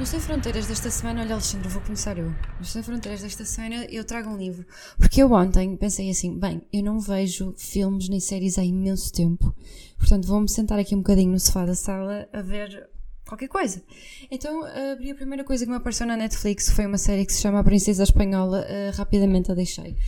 No 0.00 0.06
Sem 0.06 0.18
Fronteiras 0.18 0.66
desta 0.66 0.90
semana, 0.90 1.20
olha 1.20 1.34
Alexandre, 1.34 1.68
vou 1.68 1.82
começar 1.82 2.16
eu. 2.16 2.34
No 2.58 2.64
Sem 2.64 2.82
Fronteiras 2.82 3.20
desta 3.20 3.44
semana 3.44 3.84
eu 3.90 4.02
trago 4.02 4.30
um 4.30 4.36
livro. 4.38 4.64
Porque 4.96 5.22
eu 5.22 5.30
ontem 5.30 5.76
pensei 5.76 6.08
assim, 6.08 6.38
bem, 6.38 6.62
eu 6.72 6.82
não 6.82 6.98
vejo 6.98 7.54
filmes 7.58 8.08
nem 8.08 8.18
séries 8.18 8.56
há 8.56 8.64
imenso 8.64 9.12
tempo. 9.12 9.54
Portanto, 9.98 10.26
vou-me 10.26 10.48
sentar 10.48 10.78
aqui 10.78 10.94
um 10.94 11.00
bocadinho 11.00 11.30
no 11.32 11.38
sofá 11.38 11.66
da 11.66 11.74
sala 11.74 12.26
a 12.32 12.40
ver 12.40 12.88
qualquer 13.28 13.48
coisa. 13.48 13.82
Então 14.30 14.64
abri 14.64 15.10
a 15.10 15.14
primeira 15.14 15.44
coisa 15.44 15.66
que 15.66 15.70
me 15.70 15.76
apareceu 15.76 16.06
na 16.06 16.16
Netflix, 16.16 16.70
foi 16.70 16.86
uma 16.86 16.96
série 16.96 17.26
que 17.26 17.34
se 17.34 17.42
chama 17.42 17.60
A 17.60 17.64
Princesa 17.64 18.02
Espanhola, 18.02 18.64
uh, 18.64 18.96
rapidamente 18.96 19.52
a 19.52 19.54
deixei 19.54 19.98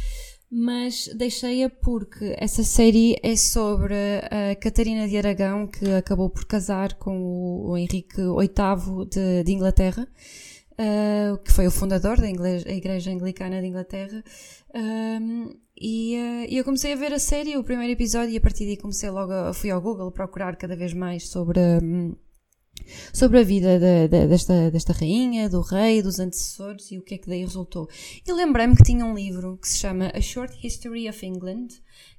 mas 0.54 1.08
deixei-a 1.14 1.70
porque 1.70 2.36
essa 2.36 2.62
série 2.62 3.16
é 3.22 3.34
sobre 3.36 3.94
a 4.30 4.54
Catarina 4.54 5.08
de 5.08 5.16
Aragão, 5.16 5.66
que 5.66 5.90
acabou 5.92 6.28
por 6.28 6.44
casar 6.44 6.92
com 6.98 7.64
o, 7.64 7.74
Henrique 7.74 8.16
VIII 8.16 9.06
de, 9.08 9.44
de 9.44 9.52
Inglaterra, 9.52 10.06
uh, 10.72 11.38
que 11.38 11.50
foi 11.50 11.66
o 11.66 11.70
fundador 11.70 12.20
da 12.20 12.28
Igreja, 12.28 12.70
Igreja 12.70 13.10
Anglicana 13.10 13.62
de 13.62 13.66
Inglaterra. 13.66 14.22
Um, 14.74 15.54
e 15.80 16.16
uh, 16.18 16.54
eu 16.54 16.64
comecei 16.64 16.92
a 16.92 16.96
ver 16.96 17.14
a 17.14 17.18
série, 17.18 17.56
o 17.56 17.64
primeiro 17.64 17.94
episódio, 17.94 18.34
e 18.34 18.36
a 18.36 18.40
partir 18.40 18.66
daí 18.66 18.76
comecei 18.76 19.08
logo, 19.08 19.32
a, 19.32 19.54
fui 19.54 19.70
ao 19.70 19.80
Google 19.80 20.12
procurar 20.12 20.56
cada 20.56 20.76
vez 20.76 20.92
mais 20.92 21.28
sobre. 21.28 21.60
Um, 21.82 22.14
sobre 23.12 23.40
a 23.40 23.42
vida 23.42 23.78
de, 23.78 24.08
de, 24.08 24.26
desta, 24.26 24.70
desta 24.70 24.92
rainha, 24.92 25.48
do 25.48 25.60
rei, 25.60 26.02
dos 26.02 26.18
antecessores 26.18 26.90
e 26.90 26.98
o 26.98 27.02
que 27.02 27.14
é 27.14 27.18
que 27.18 27.28
daí 27.28 27.42
resultou. 27.42 27.88
E 28.26 28.32
lembrei-me 28.32 28.76
que 28.76 28.84
tinha 28.84 29.04
um 29.04 29.14
livro 29.14 29.58
que 29.58 29.68
se 29.68 29.78
chama 29.78 30.10
A 30.14 30.20
Short 30.20 30.54
History 30.66 31.08
of 31.08 31.24
England, 31.24 31.68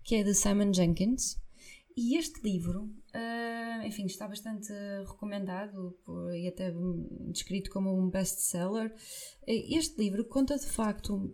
que 0.03 0.15
é 0.15 0.23
de 0.23 0.33
Simon 0.33 0.73
Jenkins. 0.73 1.41
E 1.95 2.17
este 2.17 2.41
livro, 2.41 2.85
uh, 3.13 3.85
enfim, 3.85 4.05
está 4.05 4.27
bastante 4.27 4.73
recomendado 5.05 5.95
e 6.35 6.47
até 6.47 6.73
descrito 7.29 7.69
como 7.69 7.95
um 7.95 8.09
best-seller. 8.09 8.91
Este 9.45 10.01
livro 10.01 10.25
conta 10.25 10.57
de 10.57 10.65
facto 10.65 11.31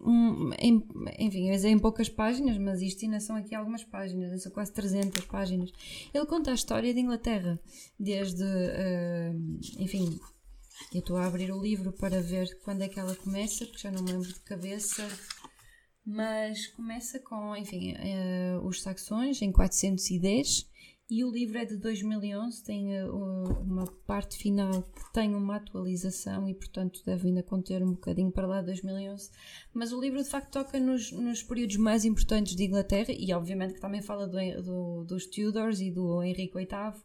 um, 0.00 0.50
em, 0.58 0.86
enfim, 1.18 1.50
é 1.50 1.68
em 1.68 1.78
poucas 1.78 2.08
páginas, 2.08 2.58
mas 2.58 2.80
isto 2.82 3.04
ainda 3.04 3.20
são 3.20 3.36
aqui 3.36 3.54
algumas 3.54 3.84
páginas, 3.84 4.42
são 4.42 4.52
quase 4.52 4.72
300 4.72 5.24
páginas. 5.26 5.70
Ele 6.12 6.26
conta 6.26 6.50
a 6.50 6.54
história 6.54 6.92
de 6.92 7.00
Inglaterra, 7.00 7.58
desde, 7.98 8.44
uh, 8.44 9.58
enfim, 9.78 10.18
eu 10.92 11.00
estou 11.00 11.16
a 11.16 11.26
abrir 11.26 11.52
o 11.52 11.60
livro 11.60 11.92
para 11.92 12.20
ver 12.20 12.58
quando 12.62 12.82
é 12.82 12.88
que 12.88 12.98
ela 12.98 13.14
começa, 13.16 13.66
porque 13.66 13.82
já 13.82 13.90
não 13.90 14.02
me 14.02 14.12
lembro 14.12 14.28
de 14.28 14.40
cabeça, 14.40 15.06
mas 16.04 16.66
começa 16.68 17.18
com, 17.18 17.56
enfim, 17.56 17.92
uh, 17.92 18.66
os 18.66 18.82
saxões 18.82 19.42
em 19.42 19.52
410 19.52 20.66
e 21.10 21.24
o 21.24 21.30
livro 21.30 21.56
é 21.56 21.64
de 21.64 21.78
2011, 21.78 22.62
tem 22.62 23.02
uh, 23.02 23.62
uma 23.62 23.86
parte 24.06 24.36
final 24.36 24.82
que 24.82 25.12
tem 25.12 25.34
uma 25.34 25.56
atualização 25.56 26.46
e, 26.46 26.54
portanto, 26.54 27.00
deve 27.04 27.28
ainda 27.28 27.42
conter 27.42 27.82
um 27.82 27.92
bocadinho 27.92 28.30
para 28.30 28.46
lá 28.46 28.60
de 28.60 28.66
2011. 28.66 29.30
Mas 29.72 29.90
o 29.90 29.98
livro, 29.98 30.22
de 30.22 30.28
facto, 30.28 30.52
toca 30.52 30.78
nos, 30.78 31.10
nos 31.12 31.42
períodos 31.42 31.76
mais 31.76 32.04
importantes 32.04 32.54
de 32.54 32.64
Inglaterra 32.64 33.10
e, 33.10 33.32
obviamente, 33.32 33.72
que 33.72 33.80
também 33.80 34.02
fala 34.02 34.26
do, 34.26 34.62
do, 34.62 35.04
dos 35.04 35.24
Tudors 35.24 35.80
e 35.80 35.90
do 35.90 36.22
Henrique 36.22 36.54
VIII. 36.54 37.02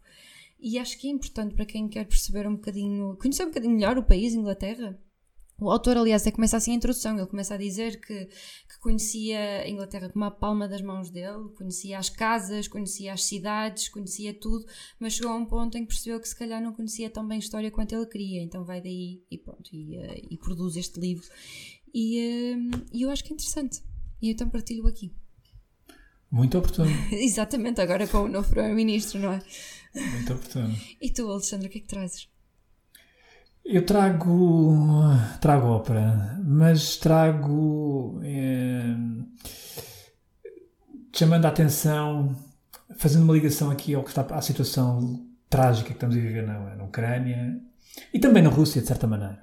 E 0.59 0.77
acho 0.77 0.99
que 0.99 1.07
é 1.07 1.11
importante 1.11 1.55
para 1.55 1.65
quem 1.65 1.87
quer 1.87 2.05
perceber 2.05 2.45
um 2.45 2.55
bocadinho, 2.55 3.17
conhecer 3.21 3.43
um 3.43 3.49
bocadinho 3.49 3.73
melhor 3.73 3.97
o 3.97 4.03
país, 4.03 4.33
Inglaterra, 4.33 4.99
o 5.59 5.69
autor, 5.71 5.97
aliás, 5.97 6.25
é 6.25 6.31
começa 6.31 6.57
assim 6.57 6.71
a 6.71 6.75
introdução. 6.75 7.17
Ele 7.17 7.27
começa 7.27 7.53
a 7.53 7.57
dizer 7.57 7.99
que, 8.01 8.25
que, 8.25 8.79
conhecia 8.81 9.61
a 9.61 9.69
Inglaterra 9.69 10.09
como 10.09 10.25
a 10.25 10.31
palma 10.31 10.67
das 10.67 10.81
mãos 10.81 11.09
dele, 11.09 11.49
conhecia 11.55 11.97
as 11.97 12.09
casas, 12.09 12.67
conhecia 12.67 13.13
as 13.13 13.23
cidades, 13.23 13.87
conhecia 13.87 14.33
tudo, 14.33 14.65
mas 14.99 15.13
chegou 15.13 15.31
a 15.31 15.35
um 15.35 15.45
ponto 15.45 15.77
em 15.77 15.81
que 15.81 15.87
percebeu 15.87 16.19
que 16.19 16.27
se 16.27 16.35
calhar 16.35 16.61
não 16.61 16.73
conhecia 16.73 17.09
tão 17.09 17.27
bem 17.27 17.37
a 17.37 17.39
história 17.39 17.71
quanto 17.71 17.93
ele 17.93 18.05
queria. 18.07 18.41
Então 18.41 18.65
vai 18.65 18.81
daí 18.81 19.23
e 19.29 19.37
pronto, 19.37 19.69
e, 19.73 19.97
uh, 19.97 20.27
e 20.29 20.37
produz 20.37 20.75
este 20.75 20.99
livro. 20.99 21.25
E, 21.93 22.55
uh, 22.55 22.85
e 22.91 23.03
eu 23.03 23.09
acho 23.09 23.23
que 23.23 23.31
é 23.31 23.35
interessante. 23.35 23.81
E 24.21 24.31
então 24.31 24.49
partilho 24.49 24.87
aqui. 24.87 25.13
Muito 26.31 26.57
oportuno. 26.57 26.89
Exatamente, 27.13 27.79
agora 27.79 28.07
com 28.07 28.23
o 28.23 28.27
novo 28.27 28.49
Primeiro-Ministro, 28.49 29.19
não 29.19 29.33
é? 29.33 29.41
Muito 29.95 30.33
oportuno. 30.33 30.75
E 30.99 31.11
tu, 31.11 31.29
Alexandre, 31.29 31.67
o 31.67 31.69
que 31.69 31.77
é 31.77 31.81
que 31.81 31.87
trazes? 31.87 32.32
Eu 33.65 33.85
trago, 33.85 34.99
trago 35.39 35.67
ópera, 35.67 36.37
mas 36.43 36.97
trago 36.97 38.19
é, 38.21 38.83
chamando 41.15 41.45
a 41.45 41.47
atenção, 41.47 42.35
fazendo 42.97 43.23
uma 43.23 43.33
ligação 43.33 43.71
aqui 43.71 43.93
ao 43.93 44.03
que 44.03 44.09
está 44.09 44.21
à 44.35 44.41
situação 44.41 45.25
trágica 45.49 45.87
que 45.87 45.93
estamos 45.93 46.17
a 46.17 46.19
viver 46.19 46.45
na, 46.45 46.75
na 46.75 46.83
Ucrânia 46.83 47.57
e 48.13 48.19
também 48.19 48.43
na 48.43 48.49
Rússia, 48.49 48.81
de 48.81 48.87
certa 48.87 49.07
maneira. 49.07 49.41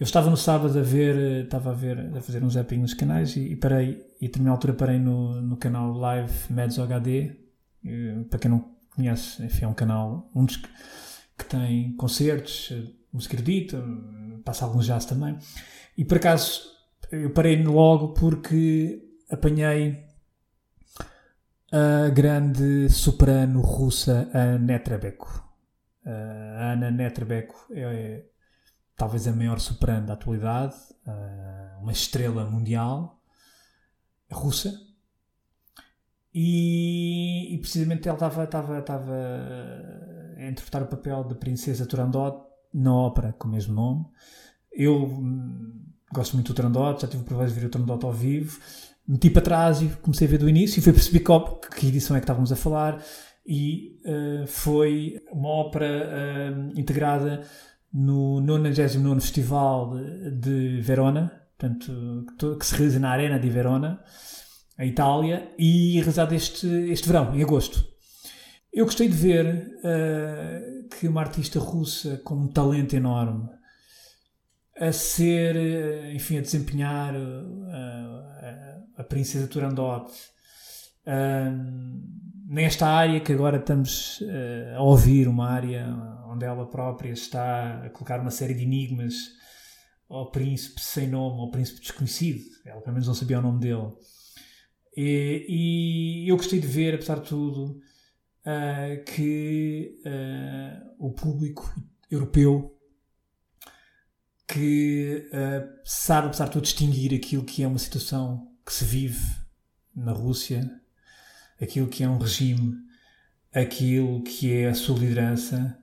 Eu 0.00 0.04
estava 0.04 0.28
no 0.28 0.36
sábado 0.36 0.76
a 0.76 0.82
ver, 0.82 1.44
estava 1.44 1.70
a 1.70 1.74
ver, 1.74 2.16
a 2.16 2.20
fazer 2.20 2.42
um 2.42 2.50
zapping 2.50 2.78
nos 2.78 2.94
canais 2.94 3.36
e, 3.36 3.52
e 3.52 3.56
parei, 3.56 4.04
e 4.20 4.24
a 4.24 4.28
determinada 4.28 4.56
altura 4.56 4.74
parei 4.74 4.98
no, 4.98 5.40
no 5.40 5.56
canal 5.56 5.92
Live 5.92 6.52
Meds 6.52 6.78
HD, 6.80 7.36
eh, 7.84 8.24
para 8.28 8.40
quem 8.40 8.50
não 8.50 8.74
conhece, 8.90 9.44
enfim, 9.44 9.64
é 9.64 9.68
um 9.68 9.74
canal, 9.74 10.28
um 10.34 10.44
dos 10.44 10.56
que, 10.56 10.68
que 11.38 11.44
tem 11.44 11.92
concertos, 11.94 12.72
música 13.12 13.36
erudita, 13.36 13.82
passa 14.44 14.64
alguns 14.64 14.86
jazz 14.86 15.04
também. 15.04 15.38
E 15.96 16.04
por 16.04 16.18
acaso 16.18 16.62
eu 17.10 17.30
parei 17.30 17.62
logo 17.62 18.14
porque 18.14 19.02
apanhei 19.30 20.06
a 21.72 22.08
grande 22.10 22.88
soprano 22.88 23.60
russa 23.60 24.30
Anna 24.34 24.78
Trebeko. 24.78 25.46
A 26.04 26.72
Ana 26.72 26.90
Netrebeko 26.90 27.66
é, 27.70 27.80
é 27.82 28.26
talvez 28.96 29.28
a 29.28 29.32
maior 29.32 29.60
soprano 29.60 30.06
da 30.06 30.14
atualidade, 30.14 30.74
uma 31.80 31.92
estrela 31.92 32.44
mundial 32.44 33.22
russa. 34.30 34.72
E, 36.34 37.54
e 37.54 37.58
precisamente 37.58 38.08
ela 38.08 38.16
estava, 38.16 38.44
estava, 38.44 38.78
estava 38.78 39.12
a 40.36 40.48
interpretar 40.48 40.82
o 40.82 40.86
papel 40.86 41.24
de 41.24 41.34
Princesa 41.34 41.86
Turandot 41.86 42.47
na 42.72 42.94
ópera 42.94 43.32
com 43.32 43.48
o 43.48 43.50
mesmo 43.50 43.74
nome. 43.74 44.06
Eu 44.72 45.04
hum, 45.04 45.84
gosto 46.12 46.34
muito 46.34 46.52
do 46.52 46.54
Trandot, 46.54 47.00
já 47.00 47.08
tive 47.08 47.22
o 47.22 47.26
privilégio 47.26 47.54
de 47.54 47.60
ver 47.60 47.66
o 47.66 47.70
Trandot 47.70 48.04
ao 48.04 48.12
vivo. 48.12 48.60
Meti 49.06 49.30
para 49.30 49.42
trás 49.42 49.80
e 49.80 49.88
comecei 50.02 50.26
a 50.26 50.30
ver 50.30 50.38
do 50.38 50.48
início 50.48 50.78
e 50.78 50.82
fui 50.82 50.92
perceber 50.92 51.20
qual, 51.20 51.58
que 51.58 51.86
edição 51.86 52.16
é 52.16 52.20
que 52.20 52.24
estávamos 52.24 52.52
a 52.52 52.56
falar. 52.56 53.02
E 53.46 53.98
uh, 54.04 54.46
foi 54.46 55.22
uma 55.32 55.48
ópera 55.48 55.86
uh, 55.86 56.78
integrada 56.78 57.42
no 57.92 58.40
99 58.40 59.20
Festival 59.20 59.94
de, 59.96 60.30
de 60.30 60.80
Verona, 60.82 61.32
portanto, 61.56 62.26
que, 62.38 62.56
que, 62.56 62.66
se 62.66 62.74
realiza 62.74 63.00
na 63.00 63.10
Arena 63.10 63.38
de 63.38 63.48
Verona, 63.48 64.00
a 64.76 64.84
Itália, 64.84 65.50
e 65.58 65.94
realizado 65.96 66.34
este, 66.34 66.66
este 66.90 67.08
verão, 67.08 67.34
em 67.34 67.42
agosto. 67.42 67.84
Eu 68.78 68.84
gostei 68.84 69.08
de 69.08 69.16
ver 69.16 69.76
uh, 69.78 70.88
que 70.88 71.08
uma 71.08 71.20
artista 71.20 71.58
russa 71.58 72.16
com 72.18 72.36
um 72.36 72.46
talento 72.46 72.94
enorme 72.94 73.48
a 74.78 74.92
ser, 74.92 75.56
eh, 75.56 76.14
enfim, 76.14 76.38
a 76.38 76.40
desempenhar 76.40 77.12
uh, 77.12 78.84
a 78.96 79.02
princesa 79.02 79.48
Turandot 79.48 80.08
uh, 81.08 81.58
nesta 82.46 82.86
área 82.86 83.18
que 83.18 83.32
agora 83.32 83.56
estamos 83.56 84.22
a 84.76 84.80
ouvir, 84.80 85.26
uma 85.26 85.50
área 85.50 85.84
onde 86.28 86.46
ela 86.46 86.64
própria 86.64 87.10
está 87.10 87.84
a 87.84 87.90
colocar 87.90 88.20
uma 88.20 88.30
série 88.30 88.54
de 88.54 88.62
enigmas 88.62 89.14
ao 90.08 90.30
príncipe 90.30 90.80
sem 90.80 91.08
nome, 91.08 91.40
ao 91.40 91.50
príncipe 91.50 91.80
desconhecido. 91.80 92.44
Ela 92.64 92.80
pelo 92.80 92.92
menos 92.92 93.08
não 93.08 93.14
sabia 93.14 93.40
o 93.40 93.42
nome 93.42 93.58
dele 93.58 93.90
E, 94.96 95.46
e 95.48 96.30
eu 96.30 96.36
gostei 96.36 96.60
de 96.60 96.68
ver, 96.68 96.94
apesar 96.94 97.16
de 97.16 97.28
tudo, 97.28 97.80
uh, 98.46 99.04
que 99.04 100.00
uh, 100.04 100.94
o 100.98 101.12
público 101.12 101.72
europeu 102.10 102.74
que 104.46 105.28
uh, 105.28 105.78
sabe, 105.84 106.28
apesar 106.28 106.46
de 106.46 106.52
tudo, 106.52 106.62
distinguir 106.62 107.14
aquilo 107.14 107.44
que 107.44 107.62
é 107.62 107.66
uma 107.66 107.78
situação 107.78 108.50
que 108.64 108.72
se 108.72 108.84
vive 108.84 109.24
na 109.94 110.12
Rússia, 110.12 110.70
aquilo 111.60 111.88
que 111.88 112.02
é 112.02 112.08
um 112.08 112.18
regime, 112.18 112.74
aquilo 113.52 114.22
que 114.22 114.52
é 114.52 114.68
a 114.68 114.74
sua 114.74 114.98
liderança 114.98 115.78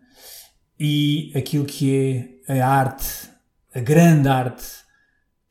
e 0.80 1.32
aquilo 1.36 1.66
que 1.66 2.42
é 2.48 2.60
a 2.60 2.68
arte, 2.68 3.30
a 3.74 3.80
grande 3.80 4.28
arte 4.28 4.66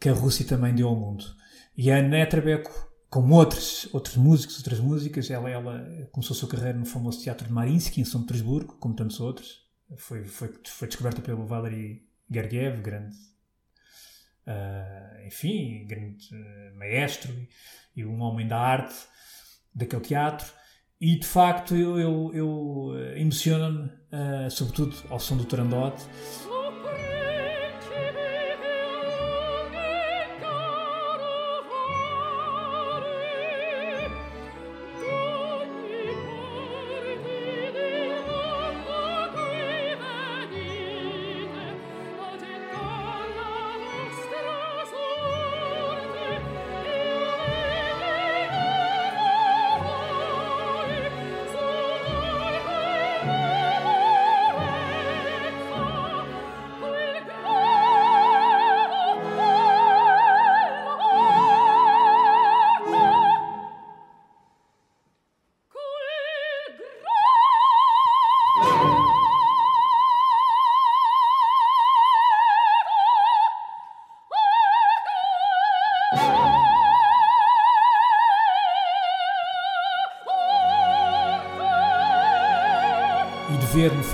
que 0.00 0.08
a 0.08 0.12
Rússia 0.12 0.44
também 0.44 0.74
deu 0.74 0.88
ao 0.88 0.96
mundo. 0.96 1.24
E 1.76 1.90
a 1.90 1.98
Ana 1.98 2.26
Trebeco, 2.26 2.93
como 3.14 3.36
outros, 3.36 3.88
outros 3.92 4.16
músicos, 4.16 4.56
outras 4.56 4.80
músicas, 4.80 5.30
ela, 5.30 5.48
ela 5.48 6.08
começou 6.10 6.34
a 6.34 6.36
sua 6.36 6.48
carreira 6.48 6.76
no 6.76 6.84
famoso 6.84 7.22
Teatro 7.22 7.46
de 7.46 7.52
Mariinsky, 7.52 8.00
em 8.00 8.04
São 8.04 8.22
Petersburgo, 8.22 8.76
como 8.80 8.92
tantos 8.92 9.20
outros. 9.20 9.62
Foi, 9.96 10.24
foi, 10.24 10.52
foi 10.66 10.88
descoberta 10.88 11.22
pelo 11.22 11.46
Valery 11.46 12.08
Gergiev, 12.28 12.82
grande, 12.82 13.14
uh, 14.48 15.26
enfim, 15.28 15.86
grande 15.86 16.26
uh, 16.34 16.76
maestro 16.76 17.32
e, 17.32 17.48
e, 18.00 18.04
um 18.04 18.20
homem 18.20 18.48
da 18.48 18.58
arte 18.58 18.96
daquele 19.72 20.02
teatro. 20.02 20.52
E 21.00 21.16
de 21.16 21.26
facto 21.26 21.76
eu, 21.76 21.96
eu, 21.96 22.30
eu 22.34 22.92
eh, 22.96 23.20
emociono-me, 23.20 23.84
uh, 23.86 24.50
sobretudo 24.50 24.96
ao 25.08 25.20
som 25.20 25.36
do 25.36 25.44
Turandot. 25.44 25.94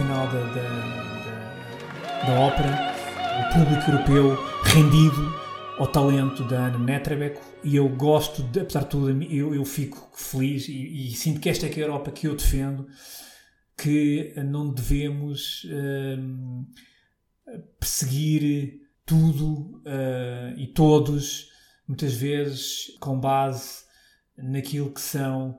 Final 0.01 0.27
da, 0.29 0.41
da, 0.41 0.63
da, 2.25 2.27
da 2.27 2.41
ópera 2.41 2.95
o 3.39 3.53
público 3.53 3.91
europeu 3.91 4.35
rendido 4.65 5.35
ao 5.79 5.87
talento 5.87 6.43
da 6.45 6.69
Ana 6.69 6.79
Netrebeko 6.79 7.43
e 7.63 7.77
eu 7.77 7.87
gosto, 7.87 8.43
de, 8.45 8.61
apesar 8.61 8.85
de 8.85 8.87
tudo, 8.87 9.23
eu, 9.25 9.55
eu 9.55 9.63
fico 9.63 10.11
feliz 10.17 10.69
e, 10.69 11.09
e, 11.09 11.15
sinto 11.15 11.39
que 11.39 11.51
esta 11.51 11.67
é, 11.67 11.71
é 11.71 11.75
a 11.75 11.79
Europa 11.81 12.11
que 12.11 12.27
eu 12.27 12.35
defendo, 12.35 12.89
que 13.77 14.33
não 14.43 14.73
devemos 14.73 15.65
uh, 15.65 16.67
perseguir 17.79 18.81
tudo 19.05 19.83
uh, 19.85 20.57
e 20.57 20.67
todos, 20.69 21.51
muitas 21.87 22.15
vezes 22.15 22.97
com 23.01 23.21
base 23.21 23.85
naquilo 24.35 24.91
que 24.91 25.01
são 25.01 25.59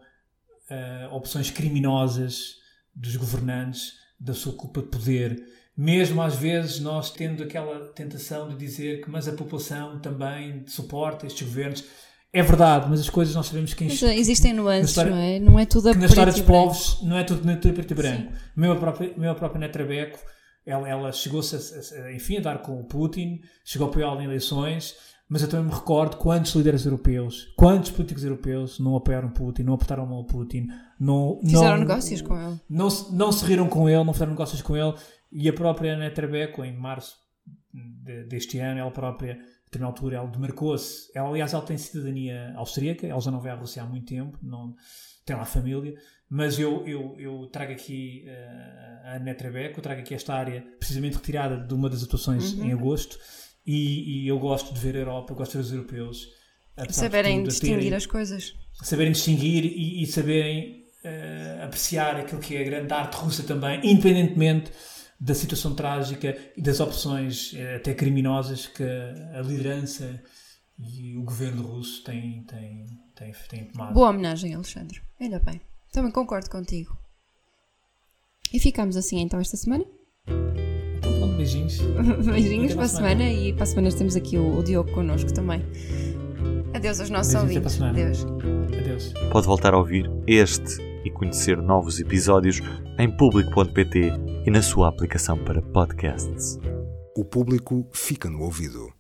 uh, 0.72 1.14
opções 1.14 1.52
criminosas 1.52 2.56
dos 2.96 3.16
governantes, 3.16 4.01
da 4.22 4.34
sua 4.34 4.54
culpa 4.54 4.82
de 4.82 4.88
poder. 4.88 5.44
Mesmo 5.76 6.22
às 6.22 6.36
vezes 6.36 6.80
nós 6.80 7.10
tendo 7.10 7.44
aquela 7.44 7.80
tentação 7.94 8.50
de 8.50 8.56
dizer 8.56 9.02
que 9.02 9.10
mas 9.10 9.28
a 9.28 9.34
população 9.34 10.00
também 10.00 10.64
suporta 10.68 11.26
estes 11.26 11.48
governos. 11.48 11.84
É 12.34 12.42
verdade, 12.42 12.88
mas 12.90 13.02
as 13.02 13.10
coisas 13.10 13.36
nós 13.36 13.48
sabemos 13.48 13.74
que... 13.74 13.84
Mas 13.84 14.02
existem 14.04 14.54
nuances, 14.54 14.92
história, 14.92 15.12
não 15.12 15.18
é? 15.18 15.40
Não 15.40 15.60
é 15.60 15.66
tudo 15.66 15.90
a 15.90 15.94
Na 15.94 16.06
história 16.06 16.32
dos 16.32 16.42
povos 16.42 17.02
não 17.04 17.18
é 17.18 17.24
tudo, 17.24 17.44
não 17.44 17.54
é 17.54 17.56
tudo 17.58 17.74
preto 17.74 17.92
e 17.92 17.96
branco. 17.96 18.32
Meu 18.56 18.78
próprio, 18.78 19.14
meu 19.18 19.36
próprio 19.36 19.60
Netrabeco, 19.60 20.20
ela, 20.66 20.88
ela 20.88 21.12
chegou-se, 21.12 21.56
a, 21.56 22.06
a, 22.06 22.14
enfim, 22.14 22.38
a 22.38 22.42
dar 22.42 22.62
com 22.62 22.80
o 22.80 22.86
Putin, 22.86 23.42
chegou 23.66 23.88
a 23.88 23.90
apoiá-lo 23.90 24.22
em 24.22 24.26
eleições, 24.26 24.96
mas 25.32 25.42
eu 25.42 25.48
também 25.48 25.68
me 25.68 25.74
recordo 25.74 26.18
quantos 26.18 26.54
líderes 26.56 26.84
europeus, 26.84 27.54
quantos 27.56 27.90
políticos 27.90 28.26
europeus 28.26 28.80
não 28.80 28.98
apoiaram 28.98 29.30
Putin, 29.30 29.64
não 29.64 29.76
apertaram 29.76 30.04
a 30.04 30.06
mão 30.06 30.18
ao 30.18 30.26
Putin, 30.26 30.68
não, 31.00 31.40
fizeram 31.42 31.78
não, 31.78 31.78
negócios 31.78 32.22
com 32.22 32.38
ele. 32.38 32.60
Não, 32.70 32.90
não 33.14 33.32
se 33.32 33.46
riram 33.46 33.70
com 33.70 33.88
ele, 33.88 34.04
não 34.04 34.12
fizeram 34.12 34.34
negócios 34.34 34.62
com 34.62 34.76
ele. 34.76 34.94
E 35.32 35.48
a 35.48 35.54
própria 35.54 35.94
Ana 35.94 36.12
Trebeco, 36.12 36.66
em 36.66 36.76
março 36.76 37.16
de, 37.74 38.26
deste 38.26 38.60
ano, 38.60 38.82
ela 38.82 38.92
própria, 38.92 39.40
na 39.80 39.86
altura, 39.86 40.18
ela 40.18 40.28
demarcou-se. 40.28 41.10
Ela, 41.16 41.30
aliás, 41.30 41.54
ela 41.54 41.64
tem 41.64 41.78
cidadania 41.78 42.54
austríaca, 42.58 43.08
ela 43.08 43.22
já 43.22 43.32
não 43.32 43.40
vai 43.40 43.54
à 43.54 43.56
Rússia 43.56 43.82
há 43.82 43.86
muito 43.86 44.08
tempo, 44.08 44.38
não, 44.44 44.76
tem 45.26 45.34
lá 45.34 45.46
família. 45.46 45.94
Mas 46.30 46.60
eu, 46.60 46.86
eu, 46.86 47.16
eu 47.18 47.48
trago 47.48 47.72
aqui 47.72 48.26
uh, 48.28 49.08
a 49.08 49.16
Ana 49.16 49.34
Trebeco, 49.34 49.80
trago 49.80 50.02
aqui 50.02 50.14
esta 50.14 50.34
área, 50.34 50.62
precisamente 50.78 51.16
retirada 51.16 51.56
de 51.56 51.74
uma 51.74 51.90
das 51.90 52.04
atuações 52.04 52.52
uhum. 52.52 52.66
em 52.66 52.74
agosto 52.74 53.18
e, 53.66 54.24
e, 54.24 54.28
eu 54.28 54.40
gosto 54.40 54.74
de 54.74 54.80
ver 54.80 54.96
a 54.96 55.00
Europa, 55.00 55.34
gosto 55.34 55.52
de 55.52 55.58
ver 55.58 55.64
os 55.64 55.72
europeus. 55.72 56.28
Saberem 56.90 57.40
tudo, 57.40 57.50
distinguir 57.50 57.80
terem, 57.80 57.94
as 57.96 58.06
coisas. 58.06 58.54
Saberem 58.82 59.12
distinguir 59.12 59.66
e, 59.66 60.04
e 60.04 60.08
saberem 60.08 60.86
uh, 61.06 61.66
apreciar 61.66 62.16
aquilo 62.16 62.42
que 62.42 62.56
é 62.56 62.62
a 62.62 62.64
grande 62.64 62.94
arte 62.94 63.16
russa 63.16 63.44
também, 63.44 63.80
independentemente 63.84 64.72
da 65.20 65.36
situação 65.36 65.76
trágica 65.76 66.36
e 66.58 66.62
das 66.62 66.80
opções 66.80 67.54
uh, 67.54 67.76
até 67.76 67.94
criminosas 67.94 68.66
que 68.66 68.84
a 68.84 69.42
liderança 69.42 70.22
e 70.80 71.16
o 71.16 71.24
governo 71.24 71.62
russo 71.62 72.04
têm, 72.04 72.44
têm, 72.46 72.86
têm, 73.16 73.32
têm 73.50 73.66
tomado. 73.66 73.94
Boa 73.94 74.10
homenagem, 74.10 74.56
Alexandre. 74.56 75.02
Ainda 75.20 75.40
bem. 75.40 75.62
Também 75.92 76.12
concordo 76.12 76.50
contigo. 76.50 76.98
E 78.52 78.60
ficamos 78.60 78.98
assim 78.98 79.20
então 79.20 79.40
esta 79.40 79.56
semana? 79.56 79.86
Beijinhos. 81.42 81.82
Beijinhos 82.26 82.74
para 82.76 82.86
a 82.86 82.88
semana. 82.88 83.24
semana. 83.24 83.34
e 83.34 83.54
para 83.54 83.64
a 83.64 83.66
semana 83.66 83.92
temos 83.92 84.16
aqui 84.16 84.38
o, 84.38 84.60
o 84.60 84.64
Diogo 84.64 84.92
connosco 84.92 85.34
também. 85.34 85.64
Adeus 86.74 87.00
aos 87.00 87.10
nossos 87.10 87.34
Beijinhos 87.34 87.82
ouvintes. 87.82 87.82
Adeus. 87.82 88.26
Adeus. 88.78 89.14
Pode 89.32 89.48
voltar 89.48 89.74
a 89.74 89.78
ouvir 89.78 90.10
este 90.28 90.82
e 91.04 91.10
conhecer 91.10 91.58
novos 91.58 92.00
episódios 92.00 92.62
em 93.00 93.10
público.pt 93.10 94.12
e 94.46 94.52
na 94.52 94.62
sua 94.62 94.90
aplicação 94.90 95.38
para 95.44 95.62
podcasts. 95.62 96.60
O 97.18 97.26
público 97.26 97.88
fica 97.92 98.30
no 98.30 98.44
ouvido. 98.44 98.90